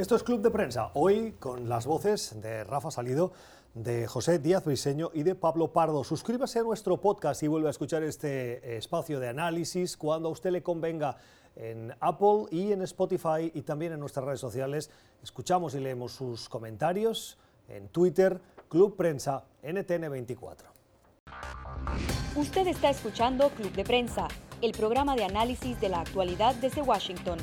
Esto 0.00 0.16
es 0.16 0.22
Club 0.22 0.40
de 0.40 0.50
Prensa, 0.50 0.92
hoy 0.94 1.32
con 1.32 1.68
las 1.68 1.84
voces 1.84 2.40
de 2.40 2.64
Rafa 2.64 2.90
Salido, 2.90 3.32
de 3.74 4.06
José 4.06 4.38
Díaz 4.38 4.64
Briseño 4.64 5.10
y 5.12 5.24
de 5.24 5.34
Pablo 5.34 5.74
Pardo. 5.74 6.04
Suscríbase 6.04 6.58
a 6.58 6.62
nuestro 6.62 7.02
podcast 7.02 7.42
y 7.42 7.48
vuelve 7.48 7.68
a 7.68 7.70
escuchar 7.70 8.02
este 8.02 8.78
espacio 8.78 9.20
de 9.20 9.28
análisis 9.28 9.98
cuando 9.98 10.30
a 10.30 10.32
usted 10.32 10.52
le 10.52 10.62
convenga 10.62 11.18
en 11.54 11.94
Apple 12.00 12.46
y 12.50 12.72
en 12.72 12.80
Spotify 12.80 13.52
y 13.52 13.60
también 13.60 13.92
en 13.92 14.00
nuestras 14.00 14.24
redes 14.24 14.40
sociales. 14.40 14.88
Escuchamos 15.22 15.74
y 15.74 15.80
leemos 15.80 16.12
sus 16.12 16.48
comentarios 16.48 17.36
en 17.68 17.88
Twitter, 17.88 18.40
Club 18.70 18.96
Prensa, 18.96 19.44
NTN24. 19.62 20.64
Usted 22.36 22.66
está 22.68 22.88
escuchando 22.88 23.50
Club 23.50 23.72
de 23.72 23.84
Prensa, 23.84 24.28
el 24.62 24.72
programa 24.72 25.14
de 25.14 25.24
análisis 25.24 25.78
de 25.78 25.90
la 25.90 26.00
actualidad 26.00 26.54
desde 26.54 26.80
Washington. 26.80 27.38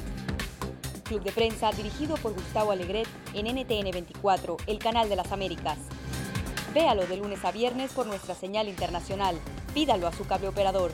Club 1.07 1.23
de 1.23 1.31
Prensa 1.31 1.71
dirigido 1.71 2.15
por 2.17 2.33
Gustavo 2.33 2.71
Alegret 2.71 3.07
en 3.33 3.47
NTN 3.47 3.91
24, 3.91 4.57
el 4.67 4.77
canal 4.77 5.07
de 5.07 5.15
las 5.15 5.31
Américas. 5.31 5.77
Véalo 6.73 7.07
de 7.07 7.17
lunes 7.17 7.43
a 7.45 7.51
viernes 7.51 7.91
por 7.93 8.05
nuestra 8.05 8.35
señal 8.35 8.67
internacional. 8.67 9.35
Pídalo 9.73 10.07
a 10.07 10.11
su 10.11 10.27
cable 10.27 10.49
operador. 10.49 10.91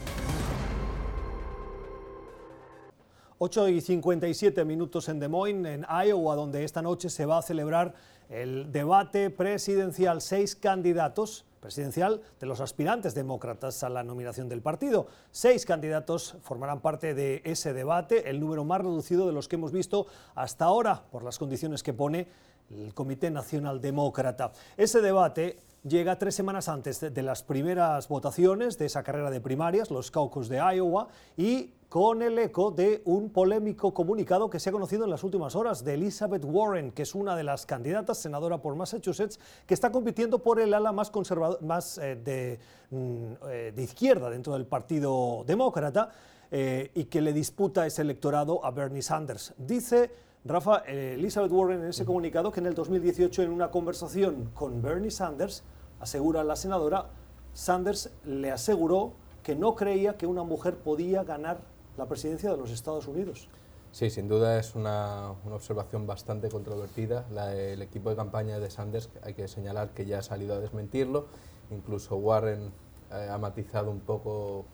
8 3.39 3.67
y 3.69 3.81
57 3.81 4.63
minutos 4.63 5.09
en 5.09 5.19
Des 5.19 5.29
Moines, 5.29 5.79
en 5.79 5.85
Iowa, 6.07 6.35
donde 6.35 6.63
esta 6.63 6.81
noche 6.81 7.09
se 7.09 7.25
va 7.25 7.39
a 7.39 7.41
celebrar 7.41 7.93
el 8.29 8.71
debate 8.71 9.29
presidencial. 9.29 10.21
Seis 10.21 10.55
candidatos 10.55 11.45
presidencial 11.63 12.21
de 12.41 12.45
los 12.45 12.59
aspirantes 12.59 13.15
demócratas 13.15 13.83
a 13.83 13.89
la 13.89 14.03
nominación 14.03 14.49
del 14.49 14.61
partido. 14.61 15.07
Seis 15.31 15.65
candidatos 15.65 16.35
formarán 16.41 16.81
parte 16.81 17.13
de 17.13 17.41
ese 17.45 17.71
debate, 17.71 18.29
el 18.29 18.41
número 18.41 18.65
más 18.65 18.81
reducido 18.81 19.25
de 19.25 19.31
los 19.31 19.47
que 19.47 19.55
hemos 19.55 19.71
visto 19.71 20.07
hasta 20.35 20.65
ahora, 20.65 21.03
por 21.09 21.23
las 21.23 21.39
condiciones 21.39 21.81
que 21.81 21.93
pone 21.93 22.27
el 22.69 22.93
Comité 22.93 23.31
Nacional 23.31 23.79
Demócrata. 23.79 24.51
Ese 24.75 25.01
debate 25.01 25.57
llega 25.83 26.17
tres 26.17 26.35
semanas 26.35 26.67
antes 26.67 26.99
de 26.99 27.21
las 27.21 27.43
primeras 27.43 28.09
votaciones 28.09 28.77
de 28.77 28.85
esa 28.85 29.03
carrera 29.03 29.31
de 29.31 29.39
primarias, 29.39 29.89
los 29.89 30.11
caucus 30.11 30.49
de 30.49 30.57
Iowa, 30.57 31.07
y 31.37 31.71
con 31.93 32.23
el 32.23 32.39
eco 32.39 32.71
de 32.71 33.03
un 33.05 33.29
polémico 33.29 33.93
comunicado 33.93 34.49
que 34.49 34.59
se 34.59 34.69
ha 34.69 34.71
conocido 34.71 35.03
en 35.03 35.11
las 35.11 35.23
últimas 35.23 35.55
horas 35.55 35.83
de 35.83 35.93
Elizabeth 35.93 36.43
Warren, 36.43 36.91
que 36.91 37.03
es 37.03 37.13
una 37.13 37.35
de 37.35 37.43
las 37.43 37.67
candidatas 37.67 38.17
senadora 38.17 38.59
por 38.63 38.75
Massachusetts, 38.75 39.39
que 39.67 39.75
está 39.75 39.91
compitiendo 39.91 40.39
por 40.39 40.59
el 40.59 40.73
ala 40.73 40.91
más, 40.91 41.11
conservador, 41.11 41.61
más 41.61 41.99
eh, 41.99 42.15
de, 42.15 42.57
mm, 42.89 43.33
eh, 43.47 43.73
de 43.75 43.83
izquierda 43.83 44.31
dentro 44.31 44.53
del 44.53 44.65
Partido 44.65 45.43
Demócrata 45.45 46.09
eh, 46.49 46.89
y 46.95 47.03
que 47.03 47.21
le 47.21 47.31
disputa 47.31 47.85
ese 47.85 48.01
electorado 48.01 48.65
a 48.65 48.71
Bernie 48.71 49.03
Sanders. 49.03 49.53
Dice 49.59 50.09
Rafa, 50.45 50.81
eh, 50.87 51.13
Elizabeth 51.13 51.51
Warren 51.51 51.83
en 51.83 51.89
ese 51.89 52.05
comunicado 52.05 52.51
que 52.51 52.59
en 52.59 52.65
el 52.65 52.73
2018 52.73 53.43
en 53.43 53.51
una 53.51 53.69
conversación 53.69 54.49
con 54.55 54.81
Bernie 54.81 55.11
Sanders, 55.11 55.63
asegura 55.99 56.43
la 56.43 56.55
senadora, 56.55 57.11
Sanders 57.53 58.09
le 58.25 58.49
aseguró 58.49 59.13
que 59.43 59.53
no 59.53 59.75
creía 59.75 60.17
que 60.17 60.25
una 60.25 60.41
mujer 60.41 60.77
podía 60.77 61.23
ganar 61.23 61.71
la 61.97 62.07
presidencia 62.07 62.51
de 62.51 62.57
los 62.57 62.71
Estados 62.71 63.07
Unidos. 63.07 63.49
Sí, 63.91 64.09
sin 64.09 64.27
duda 64.27 64.57
es 64.57 64.73
una, 64.73 65.31
observación 65.51 66.07
bastante 66.07 66.49
controvertida. 66.49 67.25
el 67.53 67.81
equipo 67.81 68.09
de 68.09 68.15
campaña 68.15 68.59
de 68.59 68.71
Sanders, 68.71 69.09
hay 69.21 69.35
que 69.35 69.47
señalar 69.47 69.91
que 69.91 70.05
ya 70.05 70.19
ha 70.19 70.23
salido 70.23 70.55
a 70.55 70.59
desmentirlo. 70.59 71.27
Incluso 71.69 72.15
Warren 72.15 72.71
eh, 73.11 73.29
ha 73.31 73.37
matizado 73.37 73.91
un 73.91 73.99
poco 73.99 74.65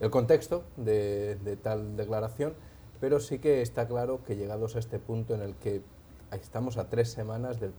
el 0.00 0.10
contexto 0.10 0.64
de, 0.76 1.58
tal 1.62 1.96
declaración, 1.96 2.54
pero 3.00 3.20
sí 3.20 3.38
que 3.38 3.62
está 3.62 3.86
claro 3.86 4.24
que 4.24 4.34
llegados 4.34 4.74
a 4.74 4.80
este 4.80 4.98
punto 4.98 5.34
en 5.34 5.42
el 5.42 5.54
que 5.54 5.82
estamos 6.32 6.78
a 6.78 6.88
tres 6.88 7.10
semanas 7.10 7.58
de, 7.60 7.70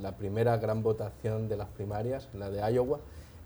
la 0.00 0.16
primera 0.16 0.56
gran 0.58 0.84
votación 0.84 1.48
de 1.48 1.56
las 1.56 1.68
primarias, 1.68 2.28
la 2.32 2.48
de 2.48 2.60
Iowa, 2.72 3.00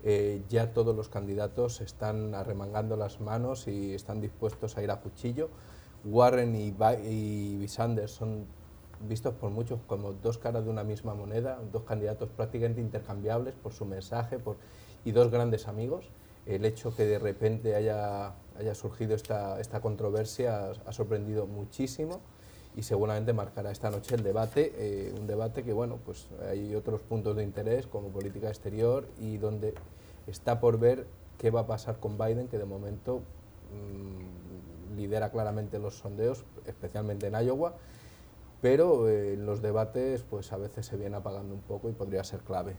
eh, 0.09 0.42
ya 0.49 0.73
todos 0.73 0.95
los 0.95 1.09
candidatos 1.09 1.81
están 1.81 2.35
arremangando 2.35 2.97
las 2.97 3.21
manos 3.21 3.66
y 3.66 3.92
están 3.92 4.21
dispuestos 4.21 4.77
a 4.77 4.83
ir 4.83 4.90
a 4.92 5.01
cuchillo. 5.01 5.51
Warren 6.05 6.55
y, 6.55 7.66
Sanders 7.66 8.12
son 8.12 8.47
vistos 9.09 9.35
por 9.35 9.51
muchos 9.51 9.81
como 9.88 10.12
dos 10.12 10.38
caras 10.38 10.64
de 10.64 10.71
una 10.71 10.85
misma 10.85 11.14
moneda, 11.14 11.59
dos 11.73 11.83
candidatos 11.83 12.29
prácticamente 12.31 12.81
intercambiables 12.81 13.55
por 13.57 13.73
su 13.73 13.85
mensaje 13.85 14.38
y 15.05 15.11
dos 15.11 15.31
grandes 15.31 15.66
amigos 15.66 16.11
el 16.47 16.64
hecho 16.64 16.95
que 16.95 17.05
de 17.05 17.19
repente 17.19 17.75
haya, 17.75 18.35
haya 18.59 18.75
surgido 18.75 19.14
esta, 19.14 19.61
esta 19.61 19.81
controversia 19.81 20.71
ha, 20.87 20.92
sorprendido 20.92 21.47
muchísimo 21.47 22.21
y 22.77 22.83
seguramente 22.83 23.33
marcará 23.33 23.73
esta 23.73 23.90
noche 23.90 24.14
el 24.14 24.23
debate, 24.23 24.73
eh, 24.77 25.14
un 25.19 25.27
debate 25.27 25.64
que 25.64 25.73
bueno, 25.73 25.99
pues 26.05 26.29
hay 26.49 26.75
otros 26.75 27.01
puntos 27.01 27.35
de 27.37 27.42
interés 27.42 27.87
como 27.87 28.09
política 28.11 28.49
exterior 28.49 29.09
y 29.19 29.38
donde 29.38 29.75
está 30.27 30.61
por 30.61 30.79
ver 30.79 31.07
qué 31.39 31.51
va 31.51 31.61
a 31.61 31.67
pasar 31.67 31.99
con 31.99 32.19
Biden, 32.19 32.49
que 32.49 32.59
de 32.59 32.65
momento 32.65 33.23
mm, 33.73 34.97
lidera 34.97 35.31
claramente 35.31 35.79
los 35.79 35.99
sondeos, 35.99 36.45
especialmente 36.67 37.27
en 37.27 37.35
Iowa, 37.35 37.75
pero 38.61 39.09
eh, 39.09 39.37
los 39.37 39.62
debates 39.62 40.23
pues 40.23 40.53
a 40.53 40.57
veces 40.57 40.87
se 40.87 40.97
viene 40.97 41.17
apagando 41.17 41.55
un 41.55 41.61
poco 41.61 41.89
y 41.89 41.93
podría 41.93 42.25
ser 42.25 42.41
clave. 42.41 42.75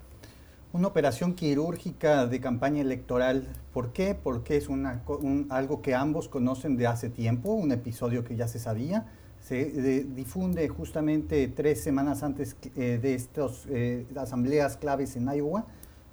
Una 0.73 0.89
operación 0.89 1.33
quirúrgica 1.33 2.27
de 2.27 2.41
campaña 2.41 2.81
electoral. 2.81 3.47
¿Por 3.73 3.93
qué? 3.93 4.15
Porque 4.15 4.57
es 4.57 4.67
una, 4.67 5.01
algo 5.49 5.81
que 5.81 5.95
ambos 5.95 6.27
conocen 6.27 6.75
de 6.75 6.87
hace 6.87 7.09
tiempo, 7.09 7.53
un 7.53 7.71
episodio 7.71 8.25
que 8.25 8.35
ya 8.35 8.49
se 8.49 8.59
sabía. 8.59 9.05
Se 9.39 10.03
difunde 10.03 10.67
justamente 10.67 11.47
tres 11.47 11.81
semanas 11.81 12.21
antes 12.21 12.57
eh, 12.75 12.99
de 13.01 13.15
estas 13.15 13.65
eh, 13.69 14.05
asambleas 14.17 14.75
claves 14.75 15.15
en 15.15 15.33
Iowa. 15.33 15.65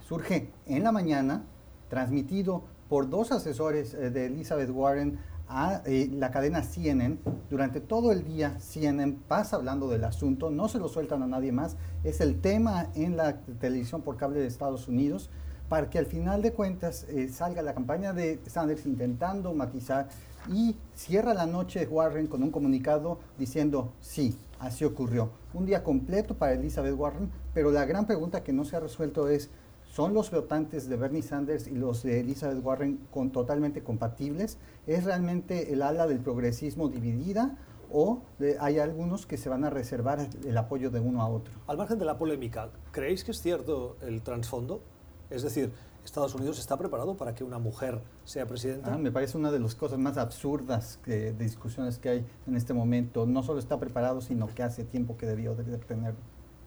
Surge 0.07 0.51
en 0.67 0.85
la 0.85 0.93
mañana, 0.93 1.45
transmitido 1.89 2.63
por 2.91 3.09
dos 3.09 3.33
asesores 3.33 3.95
eh, 3.95 4.11
de 4.11 4.27
Elizabeth 4.27 4.69
Warren 4.69 5.19
a 5.49 5.81
eh, 5.87 6.11
la 6.13 6.31
cadena 6.31 6.63
CNN. 6.63 7.17
Durante 7.49 7.81
todo 7.81 8.13
el 8.13 8.23
día 8.23 8.61
CNN 8.61 9.17
pasa 9.27 9.57
hablando 9.57 9.89
del 9.89 10.05
asunto, 10.05 10.51
no 10.51 10.69
se 10.69 10.79
lo 10.79 10.89
sueltan 10.89 11.23
a 11.23 11.27
nadie 11.27 11.53
más. 11.53 11.77
Es 12.03 12.21
el 12.21 12.43
tema 12.43 12.91
en 12.95 13.17
la 13.17 13.39
televisión 13.39 14.03
por 14.03 14.19
cable 14.19 14.41
de 14.41 14.47
Estados 14.47 14.89
Unidos 14.89 15.31
para 15.71 15.89
que 15.89 15.99
al 15.99 16.07
final 16.07 16.43
de 16.43 16.53
cuentas 16.53 17.07
eh, 17.09 17.29
salga 17.29 17.63
la 17.63 17.73
campaña 17.73 18.13
de 18.13 18.39
Sanders 18.47 18.85
intentando 18.85 19.55
matizar 19.55 20.09
y 20.53 20.77
cierra 20.95 21.33
la 21.33 21.47
noche 21.47 21.87
Warren 21.87 22.27
con 22.27 22.43
un 22.43 22.51
comunicado 22.51 23.21
diciendo 23.39 23.95
sí, 24.03 24.37
así 24.61 24.85
ocurrió. 24.85 25.31
Un 25.55 25.65
día 25.65 25.83
completo 25.83 26.35
para 26.35 26.53
Elizabeth 26.53 26.95
Warren, 26.95 27.31
pero 27.55 27.71
la 27.71 27.87
gran 27.87 28.07
pregunta 28.07 28.45
que 28.45 28.53
no 28.53 28.67
se 28.67 28.77
ha 28.77 28.81
resuelto 28.81 29.31
es 29.31 29.49
¿Son 29.95 30.13
los 30.13 30.33
votantes 30.33 30.89
de 30.89 30.97
Bernie 30.97 31.23
Sanders 31.23 31.69
y 31.69 31.77
los 31.77 32.03
de 32.03 32.19
Elizabeth 32.19 32.59
Warren 32.65 33.07
con, 33.13 33.31
totalmente 33.31 33.85
compatibles? 33.85 34.59
¿Es 34.89 35.05
realmente 35.05 35.73
el 35.73 35.83
ala 35.83 36.09
del 36.09 36.19
progresismo 36.19 36.89
dividida 36.89 37.57
o 37.93 38.25
hay 38.59 38.81
algunos 38.81 39.25
que 39.25 39.37
se 39.37 39.49
van 39.49 39.63
a 39.63 39.71
reservar 39.71 40.29
el 40.45 40.59
apoyo 40.59 40.91
de 40.91 40.99
uno 40.99 41.23
a 41.23 41.29
otro? 41.29 41.55
Al 41.69 41.77
margen 41.77 42.01
de 42.01 42.07
la 42.07 42.19
polémica, 42.19 42.71
¿creéis 42.91 43.23
que 43.23 43.31
es 43.31 43.41
cierto 43.41 43.97
el 44.01 44.21
trasfondo? 44.23 44.83
Es 45.31 45.45
decir, 45.45 45.73
¿Estados 46.05 46.35
Unidos 46.35 46.59
está 46.59 46.77
preparado 46.77 47.17
para 47.17 47.33
que 47.37 47.45
una 47.45 47.61
mujer 47.61 48.03
sea 48.25 48.47
presidenta? 48.47 48.95
Ah, 48.95 48.99
me 48.99 49.13
parece 49.13 49.39
una 49.39 49.53
de 49.53 49.61
las 49.61 49.77
cosas 49.77 50.01
más 50.01 50.19
absurdas 50.19 50.99
de 51.07 51.33
discusiones 51.35 52.01
que 52.01 52.09
hay 52.09 52.27
en 52.49 52.57
este 52.57 52.75
momento. 52.75 53.27
No 53.27 53.45
solo 53.45 53.61
está 53.61 53.79
preparado, 53.79 54.21
sino 54.21 54.49
que 54.49 54.65
hace 54.65 54.83
tiempo 54.83 55.17
que 55.17 55.27
debió 55.27 55.55
de 55.55 55.79
tenerlo. 55.79 56.19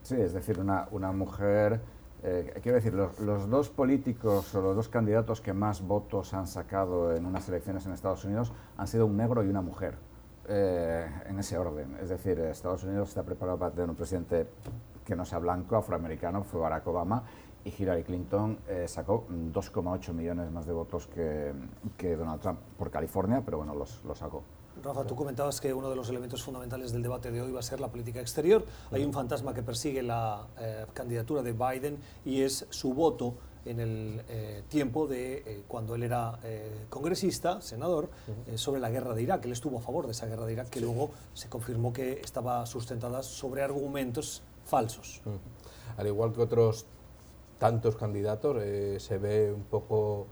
Sí, 0.02 0.16
es 0.16 0.32
decir, 0.32 0.58
una, 0.58 0.88
una 0.92 1.12
mujer 1.12 1.82
eh, 2.24 2.60
quiero 2.64 2.76
decir, 2.76 2.94
los, 2.94 3.50
dos 3.50 3.70
políticos 3.70 4.54
o 4.56 4.62
los 4.62 4.76
dos 4.76 4.90
candidatos 4.90 5.40
que 5.40 5.54
más 5.54 5.82
votos 5.82 6.34
han 6.34 6.48
sacado 6.48 7.16
en 7.16 7.26
unas 7.26 7.48
elecciones 7.48 7.86
en 7.86 7.94
Estados 7.94 8.26
Unidos 8.26 8.52
han 8.76 8.88
sido 8.88 9.06
un 9.06 9.18
negro 9.18 9.44
y 9.44 9.50
una 9.50 9.62
mujer, 9.62 9.96
eh, 10.48 11.08
en 11.28 11.40
ese 11.40 11.58
orden. 11.58 11.98
Es 12.02 12.10
decir, 12.10 12.40
Estados 12.40 12.84
Unidos 12.84 13.10
está 13.10 13.24
preparado 13.24 13.58
para 13.60 13.72
tener 13.72 13.90
un 13.90 13.96
presidente 13.96 14.48
que 15.06 15.16
no 15.16 15.26
sea 15.26 15.40
blanco, 15.40 15.76
afroamericano, 15.76 16.44
fue 16.44 16.60
Barack 16.60 16.88
Obama, 16.88 17.24
y 17.64 17.74
Hillary 17.78 18.04
Clinton 18.04 18.58
eh, 18.68 18.88
sacó 18.88 19.26
2,8 19.30 20.14
millones 20.14 20.52
más 20.52 20.66
de 20.66 20.74
votos 20.74 21.08
que, 21.08 21.54
Donald 22.16 22.42
Trump 22.42 22.60
por 22.78 22.90
California, 22.90 23.42
pero 23.46 23.58
bueno, 23.58 23.76
los 23.76 24.18
sacó. 24.18 24.44
Rafa, 24.84 25.06
tú 25.06 25.16
comentabas 25.16 25.60
que 25.60 25.74
uno 25.74 25.90
de 25.90 25.96
los 25.96 26.10
elementos 26.10 26.44
fundamentales 26.44 26.92
del 26.92 27.02
debate 27.02 27.32
de 27.32 27.42
hoy 27.42 27.52
va 27.52 27.60
a 27.60 27.64
ser 27.64 27.80
la 27.80 27.88
política 27.88 28.20
exterior. 28.20 28.66
Hay 28.92 29.04
un 29.04 29.14
fantasma 29.14 29.54
que 29.54 29.64
persigue 29.64 30.04
la 30.04 30.48
eh, 30.60 30.86
candidatura 30.94 31.42
de 31.42 31.54
Biden 31.54 31.98
y 32.26 32.42
es 32.42 32.66
su 32.70 32.94
voto 32.94 33.36
en 33.66 33.80
el 33.80 34.22
eh, 34.30 34.64
tiempo 34.70 35.08
de 35.08 35.38
eh, 35.38 35.64
cuando 35.68 35.96
él 35.96 36.04
era 36.04 36.40
congresista, 36.90 37.62
senador, 37.62 38.10
sobre 38.56 38.80
la 38.80 38.90
guerra 38.90 39.14
de 39.14 39.24
Irak. 39.24 39.46
Él 39.46 39.52
estuvo 39.52 39.80
a 39.80 39.82
favor 39.82 40.06
de 40.06 40.12
esa 40.12 40.26
guerra 40.26 40.46
de 40.46 40.54
Irak, 40.54 40.70
que 40.70 40.80
luego 40.80 41.12
se 41.34 41.50
confirmó 41.50 41.92
que 41.92 42.22
estaba 42.24 42.66
sustentada 42.66 43.24
sobre 43.24 43.64
argumentos 43.64 44.42
falsos. 44.66 45.22
Al 45.98 46.08
igual 46.08 46.34
que 46.34 46.42
otros 46.42 46.86
tantos 47.58 47.96
candidatos, 47.96 48.58
se 49.02 49.18
ve 49.18 49.52
un 49.52 49.64
poco 49.64 50.28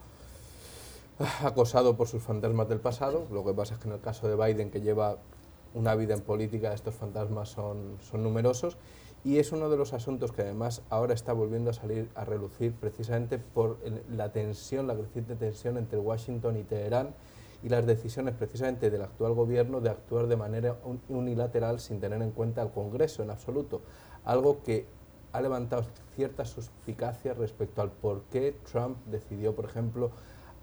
acosado 1.44 1.96
por 1.96 2.08
sus 2.08 2.22
fantasmas 2.22 2.68
del 2.68 2.80
pasado. 2.80 3.28
Lo 3.32 3.44
que 3.46 3.54
pasa 3.54 3.76
es 3.76 3.80
que 3.80 3.88
en 3.88 3.94
el 3.94 4.02
caso 4.02 4.28
de 4.28 4.36
Biden, 4.36 4.72
que 4.72 4.82
lleva 4.82 5.18
una 5.74 5.96
vida 5.96 6.14
en 6.14 6.22
política, 6.22 6.74
estos 6.74 6.96
fantasmas 6.96 7.50
son, 7.50 7.98
son 8.02 8.24
numerosos. 8.24 8.78
Y 9.24 9.40
es 9.40 9.52
uno 9.52 9.70
de 9.70 9.78
los 9.78 9.94
asuntos 9.94 10.32
que 10.32 10.44
además 10.44 10.84
ahora 10.90 11.14
está 11.14 11.34
volviendo 11.34 11.72
a 11.72 11.74
salir 11.74 12.10
a 12.16 12.26
relucir 12.26 12.74
precisamente 12.74 13.40
por 13.40 13.80
la 14.10 14.32
tensión, 14.32 14.86
la 14.86 14.96
creciente 14.96 15.36
tensión 15.36 15.78
entre 15.78 15.98
Washington 15.98 16.58
y 16.58 16.64
Teherán 16.64 17.16
y 17.64 17.70
las 17.70 17.88
decisiones 17.88 18.36
precisamente 18.36 18.92
del 18.92 19.02
actual 19.02 19.34
gobierno 19.34 19.82
de 19.82 19.90
actuar 19.90 20.28
de 20.28 20.36
manera 20.36 20.78
unilateral 21.10 21.80
sin 21.80 22.00
tener 22.00 22.22
en 22.22 22.30
cuenta 22.30 22.62
al 22.62 22.72
Congreso 22.72 23.24
en 23.24 23.32
absoluto. 23.32 23.82
Algo 24.26 24.62
que 24.62 24.86
ha 25.32 25.42
levantado 25.42 25.86
ciertas 26.16 26.50
suspicacias 26.50 27.36
respecto 27.36 27.82
al 27.82 27.92
por 27.92 28.22
qué 28.26 28.56
Trump 28.72 28.98
decidió, 29.08 29.56
por 29.56 29.66
ejemplo, 29.66 30.12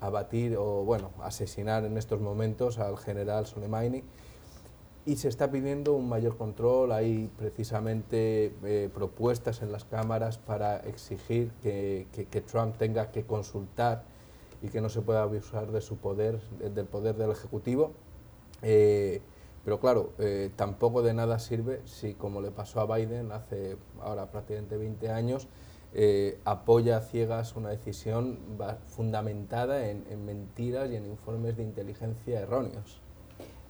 abatir 0.02 0.56
o 0.58 0.84
bueno, 0.84 1.10
asesinar 1.22 1.84
en 1.84 1.96
estos 1.96 2.20
momentos 2.20 2.78
al 2.78 2.98
general 2.98 3.46
Soleimani 3.46 4.02
y 5.06 5.16
se 5.16 5.28
está 5.28 5.50
pidiendo 5.50 5.94
un 5.94 6.08
mayor 6.08 6.36
control. 6.36 6.92
Hay 6.92 7.30
precisamente 7.36 8.54
eh, 8.64 8.90
propuestas 8.92 9.62
en 9.62 9.72
las 9.72 9.84
cámaras 9.84 10.38
para 10.38 10.76
exigir 10.78 11.52
que, 11.62 12.44
Trump 12.46 12.76
tenga 12.76 13.10
que 13.10 13.24
consultar 13.24 14.04
y 14.60 14.68
que 14.68 14.80
no 14.80 14.88
se 14.88 15.00
pueda 15.02 15.22
abusar 15.22 15.70
de 15.70 15.80
su 15.80 15.96
poder, 15.96 16.40
del 16.58 16.86
poder 16.86 17.16
del 17.16 17.30
Ejecutivo. 17.30 17.92
Eh, 18.62 19.20
pero 19.64 19.78
claro, 19.78 20.12
eh, 20.18 20.50
tampoco 20.56 21.02
de 21.02 21.14
nada 21.14 21.38
sirve 21.38 21.82
si, 21.84 22.14
como 22.14 22.40
le 22.40 22.50
pasó 22.50 22.80
a 22.80 22.96
Biden 22.96 23.30
hace 23.30 23.76
ahora 24.00 24.30
prácticamente 24.30 24.76
20 24.76 25.10
años, 25.10 25.48
eh, 25.94 26.40
apoya 26.46 26.96
a 26.96 27.00
ciegas 27.02 27.54
una 27.54 27.68
decisión 27.68 28.38
fundamentada 28.86 29.90
en, 29.90 30.24
mentiras 30.24 30.90
y 30.90 30.96
en 30.96 31.04
informes 31.04 31.58
de 31.58 31.64
inteligencia 31.64 32.40
erróneos. 32.40 32.98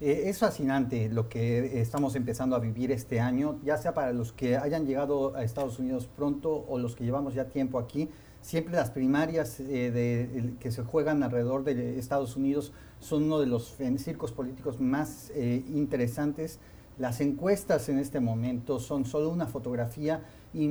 Eh, 0.00 0.24
es 0.26 0.38
fascinante 0.38 1.08
lo 1.08 1.28
que 1.28 1.80
estamos 1.80 2.14
empezando 2.14 2.54
a 2.54 2.60
vivir 2.60 2.92
este 2.92 3.18
año, 3.18 3.58
ya 3.64 3.76
sea 3.76 3.92
para 3.92 4.12
los 4.12 4.32
que 4.32 4.56
hayan 4.56 4.86
llegado 4.86 5.34
a 5.34 5.42
Estados 5.42 5.80
Unidos 5.80 6.08
pronto 6.14 6.64
o 6.68 6.78
los 6.78 6.94
que 6.94 7.04
llevamos 7.04 7.34
ya 7.34 7.46
tiempo 7.46 7.80
aquí. 7.80 8.08
Siempre 8.40 8.74
las 8.74 8.90
primarias 8.90 9.58
eh, 9.58 10.54
que 10.60 10.70
se 10.70 10.84
juegan 10.84 11.24
alrededor 11.24 11.64
de 11.64 11.98
Estados 11.98 12.36
Unidos 12.36 12.72
son 13.00 13.24
uno 13.24 13.40
de 13.40 13.46
los 13.46 13.76
circos 13.98 14.30
políticos 14.30 14.80
más 14.80 15.32
interesantes. 15.36 16.60
Las 16.98 17.20
encuestas 17.20 17.88
en 17.88 17.98
este 17.98 18.20
momento 18.20 18.78
son 18.78 19.06
solo 19.06 19.30
una 19.30 19.46
fotografía 19.46 20.22
y, 20.54 20.68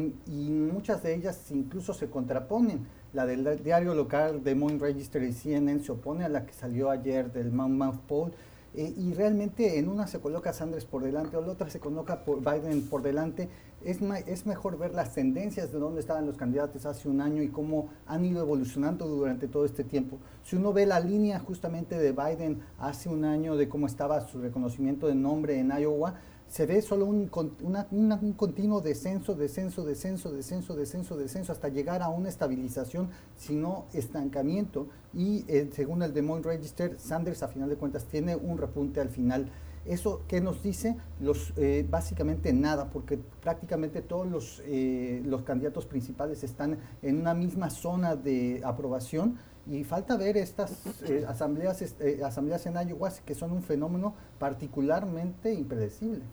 muchas 0.50 1.04
de 1.04 1.16
ellas 1.16 1.52
incluso 1.52 1.94
se 1.94 2.10
contraponen. 2.10 2.86
La 3.14 3.26
del 3.26 3.62
diario 3.64 3.94
local 3.94 4.44
de 4.44 4.56
Moon 4.56 4.80
Register 4.80 5.22
y 5.24 5.34
CNN 5.34 5.84
se 5.84 5.92
opone 5.92 6.24
a 6.24 6.30
la 6.30 6.46
que 6.46 6.54
salió 6.54 6.90
ayer 6.90 7.32
del 7.32 7.52
Monmouth 7.52 8.00
Poll 8.08 8.32
eh, 8.74 8.94
y 8.96 9.14
realmente 9.14 9.80
en 9.80 9.90
una 9.90 10.08
se 10.08 10.20
coloca 10.20 10.54
Sanders 10.54 10.86
por 10.86 11.04
delante, 11.04 11.36
o 11.36 11.42
la 11.42 11.52
otra 11.52 11.70
se 11.70 11.80
coloca 11.80 12.24
Biden 12.26 12.84
por 12.84 13.02
delante. 13.02 13.50
Es, 13.84 14.00
es 14.28 14.46
mejor 14.46 14.78
ver 14.78 14.94
las 14.94 15.14
tendencias 15.14 15.74
de 15.74 15.80
dónde 15.80 16.00
estaban 16.00 16.26
los 16.26 16.38
candidatos 16.38 16.86
hace 16.86 17.10
un 17.10 17.20
año 17.20 17.42
y 17.42 17.50
cómo 17.50 17.90
han 18.06 18.24
ido 18.24 18.42
evolucionando 18.42 19.08
durante 19.08 19.48
todo 19.48 19.66
este 19.66 19.84
tiempo. 19.84 20.20
Si 20.44 20.56
uno 20.56 20.72
ve 20.72 20.86
la 20.86 21.00
línea 21.00 21.40
justamente 21.40 21.98
de 21.98 22.12
Biden 22.14 22.62
hace 22.78 23.10
un 23.10 23.26
año 23.26 23.58
de 23.58 23.68
cómo 23.68 23.88
estaba 23.88 24.22
su 24.22 24.40
reconocimiento 24.40 25.08
de 25.08 25.16
nombre 25.16 25.60
en 25.60 25.72
Iowa, 25.72 26.14
se 26.52 26.66
ve 26.66 26.82
solo 26.82 27.06
un, 27.06 27.32
un, 27.62 28.34
continuo 28.34 28.82
descenso, 28.82 29.36
descenso, 29.36 29.86
descenso, 29.86 30.34
descenso, 30.34 30.76
descenso, 30.76 31.16
descenso, 31.16 31.54
hasta 31.54 31.70
llegar 31.70 32.02
a 32.02 32.10
una 32.10 32.28
estabilización, 32.28 33.10
sino 33.38 33.86
estancamiento. 33.94 34.88
Y 35.14 35.46
eh, 35.48 35.70
según 35.72 36.04
el 36.04 36.14
Des 36.14 36.26
Register, 36.44 37.00
Sanders 37.00 37.42
a 37.42 37.48
final 37.48 37.70
de 37.70 37.78
cuentas 37.78 38.04
tiene 38.04 38.36
un 38.36 38.58
repunte 38.58 39.00
al 39.00 39.08
final. 39.08 39.50
¿Eso 39.86 40.24
qué 40.28 40.42
nos 40.42 40.62
dice? 40.62 40.98
Los, 41.22 41.54
eh, 41.56 41.88
básicamente 41.90 42.52
nada, 42.52 42.90
porque 42.90 43.18
prácticamente 43.18 44.02
todos 44.02 44.28
los, 44.28 44.62
eh, 44.66 45.22
los 45.26 45.44
candidatos 45.44 45.86
principales 45.86 46.44
están 46.44 46.80
en 47.02 47.18
una 47.18 47.34
misma 47.34 47.70
zona 47.70 48.18
de 48.18 48.62
aprobación 48.66 49.38
y 49.68 49.86
falta 49.86 50.18
ver 50.18 50.36
estas 50.36 50.84
asambleas, 51.30 51.82
asambleas 52.26 52.66
en 52.66 52.74
Iowa 52.90 53.10
que 53.26 53.36
son 53.36 53.54
un 53.54 53.64
fenómeno 53.64 54.16
particularmente 54.38 55.54
impredecible. 55.54 56.24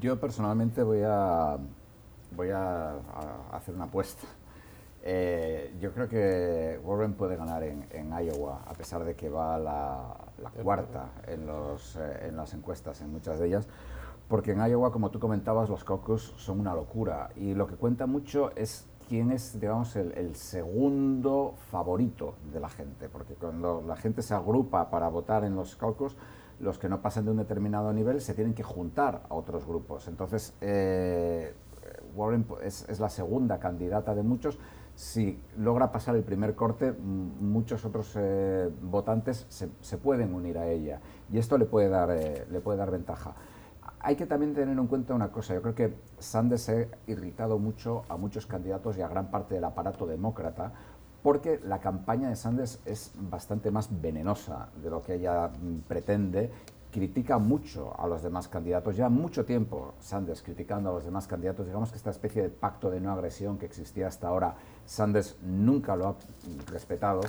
Yo 0.00 0.18
personalmente 0.18 0.82
voy 0.82 1.02
a, 1.04 1.56
voy 2.34 2.50
a, 2.50 2.94
hacer 3.52 3.74
una 3.74 3.84
apuesta. 3.84 4.26
Eh, 5.02 5.76
yo 5.80 5.92
creo 5.92 6.08
que 6.08 6.80
Warren 6.82 7.12
puede 7.12 7.36
ganar 7.36 7.62
en, 7.62 8.10
Iowa, 8.10 8.62
a 8.66 8.72
pesar 8.72 9.04
de 9.04 9.14
que 9.14 9.28
va 9.28 9.58
la, 9.58 10.16
la 10.42 10.50
cuarta 10.50 11.10
en, 11.26 11.46
los, 11.46 11.96
eh, 11.96 12.28
en 12.28 12.36
las 12.36 12.54
encuestas, 12.54 13.02
en 13.02 13.12
muchas 13.12 13.38
de 13.38 13.46
ellas, 13.46 13.68
porque 14.28 14.52
en 14.52 14.66
Iowa, 14.66 14.90
como 14.90 15.10
tú 15.10 15.20
comentabas, 15.20 15.68
los 15.68 15.84
caucus 15.84 16.32
son 16.38 16.60
una 16.60 16.74
locura 16.74 17.28
y 17.36 17.54
lo 17.54 17.66
que 17.66 17.76
cuenta 17.76 18.06
mucho 18.06 18.50
es 18.56 18.86
quién 19.08 19.30
es, 19.30 19.60
digamos, 19.60 19.94
el, 19.96 20.12
el, 20.12 20.34
segundo 20.34 21.54
favorito 21.70 22.34
de 22.52 22.60
la 22.60 22.70
gente, 22.70 23.10
porque 23.10 23.34
cuando 23.34 23.84
la 23.86 23.96
gente 23.96 24.22
se 24.22 24.34
agrupa 24.34 24.90
para 24.90 25.08
votar 25.08 25.44
en 25.44 25.54
los 25.54 25.76
caucus, 25.76 26.16
los 26.60 26.78
que 26.78 26.88
no 26.88 27.02
pasan 27.02 27.24
de 27.24 27.30
un 27.30 27.36
determinado 27.38 27.92
nivel 27.92 28.20
se 28.20 28.34
tienen 28.34 28.54
que 28.54 28.62
juntar 28.62 29.22
a 29.28 29.34
otros 29.34 29.66
grupos. 29.66 30.08
Entonces, 30.08 30.54
eh, 30.60 31.54
Warren 32.14 32.46
es, 32.62 32.98
la 33.00 33.08
segunda 33.08 33.58
candidata 33.58 34.14
de 34.14 34.22
muchos. 34.22 34.58
Si 34.94 35.40
logra 35.58 35.90
pasar 35.90 36.14
el 36.14 36.22
primer 36.22 36.54
corte, 36.54 36.92
muchos 36.92 37.84
otros 37.84 38.12
eh, 38.16 38.70
votantes 38.82 39.46
se, 39.48 39.98
pueden 39.98 40.34
unir 40.34 40.56
a 40.56 40.68
ella 40.68 41.00
y 41.32 41.38
esto 41.38 41.58
le 41.58 41.64
puede, 41.64 41.88
dar, 41.88 42.10
eh, 42.12 42.46
le 42.50 42.60
puede 42.60 42.78
dar 42.78 42.92
ventaja. 42.92 43.34
Hay 43.98 44.16
que 44.16 44.26
también 44.26 44.54
tener 44.54 44.78
en 44.78 44.86
cuenta 44.86 45.14
una 45.14 45.32
cosa, 45.32 45.54
yo 45.54 45.62
creo 45.62 45.74
que 45.74 45.94
Sanders 46.18 46.68
ha 46.68 46.86
irritado 47.06 47.58
mucho 47.58 48.02
a 48.08 48.16
muchos 48.16 48.46
candidatos 48.46 48.98
y 48.98 49.02
a 49.02 49.08
gran 49.08 49.30
parte 49.30 49.54
del 49.54 49.64
aparato 49.64 50.06
demócrata 50.06 50.72
porque 51.24 51.58
la 51.64 51.80
campaña 51.80 52.28
de 52.28 52.36
Sanders 52.36 52.80
es 52.84 53.12
bastante 53.18 53.70
más 53.70 53.88
venenosa 54.02 54.68
de 54.82 54.90
lo 54.90 55.02
que 55.02 55.14
ella 55.14 55.48
mm, 55.48 55.78
pretende. 55.88 56.50
Critica 56.92 57.38
mucho 57.38 57.98
a 57.98 58.06
los 58.06 58.22
demás 58.22 58.46
candidatos, 58.46 58.94
ya 58.94 59.08
mucho 59.08 59.46
tiempo 59.46 59.94
Sanders 60.00 60.42
criticando 60.42 60.90
a 60.90 60.92
los 60.92 61.04
demás 61.06 61.26
candidatos. 61.26 61.64
Digamos 61.64 61.90
que 61.90 61.96
esta 61.96 62.10
especie 62.10 62.42
de 62.42 62.50
pacto 62.50 62.90
de 62.90 63.00
no 63.00 63.10
agresión 63.10 63.56
que 63.56 63.64
existía 63.64 64.06
hasta 64.06 64.28
ahora, 64.28 64.54
Sanders 64.84 65.38
nunca 65.42 65.96
lo 65.96 66.08
ha 66.08 66.16
respetado. 66.70 67.22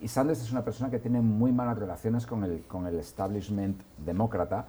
Y 0.00 0.08
Sanders 0.08 0.42
es 0.42 0.50
una 0.50 0.64
persona 0.64 0.90
que 0.90 0.98
tiene 0.98 1.20
muy 1.20 1.52
malas 1.52 1.78
relaciones 1.78 2.26
con 2.26 2.42
el, 2.42 2.64
con 2.66 2.88
el 2.88 2.98
establishment 2.98 3.80
demócrata, 4.04 4.66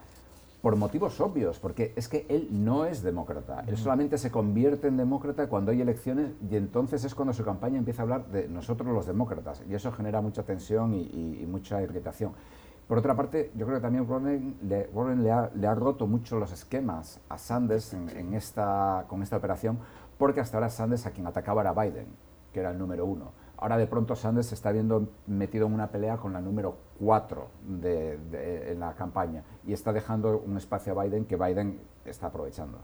por 0.62 0.76
motivos 0.76 1.22
obvios, 1.22 1.60
porque 1.60 1.94
es 1.96 2.08
que 2.08 2.26
él 2.30 2.50
no 2.52 2.86
es 2.86 3.04
demócrata. 3.04 3.64
Él 3.68 3.78
solamente 3.78 4.18
se 4.18 4.32
convierte 4.32 4.88
en 4.88 4.98
demócrata 4.98 5.48
cuando 5.48 5.72
hay 5.72 5.82
elecciones 5.82 6.32
y 6.50 6.56
entonces 6.56 7.04
es 7.04 7.14
cuando 7.14 7.34
su 7.34 7.46
campaña 7.46 7.78
empieza 7.78 8.02
a 8.02 8.04
hablar 8.04 8.28
de 8.28 8.48
nosotros 8.48 8.92
los 8.94 9.06
demócratas. 9.06 9.64
Y 9.70 9.76
eso 9.76 9.92
genera 9.92 10.22
mucha 10.22 10.44
tensión 10.44 10.94
y, 10.94 11.46
mucha 11.48 11.82
irritación. 11.82 12.34
Por 12.88 12.98
otra 12.98 13.16
parte, 13.16 13.52
yo 13.56 13.66
creo 13.66 13.78
que 13.78 13.82
también 13.82 14.10
Warren 14.10 15.24
le, 15.24 15.68
ha, 15.68 15.76
roto 15.76 16.08
mucho 16.08 16.40
los 16.40 16.52
esquemas 16.52 17.20
a 17.30 17.38
Sanders 17.38 17.94
en, 17.94 18.34
esta, 18.34 19.06
con 19.08 19.22
esta 19.22 19.38
operación, 19.38 19.78
porque 20.18 20.40
hasta 20.40 20.58
ahora 20.58 20.70
Sanders 20.70 21.06
a 21.06 21.12
quien 21.12 21.28
atacaba 21.28 21.62
era 21.62 21.74
Biden, 21.74 22.08
que 22.52 22.62
era 22.62 22.72
el 22.72 22.80
número 22.80 23.06
uno. 23.06 23.32
Ahora 23.58 23.78
de 23.78 23.88
pronto 23.88 24.16
Sanders 24.16 24.48
se 24.48 24.56
está 24.56 24.72
viendo 24.72 25.10
metido 25.26 25.66
en 25.66 25.74
una 25.74 25.90
pelea 25.92 26.18
con 26.18 26.32
la 26.34 26.42
número 26.42 26.78
4 27.00 27.48
de, 27.64 28.72
en 28.72 28.80
la 28.80 28.94
campaña 28.94 29.44
y 29.66 29.74
está 29.74 29.92
dejando 29.92 30.40
un 30.40 30.58
espacio 30.58 30.98
a 30.98 31.04
Biden 31.04 31.26
que 31.26 31.36
Biden 31.36 31.82
está 32.06 32.28
aprovechando. 32.28 32.78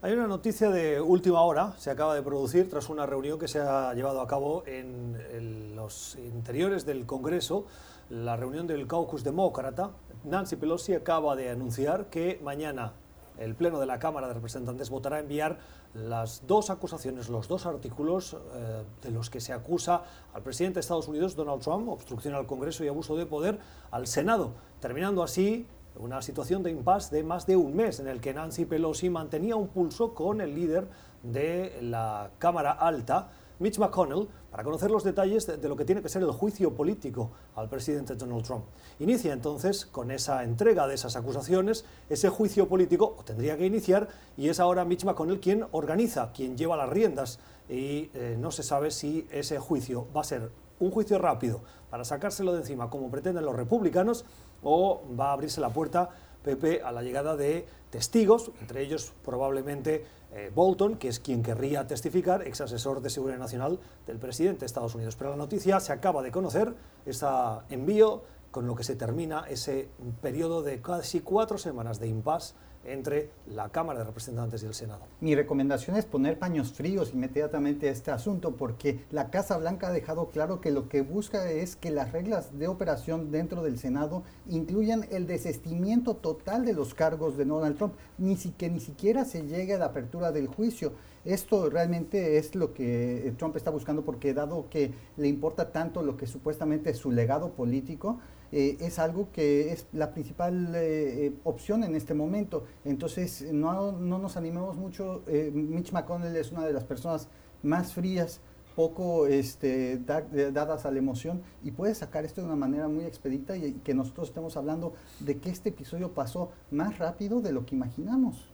Hay 0.00 0.12
una 0.12 0.26
noticia 0.26 0.70
de 0.70 1.00
última 1.00 1.42
hora, 1.42 1.72
se 1.78 1.90
acaba 1.90 2.14
de 2.14 2.22
producir 2.22 2.68
tras 2.68 2.90
una 2.90 3.06
reunión 3.06 3.38
que 3.38 3.48
se 3.48 3.60
ha 3.60 3.92
llevado 3.94 4.20
a 4.20 4.26
cabo 4.26 4.62
en 4.66 5.74
los 5.74 6.16
interiores 6.16 6.84
del 6.84 7.06
Congreso, 7.06 7.66
la 8.10 8.36
reunión 8.36 8.66
del 8.66 8.86
caucus 8.86 9.24
demócrata. 9.24 9.90
Nancy 10.24 10.56
Pelosi 10.56 10.94
acaba 10.94 11.36
de 11.36 11.50
anunciar 11.50 12.06
que 12.10 12.40
mañana 12.42 12.92
el 13.38 13.54
Pleno 13.54 13.80
de 13.80 13.86
la 13.86 13.98
Cámara 13.98 14.28
de 14.28 14.34
Representantes 14.34 14.90
votará 14.90 15.18
enviar 15.18 15.58
las 15.94 16.46
dos 16.46 16.70
acusaciones, 16.70 17.28
los 17.28 17.48
dos 17.48 17.66
artículos 17.66 18.34
eh, 18.54 18.82
de 19.02 19.10
los 19.10 19.30
que 19.30 19.40
se 19.40 19.52
acusa 19.52 20.02
al 20.32 20.42
presidente 20.42 20.74
de 20.74 20.80
Estados 20.80 21.08
Unidos, 21.08 21.36
Donald 21.36 21.62
Trump, 21.62 21.88
obstrucción 21.88 22.34
al 22.34 22.46
Congreso 22.46 22.84
y 22.84 22.88
abuso 22.88 23.16
de 23.16 23.26
poder, 23.26 23.58
al 23.90 24.06
Senado, 24.06 24.52
terminando 24.80 25.22
así 25.22 25.66
una 25.96 26.22
situación 26.22 26.62
de 26.62 26.70
impasse 26.70 27.14
de 27.14 27.22
más 27.22 27.46
de 27.46 27.56
un 27.56 27.76
mes 27.76 28.00
en 28.00 28.08
el 28.08 28.20
que 28.20 28.34
Nancy 28.34 28.64
Pelosi 28.64 29.10
mantenía 29.10 29.56
un 29.56 29.68
pulso 29.68 30.14
con 30.14 30.40
el 30.40 30.54
líder 30.54 30.88
de 31.22 31.78
la 31.80 32.30
Cámara 32.38 32.72
Alta, 32.72 33.30
Mitch 33.60 33.78
McConnell, 33.78 34.28
para 34.54 34.62
conocer 34.62 34.88
los 34.88 35.02
detalles 35.02 35.48
de, 35.48 35.68
lo 35.68 35.74
que 35.74 35.84
tiene 35.84 36.00
que 36.00 36.08
ser 36.08 36.22
el 36.22 36.30
juicio 36.30 36.72
político 36.74 37.32
al 37.56 37.68
presidente 37.68 38.14
Donald 38.14 38.44
Trump. 38.44 38.62
Inicia 39.00 39.32
entonces 39.32 39.84
con 39.84 40.12
esa 40.12 40.44
entrega 40.44 40.86
de 40.86 40.94
esas 40.94 41.16
acusaciones, 41.16 41.84
ese 42.08 42.28
juicio 42.28 42.68
político 42.68 43.16
tendría 43.24 43.56
que 43.56 43.66
iniciar 43.66 44.06
y 44.36 44.50
es 44.50 44.60
ahora 44.60 44.84
Mitch 44.84 45.02
McConnell 45.02 45.40
quien 45.40 45.66
organiza, 45.72 46.30
quien 46.30 46.56
lleva 46.56 46.76
las 46.76 46.88
riendas 46.88 47.40
y 47.68 48.10
eh, 48.14 48.36
no 48.38 48.52
se 48.52 48.62
sabe 48.62 48.92
si 48.92 49.26
ese 49.32 49.58
juicio 49.58 50.06
va 50.16 50.20
a 50.20 50.24
ser 50.24 50.52
un 50.78 50.92
juicio 50.92 51.18
rápido 51.18 51.60
para 51.90 52.04
sacárselo 52.04 52.52
de 52.52 52.60
encima 52.60 52.90
como 52.90 53.10
pretenden 53.10 53.44
los 53.44 53.56
republicanos 53.56 54.24
o 54.62 55.02
va 55.18 55.30
a 55.30 55.32
abrirse 55.32 55.60
la 55.60 55.70
puerta 55.70 56.10
Pepe 56.44 56.82
a 56.82 56.92
la 56.92 57.02
llegada 57.02 57.36
de 57.36 57.66
testigos, 57.90 58.50
entre 58.60 58.82
ellos 58.82 59.14
probablemente 59.24 60.04
eh, 60.34 60.50
Bolton, 60.52 60.96
que 60.96 61.08
es 61.08 61.20
quien 61.20 61.42
querría 61.42 61.86
testificar, 61.86 62.46
ex 62.46 62.60
asesor 62.60 63.00
de 63.00 63.08
seguridad 63.08 63.38
nacional 63.38 63.78
del 64.06 64.18
presidente 64.18 64.60
de 64.60 64.66
Estados 64.66 64.94
Unidos. 64.94 65.14
Pero 65.16 65.30
la 65.30 65.36
noticia 65.36 65.78
se 65.78 65.92
acaba 65.92 66.22
de 66.22 66.32
conocer, 66.32 66.74
este 67.06 67.26
envío 67.70 68.22
con 68.50 68.66
lo 68.66 68.74
que 68.74 68.84
se 68.84 68.96
termina 68.96 69.44
ese 69.48 69.88
periodo 70.20 70.62
de 70.62 70.80
casi 70.82 71.20
cuatro 71.20 71.56
semanas 71.58 72.00
de 72.00 72.08
impasse 72.08 72.54
entre 72.86 73.30
la 73.46 73.68
Cámara 73.70 74.00
de 74.00 74.06
Representantes 74.06 74.62
y 74.62 74.66
el 74.66 74.74
Senado. 74.74 75.02
Mi 75.20 75.34
recomendación 75.34 75.96
es 75.96 76.04
poner 76.04 76.38
paños 76.38 76.72
fríos 76.72 77.12
inmediatamente 77.14 77.88
a 77.88 77.92
este 77.92 78.10
asunto 78.10 78.52
porque 78.56 79.04
la 79.10 79.30
Casa 79.30 79.56
Blanca 79.56 79.88
ha 79.88 79.92
dejado 79.92 80.30
claro 80.30 80.60
que 80.60 80.70
lo 80.70 80.88
que 80.88 81.02
busca 81.02 81.50
es 81.50 81.76
que 81.76 81.90
las 81.90 82.12
reglas 82.12 82.58
de 82.58 82.68
operación 82.68 83.30
dentro 83.30 83.62
del 83.62 83.78
Senado 83.78 84.22
incluyan 84.48 85.06
el 85.10 85.26
desestimiento 85.26 86.14
total 86.14 86.64
de 86.64 86.72
los 86.72 86.94
cargos 86.94 87.36
de 87.36 87.44
Donald 87.44 87.76
Trump, 87.76 87.94
ni 88.18 88.36
si, 88.36 88.50
que 88.50 88.70
ni 88.70 88.80
siquiera 88.80 89.24
se 89.24 89.46
llegue 89.46 89.74
a 89.74 89.78
la 89.78 89.86
apertura 89.86 90.32
del 90.32 90.48
juicio. 90.48 90.92
Esto 91.24 91.70
realmente 91.70 92.36
es 92.36 92.54
lo 92.54 92.74
que 92.74 93.32
Trump 93.38 93.56
está 93.56 93.70
buscando 93.70 94.04
porque 94.04 94.34
dado 94.34 94.68
que 94.68 94.92
le 95.16 95.26
importa 95.26 95.72
tanto 95.72 96.02
lo 96.02 96.16
que 96.16 96.26
supuestamente 96.26 96.90
es 96.90 96.98
su 96.98 97.10
legado 97.10 97.52
político, 97.52 98.18
eh, 98.56 98.76
es 98.78 99.00
algo 99.00 99.32
que 99.32 99.72
es 99.72 99.88
la 99.92 100.12
principal 100.12 100.76
eh, 100.76 101.26
eh, 101.26 101.32
opción 101.42 101.82
en 101.82 101.96
este 101.96 102.14
momento. 102.14 102.62
Entonces, 102.84 103.44
no, 103.52 103.90
no 103.90 104.18
nos 104.18 104.36
animemos 104.36 104.76
mucho. 104.76 105.24
Mitch 105.52 105.90
McConnell 105.90 106.36
es 106.36 106.52
una 106.52 106.64
de 106.64 106.72
las 106.72 106.84
personas 106.84 107.26
más 107.64 107.94
frías, 107.94 108.40
poco 108.76 109.26
este, 109.26 109.98
dadas 109.98 110.86
a 110.86 110.92
la 110.92 110.98
emoción 110.98 111.42
y 111.64 111.72
puede 111.72 111.96
sacar 111.96 112.24
esto 112.24 112.42
de 112.42 112.46
una 112.46 112.54
manera 112.54 112.86
muy 112.86 113.04
expedita 113.06 113.56
y 113.56 113.72
que 113.72 113.92
nosotros 113.92 114.28
estemos 114.28 114.56
hablando 114.56 114.94
de 115.18 115.38
que 115.38 115.50
este 115.50 115.70
episodio 115.70 116.12
pasó 116.12 116.52
más 116.70 116.98
rápido 116.98 117.40
de 117.40 117.50
lo 117.50 117.66
que 117.66 117.74
imaginamos. 117.74 118.53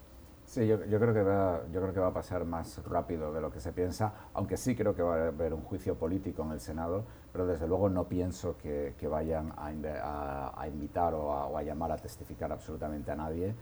Sí, 0.51 0.67
yo, 0.67 0.81
creo 0.81 1.15
que 1.15 1.23
va, 1.23 1.63
yo 1.73 1.81
creo 1.81 1.95
que 1.95 2.01
va 2.01 2.09
a 2.09 2.13
pasar 2.13 2.45
más 2.45 2.85
rápido 2.85 3.33
de 3.33 3.41
lo 3.41 3.53
que 3.53 3.61
se 3.61 3.73
piensa, 3.73 4.13
aunque 4.35 4.57
sí 4.57 4.75
creo 4.75 4.97
que 4.97 5.01
va 5.01 5.15
a 5.15 5.29
haber 5.29 5.55
un 5.55 5.63
juicio 5.63 5.95
político 5.95 6.43
en 6.43 6.51
el 6.51 6.59
Senado, 6.59 7.05
pero 7.31 7.47
desde 7.47 7.69
luego 7.69 7.89
no 7.89 8.09
pienso 8.09 8.59
que, 8.59 8.93
vayan 9.09 9.53
a, 9.57 10.61
a, 10.61 10.67
invitar 10.67 11.15
o 11.15 11.57
a, 11.57 11.63
llamar 11.63 11.93
a 11.93 11.97
testificar 11.99 12.51
absolutamente 12.51 13.13
a 13.13 13.15
nadie. 13.15 13.55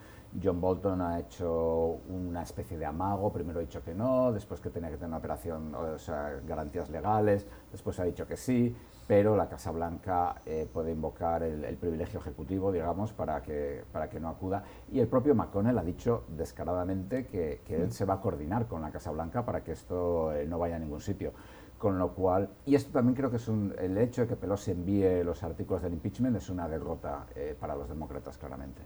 John 0.42 0.62
Bolton 0.62 1.02
ha 1.02 1.20
hecho 1.20 2.00
una 2.08 2.42
especie 2.42 2.78
de 2.78 2.86
amago, 2.86 3.30
primero 3.30 3.58
ha 3.58 3.62
dicho 3.62 3.84
que 3.84 3.94
no, 3.94 4.32
después 4.32 4.58
que 4.58 4.70
tenía 4.70 4.88
que 4.88 4.96
tener 4.96 5.08
una 5.08 5.18
operación, 5.18 5.74
o 5.74 5.98
sea, 5.98 6.40
garantías 6.46 6.88
legales, 6.88 7.46
después 7.70 8.00
ha 8.00 8.04
dicho 8.04 8.26
que 8.26 8.38
sí, 8.38 8.74
pero 9.08 9.36
la 9.36 9.48
Casa 9.48 9.70
Blanca 9.70 10.42
eh, 10.44 10.68
puede 10.70 10.92
invocar 10.92 11.42
el, 11.42 11.76
privilegio 11.78 12.20
ejecutivo, 12.20 12.70
digamos, 12.70 13.14
para 13.14 13.42
que, 13.42 13.82
para 13.90 14.10
que 14.10 14.20
no 14.20 14.28
acuda. 14.28 14.62
Y 14.92 15.00
el 15.00 15.08
propio 15.08 15.34
McConnell 15.34 15.78
ha 15.78 15.82
dicho 15.82 16.24
descaradamente 16.36 17.26
que, 17.26 17.62
que 17.64 17.82
él 17.82 17.90
se 17.90 18.04
va 18.04 18.14
a 18.14 18.20
coordinar 18.20 18.66
con 18.66 18.82
la 18.82 18.90
Casa 18.90 19.10
Blanca 19.10 19.46
para 19.46 19.64
que 19.64 19.72
esto 19.72 20.30
eh, 20.34 20.46
no 20.46 20.58
vaya 20.58 20.76
a 20.76 20.78
ningún 20.78 21.00
sitio. 21.00 21.32
Con 21.78 21.98
lo 21.98 22.12
cual, 22.12 22.50
y 22.66 22.74
esto 22.74 22.92
también 22.92 23.14
creo 23.14 23.30
que 23.30 23.36
es 23.36 23.48
un, 23.48 23.74
el 23.78 23.96
hecho 23.96 24.22
de 24.22 24.26
que 24.26 24.36
Pelosi 24.36 24.72
envíe 24.72 25.24
los 25.24 25.42
artículos 25.42 25.80
del 25.82 25.94
impeachment 25.94 26.36
es 26.36 26.50
una 26.50 26.68
derrota 26.68 27.24
eh, 27.34 27.56
para 27.58 27.74
los 27.76 27.88
demócratas, 27.88 28.36
claramente. 28.36 28.82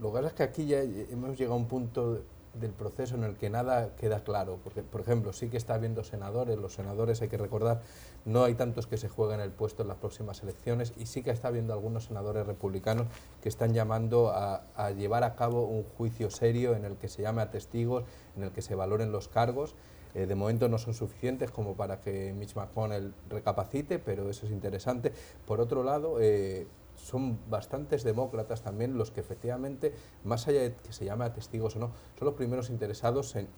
lo 0.00 0.08
que 0.08 0.16
pasa 0.16 0.28
es 0.28 0.32
que 0.32 0.42
aquí 0.42 0.66
ya 0.66 0.80
hemos 0.80 1.38
llegado 1.38 1.54
a 1.54 1.58
un 1.58 1.68
punto 1.68 2.22
del 2.54 2.72
proceso 2.72 3.14
en 3.14 3.24
el 3.24 3.36
que 3.36 3.48
nada 3.48 3.94
queda 3.96 4.22
claro, 4.24 4.58
porque 4.62 4.82
por 4.82 5.00
ejemplo 5.00 5.32
sí 5.32 5.48
que 5.48 5.56
está 5.56 5.74
habiendo 5.74 6.04
senadores, 6.04 6.58
los 6.58 6.74
senadores 6.74 7.22
hay 7.22 7.28
que 7.28 7.38
recordar, 7.38 7.80
no 8.24 8.44
hay 8.44 8.54
tantos 8.54 8.86
que 8.86 8.98
se 8.98 9.08
jueguen 9.08 9.40
el 9.40 9.50
puesto 9.50 9.82
en 9.82 9.88
las 9.88 9.96
próximas 9.96 10.42
elecciones 10.42 10.92
y 10.98 11.06
sí 11.06 11.22
que 11.22 11.30
está 11.30 11.48
habiendo 11.48 11.72
algunos 11.72 12.04
senadores 12.04 12.46
republicanos 12.46 13.06
que 13.42 13.48
están 13.48 13.72
llamando 13.72 14.30
a, 14.34 14.62
llevar 14.92 15.24
a 15.24 15.34
cabo 15.34 15.64
un 15.66 15.84
juicio 15.96 16.30
serio 16.30 16.74
en 16.74 16.84
el 16.84 16.96
que 16.96 17.08
se 17.08 17.22
llame 17.22 17.42
a 17.42 17.50
testigos, 17.50 18.04
en 18.36 18.44
el 18.44 18.50
que 18.52 18.62
se 18.62 18.74
valoren 18.74 19.12
los 19.12 19.28
cargos. 19.28 19.74
Eh, 20.14 20.26
de 20.26 20.34
momento 20.34 20.68
no 20.68 20.76
son 20.76 20.92
suficientes 20.92 21.50
como 21.50 21.74
para 21.74 22.00
que 22.00 22.34
Mitch 22.34 22.54
McConnell 22.54 23.14
recapacite, 23.30 23.98
pero 23.98 24.28
eso 24.28 24.44
es 24.44 24.52
interesante. 24.52 25.10
Por 25.46 25.60
otro 25.60 25.82
lado, 25.82 26.18
eh, 26.20 26.66
son 27.02 27.38
bastantes 27.50 28.04
demócratas 28.04 28.62
también 28.62 28.96
los 28.96 29.10
que 29.10 29.20
efectivamente, 29.20 29.92
más 30.24 30.46
allá 30.48 30.62
de 30.62 30.74
que 30.74 30.92
se 30.92 31.04
llame 31.04 31.24
a 31.24 31.32
testigos 31.32 31.76
o 31.76 31.80
no, 31.80 31.90
son 32.18 32.26
los 32.26 32.34
primeros 32.34 32.70
interesados 32.70 33.36
en, 33.36 33.48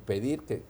pedir 0.00 0.44
que, 0.44 0.62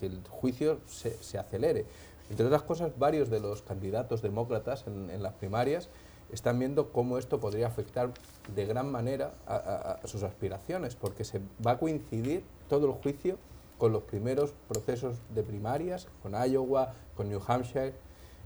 el 0.00 0.22
juicio 0.28 0.80
se, 0.86 1.38
acelere. 1.38 1.86
Entre 2.30 2.44
otras 2.44 2.62
cosas, 2.62 2.98
varios 2.98 3.30
de 3.30 3.40
los 3.40 3.62
candidatos 3.62 4.22
demócratas 4.22 4.84
en, 4.86 5.22
las 5.22 5.34
primarias 5.34 5.88
están 6.32 6.58
viendo 6.58 6.92
cómo 6.92 7.16
esto 7.16 7.40
podría 7.40 7.66
afectar 7.66 8.12
de 8.54 8.66
gran 8.66 8.90
manera 8.90 9.32
a, 9.46 10.00
sus 10.04 10.22
aspiraciones, 10.22 10.96
porque 10.96 11.24
se 11.24 11.40
va 11.64 11.72
a 11.72 11.78
coincidir 11.78 12.44
todo 12.68 12.86
el 12.86 12.92
juicio 12.92 13.38
con 13.78 13.92
los 13.92 14.02
primeros 14.02 14.52
procesos 14.68 15.16
de 15.34 15.42
primarias, 15.42 16.08
con 16.22 16.32
Iowa, 16.32 16.94
con 17.14 17.28
New 17.28 17.40
Hampshire. 17.46 17.94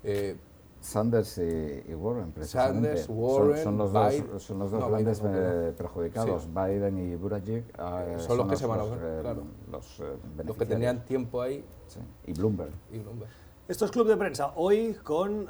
Eh, 0.04 0.36
Sanders 0.82 1.38
y, 1.38 1.94
Warren, 1.94 2.32
precisamente. 2.32 2.88
Sanders, 2.88 3.06
Warren, 3.08 3.62
son, 3.62 3.78
los 3.78 3.92
dos, 3.92 4.42
son 4.42 4.58
los 4.58 4.70
dos 4.70 4.90
grandes 4.90 5.22
eh, 5.24 5.72
perjudicados. 5.76 6.48
Biden 6.52 6.98
y 6.98 7.16
Buttigieg 7.16 7.64
eh, 7.78 8.16
son, 8.18 8.36
los 8.36 8.48
que 8.48 8.56
se 8.56 8.66
van 8.66 8.80
a 8.80 8.84
ver, 8.84 8.98
eh, 9.00 9.18
claro. 9.22 9.44
Los, 9.70 10.02
los, 10.44 10.56
que 10.56 10.66
tenían 10.66 11.04
tiempo 11.04 11.40
ahí. 11.40 11.64
Y 12.26 12.32
Bloomberg. 12.32 12.72
Y 12.90 12.98
Bloomberg. 12.98 13.30
Esto 13.68 13.84
es 13.84 13.90
Club 13.92 14.08
de 14.08 14.16
Prensa, 14.16 14.52
hoy 14.56 14.94
con 15.02 15.46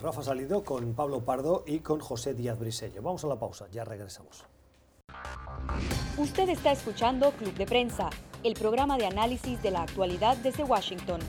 Rafa 0.00 0.22
Salido, 0.22 0.62
con 0.62 0.94
Pablo 0.94 1.20
Pardo 1.24 1.64
y 1.66 1.80
con 1.80 1.98
José 1.98 2.32
Díaz 2.32 2.58
Brisello. 2.58 3.02
Vamos 3.02 3.24
a 3.24 3.26
la 3.26 3.38
pausa, 3.38 3.66
ya 3.72 3.84
regresamos. 3.84 4.46
Usted 6.16 6.48
está 6.48 6.72
escuchando 6.72 7.32
Club 7.32 7.54
de 7.54 7.66
Prensa, 7.66 8.10
el 8.44 8.54
programa 8.54 8.96
de 8.96 9.06
análisis 9.06 9.60
de 9.60 9.72
la 9.72 9.82
actualidad 9.82 10.36
desde 10.36 10.62
Washington. 10.62 11.20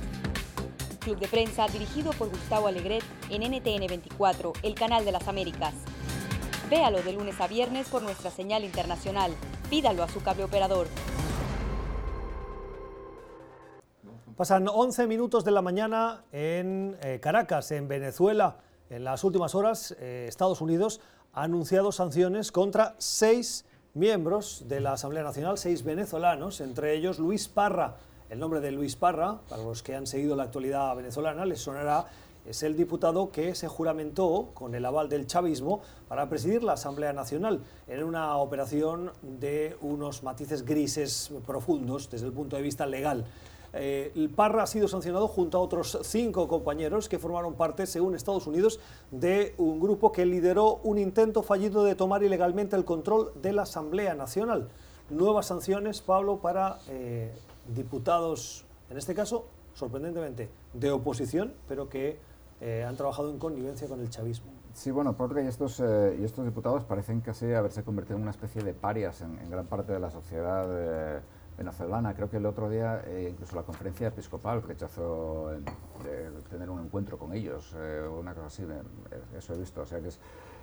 Club 1.09 1.21
de 1.21 1.27
Prensa 1.27 1.65
dirigido 1.67 2.11
por 2.11 2.29
Gustavo 2.29 2.67
Alegret 2.67 3.03
en 3.31 3.41
NTN 3.41 3.87
24, 3.87 4.53
el 4.61 4.75
canal 4.75 5.05
de 5.05 5.11
las 5.11 5.27
Américas. 5.27 5.73
Véalo 6.69 7.01
de 7.01 7.13
lunes 7.13 7.41
a 7.41 7.47
viernes 7.47 7.87
por 7.87 8.03
nuestra 8.03 8.29
señal 8.29 8.63
internacional. 8.63 9.31
Pídalo 9.71 10.03
a 10.03 10.07
su 10.07 10.21
cable 10.21 10.43
operador. 10.43 10.85
Pasan 14.37 14.67
11 14.67 15.07
minutos 15.07 15.43
de 15.43 15.49
la 15.49 15.63
mañana 15.63 16.25
en 16.31 16.95
eh, 17.01 17.19
Caracas, 17.19 17.71
en 17.71 17.87
Venezuela. 17.87 18.57
En 18.91 19.03
las 19.03 19.23
últimas 19.23 19.55
horas, 19.55 19.95
eh, 19.99 20.27
Estados 20.29 20.61
Unidos 20.61 21.01
ha 21.33 21.41
anunciado 21.41 21.91
sanciones 21.91 22.51
contra 22.51 22.93
seis 22.99 23.65
miembros 23.95 24.65
de 24.67 24.79
la 24.79 24.93
Asamblea 24.93 25.23
Nacional, 25.23 25.57
seis 25.57 25.83
venezolanos, 25.83 26.61
entre 26.61 26.93
ellos 26.93 27.17
Luis 27.17 27.47
Parra, 27.47 27.95
el 28.29 28.39
nombre 28.39 28.59
de 28.59 28.71
Luis 28.71 28.95
Parra, 28.95 29.39
para 29.49 29.63
los 29.63 29.81
que 29.81 29.95
han 29.95 30.05
seguido 30.05 30.35
la 30.35 30.43
actualidad 30.43 30.95
venezolana, 30.95 31.45
les 31.45 31.61
sonará, 31.61 32.05
es 32.45 32.63
el 32.63 32.75
diputado 32.75 33.31
que 33.31 33.53
se 33.53 33.67
juramentó 33.67 34.49
con 34.53 34.73
el 34.73 34.85
aval 34.85 35.09
del 35.09 35.27
chavismo 35.27 35.81
para 36.07 36.29
presidir 36.29 36.63
la 36.63 36.73
Asamblea 36.73 37.11
Nacional 37.13 37.61
en 37.87 38.03
una 38.03 38.37
operación 38.37 39.11
de 39.21 39.75
unos 39.81 40.23
matices 40.23 40.63
grises 40.63 41.31
profundos 41.45 42.09
desde 42.09 42.27
el 42.27 42.33
punto 42.33 42.55
de 42.55 42.61
vista 42.61 42.85
legal. 42.85 43.25
Eh, 43.73 44.29
Parra 44.35 44.63
ha 44.63 44.67
sido 44.67 44.87
sancionado 44.87 45.27
junto 45.27 45.57
a 45.57 45.61
otros 45.61 45.99
cinco 46.03 46.47
compañeros 46.47 47.07
que 47.07 47.19
formaron 47.19 47.53
parte, 47.53 47.85
según 47.85 48.15
Estados 48.15 48.47
Unidos, 48.47 48.79
de 49.11 49.53
un 49.57 49.79
grupo 49.79 50.11
que 50.11 50.25
lideró 50.25 50.79
un 50.83 50.97
intento 50.97 51.43
fallido 51.43 51.83
de 51.83 51.93
tomar 51.93 52.23
ilegalmente 52.23 52.75
el 52.75 52.85
control 52.85 53.31
de 53.41 53.53
la 53.53 53.63
Asamblea 53.63 54.15
Nacional. 54.15 54.69
Nuevas 55.11 55.47
sanciones, 55.47 56.01
Pablo, 56.01 56.37
para 56.37 56.79
eh, 56.87 57.31
diputados, 57.73 58.65
en 58.89 58.97
este 58.97 59.13
caso, 59.13 59.45
sorprendentemente, 59.73 60.49
de 60.73 60.91
oposición, 60.91 61.53
pero 61.67 61.89
que 61.89 62.19
eh, 62.61 62.83
han 62.83 62.95
trabajado 62.95 63.29
en 63.29 63.39
connivencia 63.39 63.87
con 63.87 64.01
el 64.01 64.09
chavismo. 64.09 64.51
Sí, 64.73 64.91
bueno, 64.91 65.15
porque 65.15 65.47
estos, 65.47 65.79
eh, 65.79 66.17
y 66.19 66.23
estos 66.23 66.45
diputados 66.45 66.83
parecen 66.83 67.21
casi 67.21 67.53
haberse 67.53 67.83
convertido 67.83 68.17
en 68.17 68.23
una 68.23 68.31
especie 68.31 68.61
de 68.61 68.73
parias 68.73 69.21
en, 69.21 69.49
gran 69.49 69.65
parte 69.65 69.93
de 69.93 69.99
la 69.99 70.11
sociedad 70.11 70.67
eh, 70.69 71.21
venezolana. 71.57 72.13
Creo 72.13 72.29
que 72.29 72.37
el 72.37 72.45
otro 72.45 72.69
día 72.69 73.03
incluso 73.29 73.55
la 73.55 73.63
conferencia 73.63 74.07
episcopal 74.07 74.61
rechazó 74.61 75.51
tener 76.49 76.69
un 76.69 76.79
encuentro 76.79 77.17
con 77.17 77.33
ellos, 77.33 77.75
una 78.17 78.33
cosa 78.33 78.47
así, 78.47 78.65
eso 79.37 79.53
he 79.53 79.57
visto. 79.57 79.81
O 79.81 79.85
sea 79.85 79.99
que 79.99 80.07
es, 80.07 80.19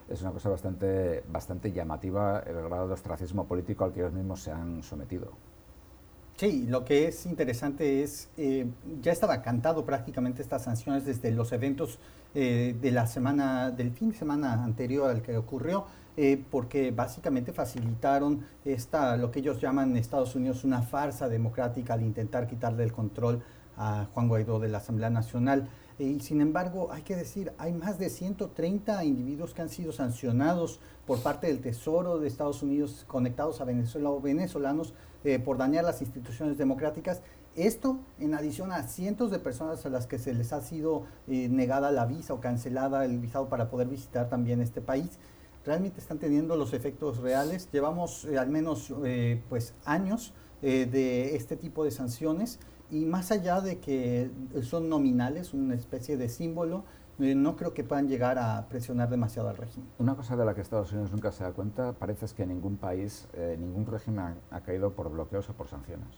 es 0.08 0.22
una 0.22 0.30
cosa 0.30 0.48
bastante, 0.48 1.24
bastante 1.28 1.72
llamativa 1.72 2.40
el 2.40 2.54
grado 2.62 2.88
de 2.88 2.94
ostracismo 2.94 3.46
político 3.46 3.84
al 3.84 3.92
que 3.92 4.00
ellos 4.00 4.12
mismos 4.12 4.40
se 4.40 4.52
han 4.52 4.82
sometido. 4.82 5.32
Sí, 6.36 6.66
lo 6.68 6.84
que 6.84 7.08
es 7.08 7.24
interesante 7.24 8.02
es, 8.02 8.28
eh, 8.36 8.66
ya 9.00 9.10
estaba 9.10 9.40
cantado 9.40 9.86
prácticamente 9.86 10.42
estas 10.42 10.64
sanciones 10.64 11.06
desde 11.06 11.30
los 11.30 11.50
eventos 11.52 11.98
eh, 12.34 12.76
de 12.78 12.90
la 12.90 13.06
semana, 13.06 13.70
del 13.70 13.90
fin 13.90 14.10
de 14.10 14.18
semana 14.18 14.62
anterior 14.62 15.08
al 15.08 15.22
que 15.22 15.38
ocurrió, 15.38 15.86
eh, 16.14 16.44
porque 16.50 16.90
básicamente 16.90 17.54
facilitaron 17.54 18.44
esta, 18.66 19.16
lo 19.16 19.30
que 19.30 19.38
ellos 19.38 19.62
llaman 19.62 19.92
en 19.92 19.96
Estados 19.96 20.34
Unidos 20.34 20.62
una 20.64 20.82
farsa 20.82 21.30
democrática 21.30 21.94
al 21.94 22.02
intentar 22.02 22.46
quitarle 22.46 22.84
el 22.84 22.92
control 22.92 23.42
a 23.78 24.06
Juan 24.12 24.28
Guaidó 24.28 24.60
de 24.60 24.68
la 24.68 24.78
Asamblea 24.78 25.08
Nacional. 25.08 25.70
Y 25.98 26.20
sin 26.20 26.42
embargo, 26.42 26.92
hay 26.92 27.00
que 27.00 27.16
decir, 27.16 27.52
hay 27.56 27.72
más 27.72 27.98
de 27.98 28.10
130 28.10 29.02
individuos 29.04 29.54
que 29.54 29.62
han 29.62 29.70
sido 29.70 29.92
sancionados 29.92 30.80
por 31.06 31.22
parte 31.22 31.46
del 31.46 31.60
Tesoro 31.60 32.18
de 32.18 32.28
Estados 32.28 32.62
Unidos 32.62 33.04
conectados 33.06 33.62
a 33.62 33.64
Venezuela 33.64 34.10
o 34.10 34.20
venezolanos 34.20 34.92
eh, 35.26 35.40
por 35.40 35.58
dañar 35.58 35.82
las 35.82 36.02
instituciones 36.02 36.56
democráticas. 36.56 37.20
Esto 37.56 37.98
en 38.20 38.32
adición 38.32 38.70
a 38.70 38.84
cientos 38.84 39.32
de 39.32 39.40
personas 39.40 39.84
a 39.84 39.88
las 39.88 40.06
que 40.06 40.20
se 40.20 40.32
les 40.32 40.52
ha 40.52 40.60
sido 40.60 41.02
eh, 41.26 41.48
negada 41.48 41.90
la 41.90 42.06
visa 42.06 42.32
o 42.32 42.40
cancelada 42.40 43.04
el 43.04 43.18
visado 43.18 43.48
para 43.48 43.68
poder 43.68 43.88
visitar 43.88 44.28
también 44.28 44.60
este 44.60 44.80
país, 44.80 45.18
realmente 45.64 45.98
están 45.98 46.20
teniendo 46.20 46.54
los 46.54 46.72
efectos 46.74 47.18
reales. 47.18 47.68
Llevamos 47.72 48.24
eh, 48.26 48.38
al 48.38 48.50
menos 48.50 48.94
pues 49.48 49.74
años 49.84 50.32
de 50.62 51.34
este 51.34 51.56
tipo 51.56 51.84
de 51.84 51.90
sanciones 51.90 52.60
y 52.88 53.04
más 53.04 53.32
allá 53.32 53.60
de 53.60 53.78
que 53.78 54.30
son 54.62 54.88
nominales, 54.88 55.54
una 55.54 55.74
especie 55.74 56.16
de 56.16 56.28
símbolo, 56.28 56.84
no 57.18 57.56
creo 57.56 57.72
que 57.72 57.82
puedan 57.82 58.08
llegar 58.08 58.38
a 58.38 58.66
presionar 58.68 59.08
demasiado 59.08 59.48
al 59.48 59.56
régimen. 59.56 59.88
Una 59.98 60.14
cosa 60.14 60.36
de 60.36 60.44
la 60.44 60.54
que 60.54 60.60
Estados 60.60 60.92
Unidos 60.92 61.12
nunca 61.12 61.32
se 61.32 61.44
da 61.44 61.52
cuenta, 61.52 61.92
parece 61.92 62.26
es 62.26 62.34
que 62.34 62.46
ningún 62.46 62.76
país, 62.76 63.26
eh, 63.32 63.56
ningún 63.58 63.86
régimen 63.86 64.36
ha, 64.50 64.60
caído 64.60 64.92
por 64.92 65.10
bloqueos 65.10 65.48
o 65.48 65.54
por 65.54 65.68
sanciones. 65.68 66.08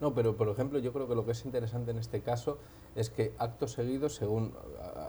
No, 0.00 0.14
pero 0.14 0.36
por 0.36 0.48
ejemplo 0.48 0.78
yo 0.78 0.92
creo 0.92 1.08
que 1.08 1.14
lo 1.14 1.24
que 1.24 1.32
es 1.32 1.44
interesante 1.44 1.90
en 1.90 1.98
este 1.98 2.20
caso 2.20 2.58
es 2.94 3.08
que 3.10 3.34
acto 3.38 3.66
seguido, 3.66 4.08
según 4.08 4.52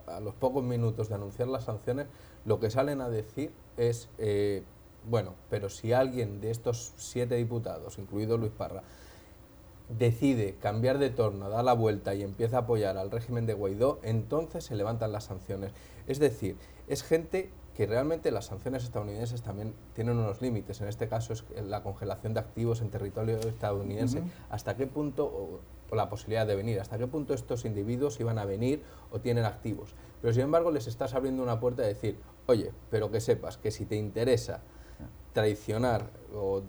a, 0.07 0.19
los 0.21 0.33
pocos 0.33 0.63
minutos 0.63 1.09
de 1.09 1.15
anunciar 1.15 1.49
las 1.49 1.65
sanciones, 1.65 2.07
lo 2.45 2.59
que 2.59 2.69
salen 2.69 3.01
a 3.01 3.09
decir 3.09 3.51
es, 3.75 4.09
eh, 4.17 4.63
bueno, 5.07 5.35
pero 5.49 5.69
si 5.69 5.93
alguien 5.93 6.39
de 6.39 6.51
estos 6.51 6.93
siete 6.95 7.35
diputados, 7.35 7.99
incluido 7.99 8.37
Luis 8.37 8.51
Parra, 8.51 8.81
decide 9.89 10.55
cambiar 10.61 10.97
de 10.97 11.09
torno, 11.09 11.49
da 11.49 11.63
la 11.63 11.73
vuelta 11.73 12.13
y 12.13 12.21
empieza 12.21 12.57
a 12.57 12.59
apoyar 12.61 12.97
al 12.97 13.11
régimen 13.11 13.45
de 13.45 13.53
Guaidó, 13.53 13.99
entonces 14.03 14.65
se 14.65 14.75
levantan 14.75 15.11
las 15.11 15.25
sanciones. 15.25 15.71
Es 16.07 16.19
decir, 16.19 16.57
es 16.87 17.03
gente 17.03 17.49
que 17.77 17.85
realmente 17.85 18.31
las 18.31 18.45
sanciones 18.45 18.83
estadounidenses 18.83 19.43
también 19.43 19.75
tienen 19.93 20.17
unos 20.17 20.41
límites. 20.41 20.81
En 20.81 20.87
este 20.87 21.07
caso 21.07 21.33
es 21.33 21.43
la 21.63 21.83
congelación 21.83 22.33
de 22.33 22.39
activos 22.39 22.81
en 22.81 22.89
territorio 22.89 23.37
estadounidense. 23.37 24.23
¿Hasta 24.49 24.75
qué 24.75 24.87
punto, 24.87 25.25
o, 25.25 25.95
la 25.95 26.09
posibilidad 26.09 26.47
de 26.47 26.55
venir, 26.55 26.79
hasta 26.79 26.97
qué 26.97 27.05
punto 27.05 27.35
estos 27.35 27.65
individuos 27.65 28.19
iban 28.19 28.39
a 28.39 28.45
venir 28.45 28.81
o 29.11 29.19
tienen 29.19 29.45
activos? 29.45 29.93
Pero 30.21 30.33
sin 30.33 30.41
embargo 30.41 30.71
les 30.71 30.87
estás 30.87 31.13
abriendo 31.13 31.43
una 31.43 31.59
puerta 31.59 31.83
de 31.83 31.89
decir, 31.89 32.17
oye, 32.47 32.71
pero 32.89 33.11
que 33.11 33.21
sepas 33.21 33.57
que 33.57 33.69
si 33.69 33.85
te 33.85 33.95
interesa 33.95 34.61
traicionar 35.33 36.09
o 36.33 36.63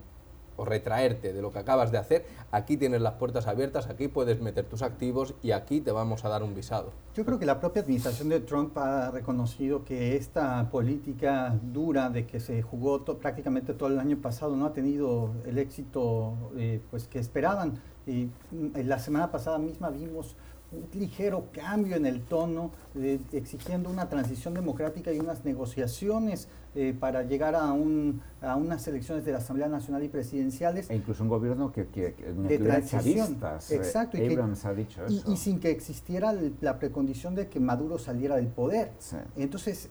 o 0.58 0.64
retraerte 0.64 1.32
de 1.32 1.40
lo 1.40 1.50
que 1.50 1.60
acabas 1.60 1.90
de 1.90 1.96
hacer, 1.96 2.26
aquí 2.50 2.76
tienes 2.76 3.00
las 3.00 3.14
puertas 3.14 3.46
abiertas, 3.46 3.88
aquí 3.88 4.08
puedes 4.08 4.42
meter 4.42 4.66
tus 4.66 4.82
activos 4.82 5.34
y 5.42 5.52
aquí 5.52 5.80
te 5.80 5.92
vamos 5.92 6.26
a 6.26 6.28
dar 6.28 6.42
un 6.42 6.54
visado. 6.54 6.92
Yo 7.14 7.24
creo 7.24 7.38
que 7.38 7.46
la 7.46 7.60
propia 7.60 7.80
administración 7.80 8.28
de 8.28 8.40
Trump 8.40 8.76
ha 8.76 9.10
reconocido 9.10 9.84
que 9.84 10.16
esta 10.16 10.68
política 10.70 11.56
dura 11.62 12.10
de 12.10 12.26
que 12.26 12.40
se 12.40 12.60
jugó 12.60 13.04
prácticamente 13.04 13.72
todo 13.72 13.88
el 13.88 13.98
año 13.98 14.18
pasado 14.18 14.56
no 14.56 14.66
ha 14.66 14.72
tenido 14.72 15.30
el 15.46 15.58
éxito 15.58 16.34
eh, 16.56 16.80
pues 16.90 17.06
que 17.06 17.18
esperaban. 17.18 17.80
Y 18.06 18.30
mm, 18.50 18.80
la 18.84 18.98
semana 18.98 19.30
pasada 19.30 19.58
misma 19.58 19.90
vimos 19.90 20.36
un 20.70 20.88
ligero 21.00 21.46
cambio 21.52 21.96
en 21.96 22.06
el 22.06 22.22
tono, 22.22 22.72
eh, 22.96 23.18
exigiendo 23.32 23.90
una 23.90 24.08
transición 24.08 24.54
democrática 24.54 25.12
y 25.12 25.18
unas 25.18 25.44
negociaciones 25.44 26.48
eh, 26.80 26.94
para 26.94 27.24
llegar 27.24 27.56
a, 27.56 27.72
un, 27.72 28.22
a 28.40 28.54
unas 28.54 28.86
elecciones 28.86 29.24
de 29.24 29.32
la 29.32 29.38
Asamblea 29.38 29.66
Nacional 29.66 30.04
y 30.04 30.08
presidenciales. 30.08 30.88
E 30.88 30.94
incluso 30.94 31.24
un 31.24 31.28
gobierno 31.28 31.72
que, 31.72 31.88
que, 31.88 32.12
de 32.12 32.58
transición. 32.58 33.36
Eh, 33.42 33.74
Exacto. 33.74 34.16
Y, 34.16 34.22
ha 34.22 34.74
dicho 34.74 35.04
eso. 35.04 35.32
Y, 35.32 35.36
sin 35.36 35.58
que 35.58 35.72
existiera 35.72 36.32
la 36.60 36.78
precondición 36.78 37.34
de 37.34 37.48
que 37.48 37.58
Maduro 37.58 37.98
saliera 37.98 38.36
del 38.36 38.46
poder. 38.46 38.92
Entonces, 39.36 39.88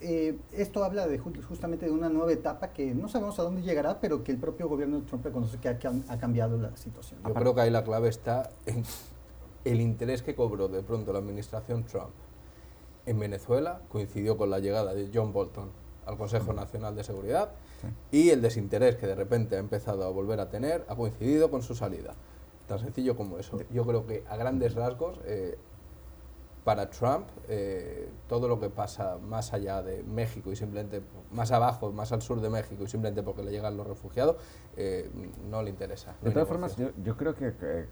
esto 0.53 0.85
habla 0.85 1.07
de 1.07 1.17
justamente 1.19 1.87
de 1.87 1.91
una 1.91 2.07
nueva 2.07 2.31
etapa 2.31 2.69
que 2.69 2.95
no 2.95 3.09
sabemos 3.09 3.37
a 3.39 3.43
dónde 3.43 3.63
llegará, 3.63 3.99
pero 3.99 4.23
que 4.23 4.31
el 4.31 4.37
propio 4.37 4.69
gobierno 4.69 5.01
de 5.01 5.07
Trump 5.07 5.25
reconoce 5.25 5.57
que 5.57 5.67
ha, 5.67 5.77
que 5.77 5.89
ha 5.89 6.17
cambiado 6.17 6.57
la 6.57 6.73
situación. 6.77 7.19
Yo 7.27 7.33
creo 7.33 7.53
que 7.53 7.59
ahí 7.59 7.69
la 7.69 7.83
clave 7.83 8.07
está 8.07 8.49
en 8.65 8.83
el 9.65 9.81
interés 9.81 10.21
que 10.21 10.35
cobró 10.35 10.69
de 10.69 10.83
pronto 10.83 11.11
la 11.11 11.19
administración 11.19 11.83
Trump 11.83 12.11
en 13.07 13.19
Venezuela 13.19 13.81
coincidió 13.89 14.37
con 14.37 14.49
la 14.49 14.59
llegada 14.59 14.93
de 14.93 15.09
John 15.13 15.33
Bolton 15.33 15.69
al 16.07 16.17
Consejo 16.17 16.53
Nacional 16.53 16.95
de 16.95 17.03
Seguridad 17.03 17.51
y 18.11 18.29
el 18.29 18.41
desinterés 18.41 18.95
que 18.95 19.05
de 19.05 19.15
repente 19.15 19.55
ha 19.55 19.59
empezado 19.59 20.03
a 20.05 20.09
volver 20.09 20.39
a 20.39 20.49
tener 20.49 20.85
ha 20.87 20.95
coincidido 20.95 21.51
con 21.51 21.61
su 21.61 21.75
salida. 21.75 22.15
Tan 22.67 22.79
sencillo 22.79 23.15
como 23.15 23.37
eso. 23.37 23.59
Yo 23.71 23.85
creo 23.85 24.05
que 24.05 24.23
a 24.27 24.35
grandes 24.35 24.73
rasgos 24.73 25.19
eh, 25.25 25.57
para 26.67 26.89
Trump 26.89 27.29
eh, 27.47 28.09
todo 28.27 28.49
lo 28.49 28.59
que 28.59 28.69
pasa 28.69 29.17
más 29.25 29.53
allá 29.53 29.81
de 29.81 30.03
México 30.03 30.51
y 30.51 30.57
simplemente 30.57 31.01
más 31.31 31.53
abajo, 31.53 31.93
más 31.93 32.11
al 32.11 32.21
sur 32.21 32.41
de 32.41 32.49
México 32.49 32.83
y 32.83 32.87
simplemente 32.87 33.23
porque 33.23 33.41
le 33.41 33.51
llegan 33.51 33.77
los 33.77 33.87
refugiados, 33.87 34.35
eh, 34.75 35.09
no 35.49 35.63
le 35.63 35.69
interesa. 35.69 36.15
de 36.21 36.29
todas 36.29 36.45
formas, 36.45 36.75
yo, 36.75 37.15
creo 37.15 37.33
que 37.35 37.87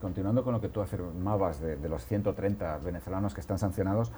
continuando 0.00 0.44
con 0.44 0.52
lo 0.52 0.60
que 0.60 0.68
tú 0.68 0.80
afirmabas 0.80 1.60
de, 1.60 1.88
los 1.88 2.06
130 2.06 2.78
venezolanos 2.78 3.34
que 3.34 3.40
están 3.40 3.58
sancionados, 3.58 4.12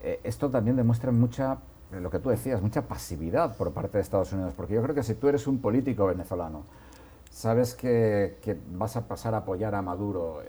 eh, 0.00 0.20
esto 0.24 0.48
también 0.48 0.76
demuestra 0.76 1.12
mucha, 1.12 1.58
lo 1.92 2.10
que 2.10 2.18
tú 2.18 2.30
decías, 2.30 2.62
mucha 2.62 2.82
pasividad 2.82 3.56
por 3.56 3.72
parte 3.72 3.98
de 3.98 4.02
Estados 4.02 4.32
Unidos, 4.32 4.54
porque 4.56 4.74
yo 4.74 4.82
creo 4.82 4.94
que 4.94 5.02
si 5.02 5.14
tú 5.14 5.28
eres 5.28 5.46
un 5.46 5.58
político 5.60 6.06
venezolano, 6.06 6.64
sabes 7.30 7.74
que, 7.74 8.38
que 8.42 8.58
vas 8.72 8.96
a 8.96 9.08
pasar 9.08 9.34
a 9.34 9.38
apoyar 9.38 9.74
a 9.74 9.82
Maduro 9.82 10.42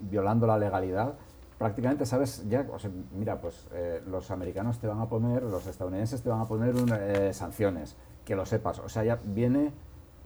violando 0.00 0.46
la 0.46 0.58
legalidad, 0.58 1.14
prácticamente 1.62 2.06
sabes 2.06 2.44
ya, 2.48 2.66
o 2.72 2.78
sea, 2.80 2.90
mira, 3.16 3.40
pues 3.40 3.68
eh, 3.72 4.02
los 4.08 4.32
americanos 4.32 4.80
te 4.80 4.88
van 4.88 4.98
a 4.98 5.08
poner, 5.08 5.44
los 5.44 5.64
estadounidenses 5.68 6.20
te 6.20 6.28
van 6.28 6.40
a 6.40 6.46
poner 6.46 6.74
eh, 6.98 7.32
sanciones, 7.32 7.94
que 8.24 8.34
lo 8.34 8.44
sepas, 8.44 8.80
o 8.80 8.88
sea, 8.88 9.04
ya 9.04 9.20
viene 9.24 9.70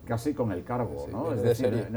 casi 0.06 0.32
con 0.32 0.50
el 0.50 0.64
cargo, 0.64 1.06
¿no? 1.12 1.32
Es 1.32 1.42
decir, 1.42 1.88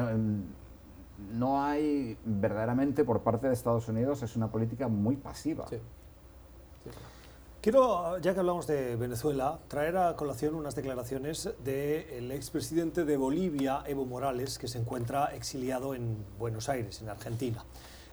no, 1.34 1.63
hay 1.63 2.17
verdaderamente 2.26 3.05
por 3.05 3.22
parte 3.22 3.47
de 3.47 3.53
Estados 3.53 3.88
Unidos, 3.88 4.24
es 4.24 4.36
una 4.36 4.49
política 4.49 4.89
muy 4.89 5.15
pasiva. 5.15 5.65
Quiero, 7.62 8.18
ya 8.20 8.34
que 8.34 8.39
hablamos 8.39 8.68
de 8.68 8.95
Venezuela, 8.95 9.60
traer 9.68 9.97
a 9.97 10.16
colación 10.16 10.55
unas 10.55 10.76
declaraciones 10.76 11.49
del 11.66 12.32
expresidente 12.32 13.03
de 13.03 13.18
Bolivia, 13.18 13.84
Evo 13.86 14.05
Morales, 14.05 14.57
que 14.57 14.70
se 14.70 14.78
encuentra 14.78 15.36
exiliado 15.36 15.93
en 15.93 16.26
Buenos 16.39 16.70
Aires, 16.70 17.01
en 17.01 17.10
Argentina. 17.10 17.66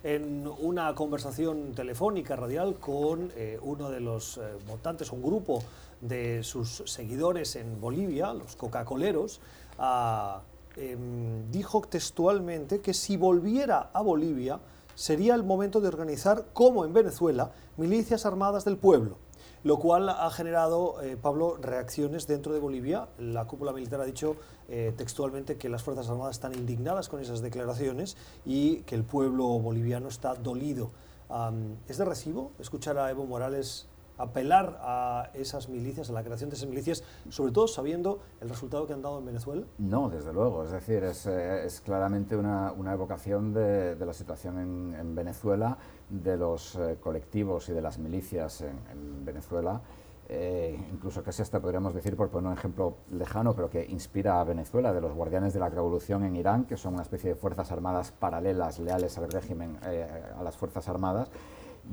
En 0.02 0.48
una 0.48 0.92
conversación 0.96 1.74
telefónica 1.76 2.34
radial 2.34 2.74
con 2.80 3.30
eh, 3.36 3.60
uno 3.62 3.88
de 3.88 4.00
los 4.00 4.38
eh, 4.38 4.40
votantes, 4.66 5.12
un 5.12 5.22
grupo 5.22 5.62
de 6.00 6.42
sus 6.42 6.82
seguidores 6.84 7.54
en 7.54 7.80
Bolivia, 7.80 8.34
los 8.34 8.56
Coca-Coleros, 8.56 9.40
ah, 9.78 10.42
em, 10.74 11.48
dijo 11.52 11.82
textualmente 11.82 12.80
que 12.80 12.92
si 12.92 13.16
volviera 13.16 13.90
a 13.92 14.02
Bolivia 14.02 14.58
sería 14.96 15.36
el 15.36 15.44
momento 15.44 15.80
de 15.80 15.86
organizar, 15.86 16.46
como 16.52 16.84
en 16.84 16.92
Venezuela, 16.92 17.52
milicias 17.76 18.26
armadas 18.26 18.64
del 18.64 18.76
pueblo 18.76 19.18
lo 19.66 19.80
cual 19.80 20.08
ha 20.08 20.30
generado, 20.30 21.02
eh, 21.02 21.16
Pablo, 21.20 21.56
reacciones 21.60 22.28
dentro 22.28 22.52
de 22.52 22.60
Bolivia. 22.60 23.08
La 23.18 23.46
cúpula 23.46 23.72
militar 23.72 24.00
ha 24.00 24.04
dicho 24.04 24.36
eh, 24.68 24.94
textualmente 24.96 25.56
que 25.56 25.68
las 25.68 25.82
Fuerzas 25.82 26.08
Armadas 26.08 26.36
están 26.36 26.54
indignadas 26.54 27.08
con 27.08 27.20
esas 27.20 27.42
declaraciones 27.42 28.16
y 28.44 28.82
que 28.82 28.94
el 28.94 29.02
pueblo 29.02 29.46
boliviano 29.58 30.06
está 30.06 30.36
dolido. 30.36 30.92
¿Es 31.88 31.98
de 31.98 32.04
recibo 32.04 32.52
escuchar 32.60 32.96
a 32.96 33.10
Evo 33.10 33.26
Morales 33.26 33.88
apelar 34.18 34.78
a 34.80 35.30
esas 35.34 35.68
milicias, 35.68 36.10
a 36.10 36.12
la 36.12 36.22
creación 36.22 36.50
de 36.50 36.56
esas 36.56 36.68
milicias, 36.68 37.04
sobre 37.28 37.52
todo 37.52 37.68
sabiendo 37.68 38.20
el 38.40 38.48
resultado 38.48 38.86
que 38.86 38.92
han 38.92 39.02
dado 39.02 39.18
en 39.18 39.26
Venezuela? 39.26 39.66
No, 39.78 40.08
desde 40.08 40.32
luego. 40.32 40.64
Es 40.64 40.70
decir, 40.70 41.04
es, 41.04 41.26
eh, 41.26 41.66
claramente 41.84 42.36
una, 42.36 42.72
evocación 42.92 43.52
de, 43.52 43.96
la 43.98 44.12
situación 44.12 44.58
en, 44.58 45.14
Venezuela, 45.14 45.76
de 46.08 46.36
los 46.36 46.76
eh, 46.76 46.96
colectivos 47.00 47.68
y 47.68 47.72
de 47.72 47.82
las 47.82 47.98
milicias 47.98 48.62
en, 48.62 49.24
Venezuela. 49.24 49.80
Eh, 50.28 50.76
incluso 50.90 51.22
casi 51.22 51.42
hasta 51.42 51.60
podríamos 51.60 51.94
decir, 51.94 52.16
por 52.16 52.30
poner 52.30 52.48
un 52.48 52.58
ejemplo 52.58 52.96
lejano, 53.12 53.54
pero 53.54 53.70
que 53.70 53.84
inspira 53.84 54.40
a 54.40 54.44
Venezuela, 54.44 54.92
de 54.92 55.00
los 55.00 55.12
guardianes 55.12 55.54
de 55.54 55.60
la 55.60 55.68
revolución 55.68 56.24
en 56.24 56.34
Irán, 56.34 56.64
que 56.64 56.76
son 56.76 56.94
una 56.94 57.02
especie 57.02 57.30
de 57.30 57.36
fuerzas 57.36 57.70
armadas 57.70 58.10
paralelas, 58.10 58.80
leales 58.80 59.16
al 59.18 59.30
régimen, 59.30 59.78
a 60.36 60.42
las 60.42 60.56
fuerzas 60.56 60.88
armadas, 60.88 61.30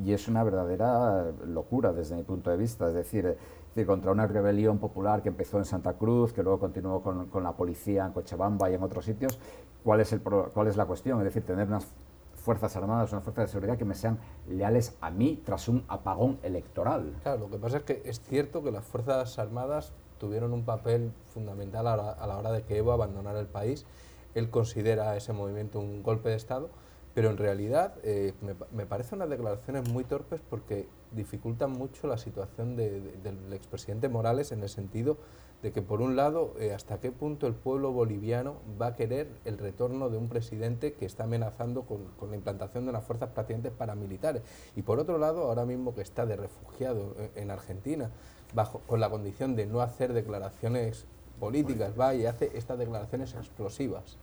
y 0.04 0.14
es 0.14 0.28
una 0.28 0.44
verdadera 0.44 1.32
locura 1.46 1.94
desde 1.94 2.16
mi 2.16 2.24
punto 2.24 2.50
de 2.50 2.58
vista. 2.58 2.88
Es 2.88 2.94
decir, 2.94 3.38
contra 3.86 4.12
una 4.12 4.28
rebelión 4.28 4.78
popular 4.78 5.22
que 5.22 5.30
empezó 5.30 5.58
en 5.58 5.66
Santa 5.66 5.94
Cruz, 5.94 6.34
que 6.34 6.44
luego 6.44 6.60
continuó 6.60 7.02
con, 7.02 7.28
con, 7.28 7.44
la 7.44 7.54
policía 7.54 8.06
en 8.06 8.14
Cochabamba 8.14 8.70
y 8.70 8.76
en 8.76 8.84
otros 8.84 9.06
sitios, 9.06 9.40
¿cuál 9.84 10.02
es, 10.02 10.14
el 10.14 10.22
¿cuál 10.22 10.68
es 10.68 10.78
la 10.78 10.86
cuestión? 10.86 11.20
Es 11.20 11.26
decir, 11.26 11.44
tener 11.44 11.68
unas 11.68 11.88
fuerzas 12.36 12.76
armadas, 12.76 13.12
una 13.12 13.22
fuerza 13.22 13.42
de 13.42 13.48
seguridad 13.48 13.78
que 13.78 13.86
me 13.86 13.96
sean 13.96 14.20
leales 14.48 14.98
a 15.02 15.10
mí 15.10 15.42
tras 15.46 15.68
un 15.68 15.84
apagón 15.88 16.40
electoral. 16.44 17.16
Claro, 17.24 17.40
lo 17.40 17.50
que 17.50 17.58
pasa 17.58 17.78
es 17.78 17.84
que 17.84 18.02
es 18.06 18.20
cierto 18.22 18.64
que 18.64 18.72
las 18.72 18.86
fuerzas 18.86 19.40
armadas 19.40 19.94
tuvieron 20.20 20.54
un 20.54 20.66
papel 20.66 21.12
fundamental 21.34 21.88
a 21.88 21.98
la, 21.98 22.12
a 22.12 22.28
la 22.28 22.38
hora 22.38 22.52
de 22.52 22.64
que 22.64 22.78
Evo 22.78 22.92
abandonara 22.92 23.40
el 23.40 23.48
país. 23.48 23.86
Él 24.36 24.50
considera 24.50 25.16
ese 25.16 25.34
movimiento 25.34 25.80
un 25.80 26.04
golpe 26.04 26.30
de 26.30 26.36
Estado 26.36 26.70
pero 27.14 27.30
en 27.30 27.38
realidad 27.38 27.96
eh, 28.04 28.34
me, 28.42 28.56
me, 28.72 28.86
parecen 28.86 29.20
unas 29.20 29.30
declaraciones 29.30 29.90
muy 29.90 30.04
torpes 30.04 30.42
porque 30.50 30.88
dificultan 31.12 31.72
mucho 31.72 32.08
la 32.08 32.18
situación 32.18 32.76
del 32.76 33.54
expresidente 33.54 34.10
Morales 34.10 34.52
en 34.52 34.64
el 34.64 34.70
sentido 34.70 35.18
de 35.64 35.72
que, 35.72 35.82
por 35.82 36.02
un 36.02 36.18
lado, 36.18 36.54
eh, 36.60 36.74
hasta 36.74 37.00
qué 37.00 37.10
punto 37.12 37.48
el 37.48 37.54
pueblo 37.54 37.94
boliviano 37.94 38.56
va 38.80 38.88
a 38.88 38.96
querer 38.98 39.30
el 39.46 39.58
retorno 39.58 40.10
de 40.10 40.18
un 40.18 40.28
presidente 40.28 40.94
que 40.94 41.06
está 41.06 41.24
amenazando 41.24 41.84
con, 41.84 42.30
la 42.30 42.36
implantación 42.36 42.84
de 42.84 42.90
unas 42.90 43.06
fuerzas 43.06 43.30
prácticamente 43.30 43.72
paramilitares. 43.72 44.44
Y 44.76 44.82
por 44.82 45.00
otro 45.00 45.18
lado, 45.18 45.44
ahora 45.44 45.66
mismo 45.66 45.96
que 45.96 46.02
está 46.02 46.26
de 46.26 46.36
refugiado 46.36 47.16
en, 47.36 47.50
Argentina, 47.50 48.12
bajo, 48.54 48.80
con 48.88 49.00
la 49.00 49.10
condición 49.10 49.56
de 49.56 49.66
no 49.66 49.80
hacer 49.80 50.12
declaraciones 50.12 51.06
políticas, 51.40 51.98
va 51.98 52.14
y 52.14 52.26
hace 52.26 52.52
estas 52.56 52.78
declaraciones 52.78 53.34
explosivas. 53.34 54.18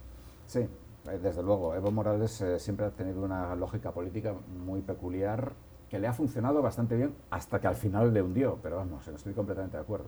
Sí, 0.46 0.60
eh, 0.60 0.68
desde 1.04 1.42
luego, 1.42 1.74
Evo 1.74 1.90
Morales 1.90 2.40
eh, 2.40 2.58
siempre 2.58 2.86
ha 2.86 2.90
tenido 2.90 3.22
una 3.22 3.54
lógica 3.54 3.92
política 3.92 4.34
muy 4.64 4.82
peculiar 4.82 5.52
que 5.88 5.98
le 5.98 6.06
ha 6.06 6.12
funcionado 6.12 6.62
bastante 6.62 6.94
bien 6.96 7.14
hasta 7.30 7.60
que 7.60 7.66
al 7.66 7.74
final 7.74 8.14
le 8.14 8.22
hundió, 8.22 8.58
pero 8.62 8.76
vamos, 8.76 9.08
estoy 9.08 9.32
completamente 9.32 9.76
de 9.76 9.82
acuerdo. 9.82 10.06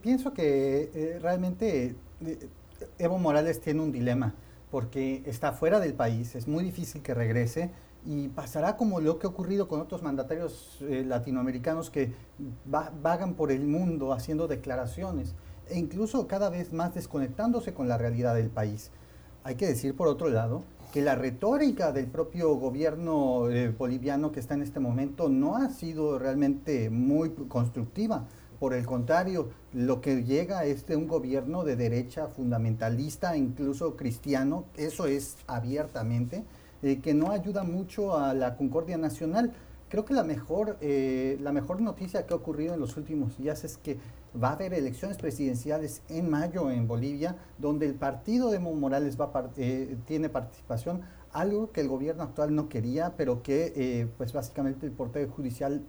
Pienso 0.00 0.32
que 0.32 0.90
eh, 0.94 1.18
realmente 1.20 1.96
Evo 2.98 3.18
Morales 3.18 3.60
tiene 3.60 3.82
un 3.82 3.92
dilema, 3.92 4.34
porque 4.70 5.22
está 5.26 5.52
fuera 5.52 5.80
del 5.80 5.94
país, 5.94 6.34
es 6.34 6.48
muy 6.48 6.64
difícil 6.64 7.02
que 7.02 7.12
regrese 7.14 7.70
y 8.06 8.28
pasará 8.28 8.76
como 8.76 9.00
lo 9.00 9.18
que 9.18 9.26
ha 9.26 9.30
ocurrido 9.30 9.68
con 9.68 9.80
otros 9.80 10.02
mandatarios 10.02 10.78
latinoamericanos 10.80 11.90
que 11.90 12.14
vagan 12.64 13.34
por 13.34 13.50
el 13.50 13.66
mundo 13.66 14.12
haciendo 14.12 14.46
declaraciones 14.46 15.34
e 15.68 15.78
incluso 15.78 16.26
cada 16.26 16.48
vez 16.48 16.72
más 16.72 16.94
desconectándose 16.94 17.74
con 17.74 17.88
la 17.88 17.98
realidad 17.98 18.34
del 18.34 18.50
país. 18.50 18.92
Hay 19.48 19.54
que 19.54 19.66
decir, 19.66 19.96
por 19.96 20.08
otro 20.08 20.28
lado, 20.28 20.62
que 20.92 21.00
la 21.00 21.14
retórica 21.14 21.90
del 21.90 22.04
propio 22.04 22.54
gobierno 22.56 23.48
eh, 23.48 23.70
boliviano 23.70 24.30
que 24.30 24.40
está 24.40 24.52
en 24.52 24.60
este 24.60 24.78
momento 24.78 25.30
no 25.30 25.56
ha 25.56 25.70
sido 25.70 26.18
realmente 26.18 26.90
muy 26.90 27.30
constructiva. 27.30 28.26
Por 28.60 28.74
el 28.74 28.84
contrario, 28.84 29.48
lo 29.72 30.02
que 30.02 30.22
llega 30.22 30.66
es 30.66 30.84
de 30.84 30.96
un 30.96 31.08
gobierno 31.08 31.64
de 31.64 31.76
derecha 31.76 32.26
fundamentalista, 32.26 33.38
incluso 33.38 33.96
cristiano, 33.96 34.66
eso 34.76 35.06
es 35.06 35.38
abiertamente, 35.46 36.44
eh, 36.82 36.98
que 36.98 37.14
no 37.14 37.30
ayuda 37.30 37.62
mucho 37.62 38.18
a 38.18 38.34
la 38.34 38.54
concordia 38.54 38.98
nacional. 38.98 39.54
Creo 39.88 40.04
que 40.04 40.12
la 40.12 40.24
mejor, 40.24 40.76
eh, 40.82 41.38
la 41.40 41.52
mejor 41.52 41.80
noticia 41.80 42.26
que 42.26 42.34
ha 42.34 42.36
ocurrido 42.36 42.74
en 42.74 42.80
los 42.80 42.98
últimos 42.98 43.38
días 43.38 43.64
es 43.64 43.78
que 43.78 43.96
va 44.42 44.50
a 44.50 44.52
haber 44.52 44.74
elecciones 44.74 45.16
presidenciales 45.16 46.02
en 46.08 46.30
mayo 46.30 46.70
en 46.70 46.86
Bolivia, 46.86 47.36
donde 47.58 47.86
el 47.86 47.94
partido 47.94 48.50
de 48.50 48.56
Evo 48.56 48.74
Morales 48.74 49.20
va 49.20 49.30
eh, 49.56 49.96
tiene 50.06 50.28
participación, 50.28 51.02
algo 51.32 51.72
que 51.72 51.80
el 51.80 51.88
gobierno 51.88 52.22
actual 52.22 52.54
no 52.54 52.68
quería, 52.68 53.14
pero 53.16 53.42
que 53.42 53.72
eh, 53.76 54.08
pues 54.16 54.32
básicamente 54.32 54.86
el 54.86 54.92
portero 54.92 55.30
judicial 55.30 55.82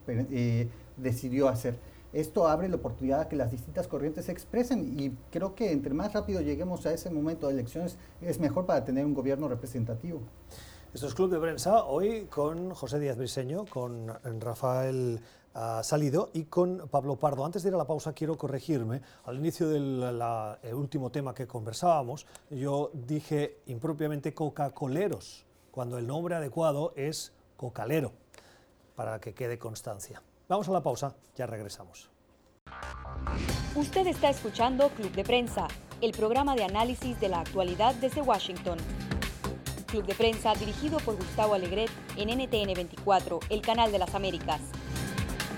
decidió 0.98 1.48
hacer. 1.48 1.78
Esto 2.12 2.48
abre 2.48 2.68
la 2.68 2.78
oportunidad 2.78 3.22
a 3.22 3.30
que 3.30 3.36
las 3.36 3.52
distintas 3.52 3.88
corrientes 3.88 4.26
se 4.26 4.32
expresen 4.32 5.00
y 5.00 5.12
creo 5.32 5.54
que 5.54 5.72
entre 5.72 5.94
más 5.94 6.12
rápido 6.14 6.42
lleguemos 6.42 6.86
a 6.88 6.94
ese 6.94 7.12
momento 7.12 7.48
de 7.48 7.54
elecciones 7.54 7.98
es 8.22 8.40
mejor 8.40 8.66
para 8.66 8.84
tener 8.84 9.06
un 9.06 9.14
gobierno 9.14 9.48
representativo. 9.48 10.22
Esto 10.92 11.06
es 11.06 11.14
Club 11.14 11.30
de 11.30 11.40
Prensa, 11.40 11.86
hoy 11.86 12.26
con 12.26 12.74
José 12.74 13.00
Díaz 13.00 13.16
Briseño, 13.16 13.66
con 13.66 14.08
Rafael 14.40 15.20
ah, 15.54 15.82
Salido 15.84 16.30
y 16.34 16.46
con 16.46 16.88
Pablo 16.90 17.18
Pardo. 17.18 17.46
Antes 17.46 17.64
de 17.64 17.70
ir 17.70 17.76
a 17.76 17.78
la 17.78 17.88
pausa 17.88 18.14
quiero 18.14 18.38
corregirme. 18.38 19.02
Al 19.26 19.38
inicio 19.38 19.70
del 19.70 20.04
último 20.74 21.10
tema 21.10 21.34
que 21.34 21.48
conversábamos, 21.48 22.26
yo 22.50 22.92
dije 22.94 23.60
impropiamente 23.68 24.34
Coca-Coleros, 24.34 25.46
cuando 25.72 25.98
el 25.98 26.08
nombre 26.08 26.36
adecuado 26.36 26.94
es 26.96 27.34
Cocalero, 27.58 28.12
para 28.96 29.20
que 29.20 29.34
quede 29.34 29.58
constancia. 29.60 30.22
Vamos 30.48 30.68
a 30.70 30.72
la 30.72 30.82
pausa, 30.82 31.16
ya 31.36 31.46
regresamos. 31.46 32.10
Usted 33.76 34.08
está 34.08 34.30
escuchando 34.30 34.90
Club 34.90 35.12
de 35.12 35.24
Prensa, 35.24 35.68
el 36.02 36.12
programa 36.12 36.56
de 36.56 36.64
análisis 36.64 37.20
de 37.20 37.30
la 37.30 37.42
actualidad 37.42 37.96
desde 37.96 38.22
Washington. 38.22 38.78
Club 39.88 40.06
de 40.06 40.16
Prensa 40.16 40.54
dirigido 40.54 41.00
por 41.00 41.16
Gustavo 41.16 41.54
Alegret 41.54 41.90
en 42.16 42.30
NTN 42.30 42.74
24, 42.74 43.40
el 43.50 43.62
canal 43.62 43.92
de 43.92 44.00
las 44.00 44.14
Américas. 44.16 44.62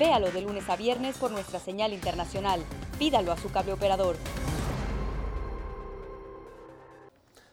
Véalo 0.02 0.32
de 0.32 0.42
lunes 0.42 0.68
a 0.68 0.76
viernes 0.76 1.16
por 1.20 1.30
nuestra 1.30 1.60
señal 1.60 1.94
internacional. 1.94 2.60
Pídalo 2.98 3.32
a 3.32 3.38
su 3.38 3.52
cable 3.52 3.74
operador. 3.74 4.16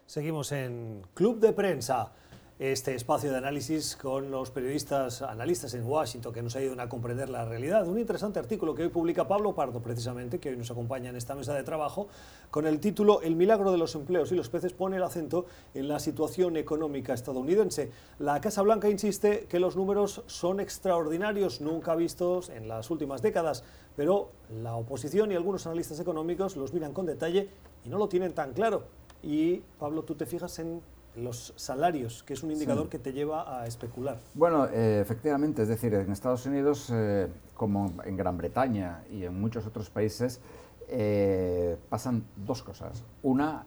Seguimos 0.07 0.51
en 0.53 1.03
Club 1.13 1.41
de 1.41 1.53
Prensa 1.53 2.11
este 2.59 2.97
espacio 2.97 3.31
de 3.31 3.37
análisis 3.39 3.95
con 3.95 4.33
los 4.33 4.51
periodistas 4.51 5.23
analistas 5.23 5.75
en 5.75 5.87
Washington 5.87 6.33
que 6.33 6.43
nos 6.43 6.57
ayudan 6.57 6.81
a 6.81 6.89
comprender 6.89 7.29
la 7.29 7.45
realidad. 7.45 7.87
Un 7.87 8.01
interesante 8.01 8.41
artículo 8.41 8.75
que 8.75 8.83
hoy 8.83 8.89
publica 8.89 9.29
Pablo 9.29 9.55
Pardo, 9.55 9.81
precisamente, 9.81 10.41
que 10.41 10.49
hoy 10.49 10.57
nos 10.57 10.69
acompaña 10.73 11.11
en 11.11 11.15
esta 11.15 11.37
mesa 11.37 11.55
de 11.55 11.63
trabajo, 11.63 12.09
con 12.51 12.67
el 12.67 12.81
título 12.81 13.23
El 13.23 13.37
milagro 13.37 13.71
de 13.71 13.79
los 13.79 13.95
empleos 13.95 14.33
y 14.33 14.35
los 14.35 14.49
peces 14.49 14.73
pone 14.73 14.97
el 14.97 15.05
acento 15.05 15.47
en 15.73 15.87
la 15.87 16.01
situación 16.01 16.57
económica 16.57 17.15
estadounidense. 17.15 17.93
La 18.19 18.41
Casa 18.41 18.63
Blanca 18.63 18.89
insiste 18.89 19.47
que 19.49 19.61
los 19.61 19.77
números 19.77 20.25
son 20.27 20.59
extraordinarios, 20.59 21.61
nunca 21.61 21.95
vistos 21.95 22.49
en 22.49 22.67
las 22.67 22.91
últimas 22.91 23.23
décadas, 23.23 23.63
pero 23.95 24.33
la 24.51 24.75
oposición 24.75 25.31
y 25.31 25.37
algunos 25.37 25.65
analistas 25.67 26.01
económicos 26.01 26.57
los 26.57 26.73
miran 26.73 26.93
con 26.93 27.07
detalle 27.07 27.51
y 27.85 27.89
no 27.89 27.99
lo 27.99 28.09
tienen 28.09 28.33
tan 28.33 28.53
claro. 28.53 28.83
Y 29.23 29.59
Pablo, 29.79 30.03
tú 30.03 30.17
te 30.17 30.27
fijas 30.27 30.59
en 30.59 30.81
los 31.23 31.53
salarios, 31.57 32.23
que 32.23 32.35
es 32.35 32.43
un 32.43 32.51
indicador 32.51 32.89
que 32.89 32.99
te 32.99 33.13
lleva 33.13 33.61
a 33.61 33.67
especular. 33.67 34.19
Bueno, 34.35 34.67
eh, 34.67 35.01
efectivamente, 35.01 35.63
es 35.63 35.69
decir, 35.69 35.95
en 35.95 36.11
Estados 36.11 36.47
Unidos, 36.47 36.91
eh, 36.93 37.29
como 37.55 37.93
en 38.05 38.17
Gran 38.17 38.37
Bretaña 38.37 39.05
y 39.11 39.25
en 39.25 39.41
muchos 39.41 39.67
otros 39.67 39.91
países, 39.91 40.41
eh, 40.89 41.77
pasan 41.89 42.25
dos 42.37 42.63
cosas. 42.63 43.05
Una, 43.23 43.67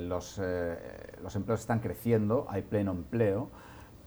los, 0.00 0.40
los, 1.22 1.36
empleos 1.36 1.60
están 1.60 1.80
creciendo, 1.80 2.46
hay 2.48 2.62
pleno 2.62 2.92
empleo, 2.92 3.48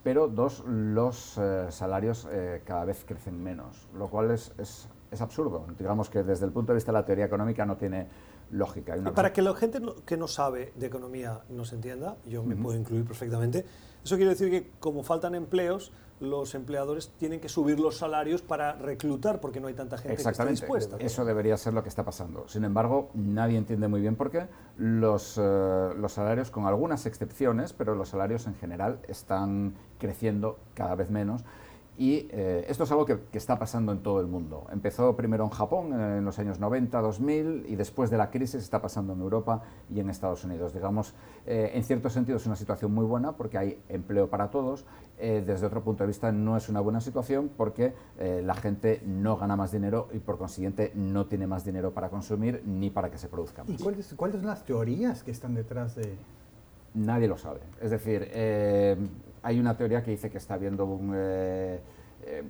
pero 0.04 0.28
dos, 0.28 0.64
los 0.66 1.40
salarios 1.70 2.28
cada 2.66 2.86
vez 2.86 3.04
crecen 3.06 3.44
menos, 3.44 3.88
lo 3.94 4.10
cual 4.10 4.32
es, 4.32 4.54
es, 4.58 4.88
es 5.12 5.22
absurdo. 5.22 5.66
Digamos 5.78 6.10
que 6.10 6.24
desde 6.24 6.46
el 6.46 6.52
punto 6.52 6.72
de 6.72 6.76
vista 6.76 6.92
de 6.92 6.98
la 6.98 7.06
teoría 7.06 7.26
económica 7.26 7.66
no 7.66 7.76
tiene 7.76 8.08
lógica. 8.52 8.96
para 9.14 9.34
que 9.34 9.42
la 9.42 9.56
gente 9.56 9.80
que 10.06 10.18
no 10.18 10.28
sabe 10.28 10.74
de 10.76 10.88
economía 10.88 11.42
nos 11.50 11.74
entienda, 11.74 12.18
yo 12.26 12.44
me 12.44 12.56
puedo 12.56 12.78
incluir 12.78 13.06
perfectamente, 13.06 13.66
eso 14.04 14.16
quiere 14.16 14.32
decir 14.32 14.50
que 14.50 14.72
como 14.80 15.04
faltan 15.04 15.36
empleos, 15.36 15.92
los 16.22 16.54
empleadores 16.54 17.12
tienen 17.18 17.40
que 17.40 17.50
subir 17.50 17.80
los 17.80 17.98
salarios 17.98 18.44
para 18.44 18.74
reclutar 18.74 19.42
porque 19.42 19.60
no 19.60 19.68
hay 19.68 19.74
tanta 19.74 19.98
gente 19.98 20.24
que 20.24 20.30
esté 20.30 20.46
dispuesta. 20.46 20.98
Eso 21.00 21.26
debería 21.26 21.58
ser 21.58 21.74
lo 21.74 21.82
que 21.82 21.90
está 21.90 22.06
pasando. 22.06 22.48
Sin 22.48 22.64
embargo, 22.64 23.10
nadie 23.16 23.58
entiende 23.58 23.88
muy 23.88 24.02
bien 24.02 24.16
por 24.16 24.30
qué 24.30 24.48
los, 24.78 25.40
eh, 25.42 25.90
los 25.98 26.14
salarios, 26.14 26.52
con 26.52 26.68
algunas 26.68 27.08
excepciones, 27.08 27.74
pero 27.74 27.96
los 27.96 28.10
salarios 28.10 28.46
en 28.46 28.56
general 28.56 29.00
están 29.08 29.74
creciendo 29.98 30.60
cada 30.76 30.94
vez 30.94 31.10
menos. 31.10 31.44
Y 31.98 32.28
eh, 32.32 32.66
esto 32.68 32.86
es 32.86 32.92
algo 32.92 33.06
que, 33.06 33.20
está 33.34 33.60
pasando 33.60 33.92
en 33.92 34.00
todo 34.00 34.22
el 34.22 34.28
mundo. 34.28 34.66
Empezó 34.72 35.16
primero 35.16 35.44
en 35.44 35.50
Japón 35.50 35.94
en 35.94 36.24
los 36.24 36.40
años 36.40 36.60
90, 36.60 37.00
2000 37.00 37.66
y 37.68 37.76
después 37.76 38.10
de 38.10 38.18
la 38.18 38.32
crisis 38.32 38.64
está 38.64 38.82
pasando 38.82 39.14
en 39.14 39.22
Europa 39.22 39.62
y 39.94 40.00
en 40.00 40.10
Estados 40.10 40.44
Unidos. 40.44 40.74
Digamos, 40.74 41.14
eh, 41.46 41.72
en 41.74 41.84
cierto 41.84 42.10
sentido 42.10 42.38
es 42.38 42.46
una 42.46 42.56
situación 42.56 42.94
muy 42.94 43.06
buena 43.06 43.34
porque 43.34 43.58
hay 43.58 43.80
empleo 43.90 44.30
para 44.30 44.50
todos. 44.50 44.86
Eh, 45.20 45.44
desde 45.46 45.68
otro 45.68 45.84
punto 45.84 46.04
de 46.04 46.08
vista 46.08 46.32
no 46.32 46.58
es 46.58 46.70
una 46.70 46.80
buena 46.80 47.02
situación 47.02 47.52
porque 47.56 47.94
la 48.18 48.56
gente 48.56 49.02
no 49.06 49.38
gana 49.38 49.56
más 49.56 49.72
dinero 49.72 50.08
y 50.14 50.20
por 50.20 50.38
consiguiente 50.38 50.92
no 50.96 51.26
tiene 51.26 51.48
más 51.48 51.66
dinero 51.66 51.92
para 51.92 52.10
consumir 52.10 52.64
ni 52.66 52.90
para 52.90 53.10
que 53.10 53.18
se 53.18 53.28
produzca 53.28 53.64
más. 53.64 53.80
¿Y 53.80 53.84
cuáles, 53.84 54.14
cuáles 54.16 54.38
son 54.38 54.48
las 54.48 54.64
teorías 54.66 55.24
que 55.24 55.32
están 55.32 55.54
detrás 55.54 55.96
de...? 55.96 56.16
Nadie 56.94 57.28
lo 57.28 57.38
sabe. 57.38 57.62
Es 57.80 57.92
decir, 57.92 58.30
hay 59.44 59.60
una 59.60 59.76
teoría 59.76 60.04
que 60.04 60.12
dice 60.12 60.30
que 60.30 60.38
está 60.38 60.56
habiendo 60.56 60.86
un, 60.86 61.14
eh, 61.16 61.80
eh, 62.24 62.44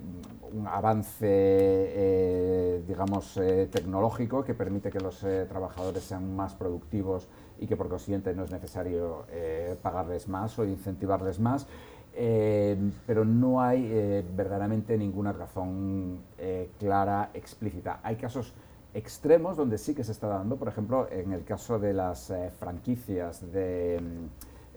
avance, 0.66 1.26
eh, 1.26 2.82
digamos, 2.86 3.40
tecnológico 3.70 4.44
que 4.44 4.54
permite 4.54 4.90
que 4.90 5.00
los 5.00 5.20
trabajadores 5.48 6.02
sean 6.02 6.36
más 6.36 6.54
productivos 6.54 7.28
y 7.58 7.66
que 7.66 7.76
por 7.76 7.88
consiguiente 7.88 8.34
no 8.34 8.44
es 8.44 8.50
necesario 8.50 9.24
pagarles 9.80 10.28
más 10.28 10.58
o 10.58 10.64
incentivarles 10.64 11.38
más. 11.40 11.66
pero 13.06 13.24
no 13.24 13.62
hay 13.62 14.22
verdaderamente 14.36 14.98
ninguna 14.98 15.32
razón 15.32 16.20
clara, 16.78 17.30
explícita. 17.32 18.00
Hay 18.02 18.16
casos 18.16 18.52
extremos 18.92 19.56
donde 19.56 19.78
sí 19.78 19.94
que 19.94 20.04
se 20.04 20.12
está 20.12 20.26
dando, 20.26 20.56
por 20.56 20.68
ejemplo, 20.68 21.08
en 21.10 21.32
el 21.32 21.44
caso 21.44 21.78
de 21.78 21.94
las 21.94 22.30
franquicias 22.58 23.50
de 23.52 23.98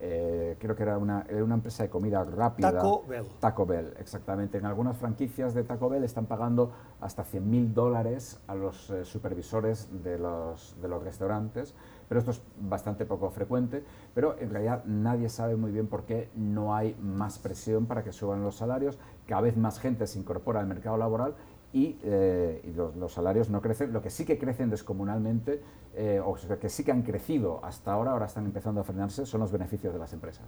eh, 0.02 0.58
creo 0.60 0.76
que 0.76 0.84
era 0.84 0.98
una, 0.98 1.26
una, 1.32 1.56
empresa 1.56 1.84
de 1.84 1.90
comida 1.90 2.24
rápida. 2.24 2.72
Taco 2.72 3.06
Bell. 3.08 3.26
Taco 3.40 3.66
Bell, 3.66 3.94
exactamente. 4.00 4.58
En 4.58 4.66
algunas 4.66 4.98
franquicias 4.98 5.54
de 5.54 5.64
Taco 5.64 5.90
Bell 5.90 6.04
están 6.04 6.26
pagando 6.26 6.72
hasta 7.00 7.24
100 7.24 7.50
mil 7.50 7.74
dólares 7.74 8.42
a 8.48 8.56
los 8.56 8.90
eh, 8.90 9.06
supervisores 9.06 10.04
de 10.04 10.20
los, 10.20 10.76
de 10.82 10.88
los 10.88 11.04
restaurantes, 11.04 11.76
pero 12.10 12.20
esto 12.20 12.32
es 12.32 12.42
bastante 12.60 13.06
poco 13.06 13.30
frecuente, 13.30 13.84
pero 14.14 14.38
en 14.40 14.50
realidad 14.50 14.84
nadie 14.86 15.30
sabe 15.30 15.56
muy 15.56 15.72
bien 15.72 15.88
por 15.88 16.04
qué 16.04 16.30
no 16.36 16.76
hay 16.76 16.96
más 17.02 17.40
presión 17.40 17.86
para 17.86 18.04
que 18.04 18.12
suban 18.12 18.44
los 18.44 18.56
salarios, 18.56 19.00
cada 19.26 19.42
vez 19.42 19.58
más 19.58 19.80
gente 19.80 20.08
se 20.08 20.20
incorpora 20.20 20.60
al 20.60 20.68
mercado 20.68 20.98
laboral 20.98 21.36
y, 21.76 22.00
eh, 22.04 22.74
los, 22.74 23.12
salarios 23.12 23.50
no 23.50 23.62
crecen. 23.62 23.92
Lo 23.92 24.02
que 24.02 24.10
sí 24.10 24.24
que 24.24 24.40
crecen 24.40 24.70
descomunalmente, 24.70 25.62
eh, 25.96 26.22
o 26.24 26.36
que 26.60 26.70
sí 26.70 26.84
que 26.84 26.92
han 26.92 27.04
crecido 27.04 27.64
hasta 27.64 27.94
ahora, 27.94 28.12
ahora 28.12 28.26
están 28.26 28.46
empezando 28.46 28.82
a 28.82 28.84
frenarse, 28.84 29.26
son 29.26 29.42
los 29.42 29.52
beneficios 29.52 29.94
de 29.94 30.00
las 30.00 30.14
empresas. 30.14 30.46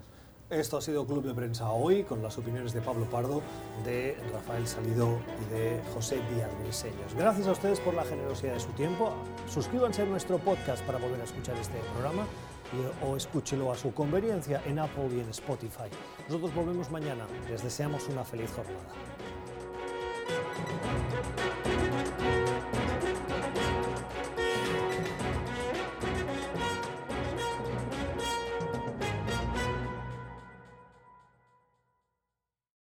Esto 0.49 0.77
ha 0.77 0.81
sido 0.81 1.05
Club 1.05 1.25
de 1.25 1.33
Prensa 1.33 1.71
hoy, 1.71 2.03
con 2.03 2.23
las 2.23 2.37
opiniones 2.37 2.71
de 2.73 2.79
Pablo 2.79 3.05
Pardo, 3.05 3.41
de 3.83 4.15
Rafael 4.31 4.65
Salido 4.65 5.17
y 5.41 5.53
de 5.53 5.81
José 5.93 6.21
Díaz 6.33 6.49
Briseños. 6.63 7.13
Gracias 7.15 7.47
a 7.47 7.51
ustedes 7.51 7.81
por 7.81 7.93
la 7.93 8.05
generosidad 8.05 8.53
de 8.53 8.61
su 8.61 8.71
tiempo. 8.71 9.11
Suscríbanse 9.47 10.03
a 10.03 10.05
nuestro 10.05 10.37
podcast 10.37 10.85
para 10.85 10.99
volver 10.99 11.19
a 11.19 11.25
escuchar 11.25 11.57
este 11.57 11.77
programa 11.93 12.25
o 13.05 13.17
escúchelo 13.17 13.71
a 13.71 13.75
su 13.75 13.93
conveniencia 13.93 14.61
en 14.65 14.79
Apple 14.79 15.09
y 15.11 15.19
en 15.19 15.29
Spotify. 15.29 15.89
Nosotros 16.27 16.53
volvemos 16.55 16.91
mañana. 16.91 17.25
Les 17.49 17.61
deseamos 17.63 18.07
una 18.07 18.23
feliz 18.23 18.51
jornada. 18.51 18.87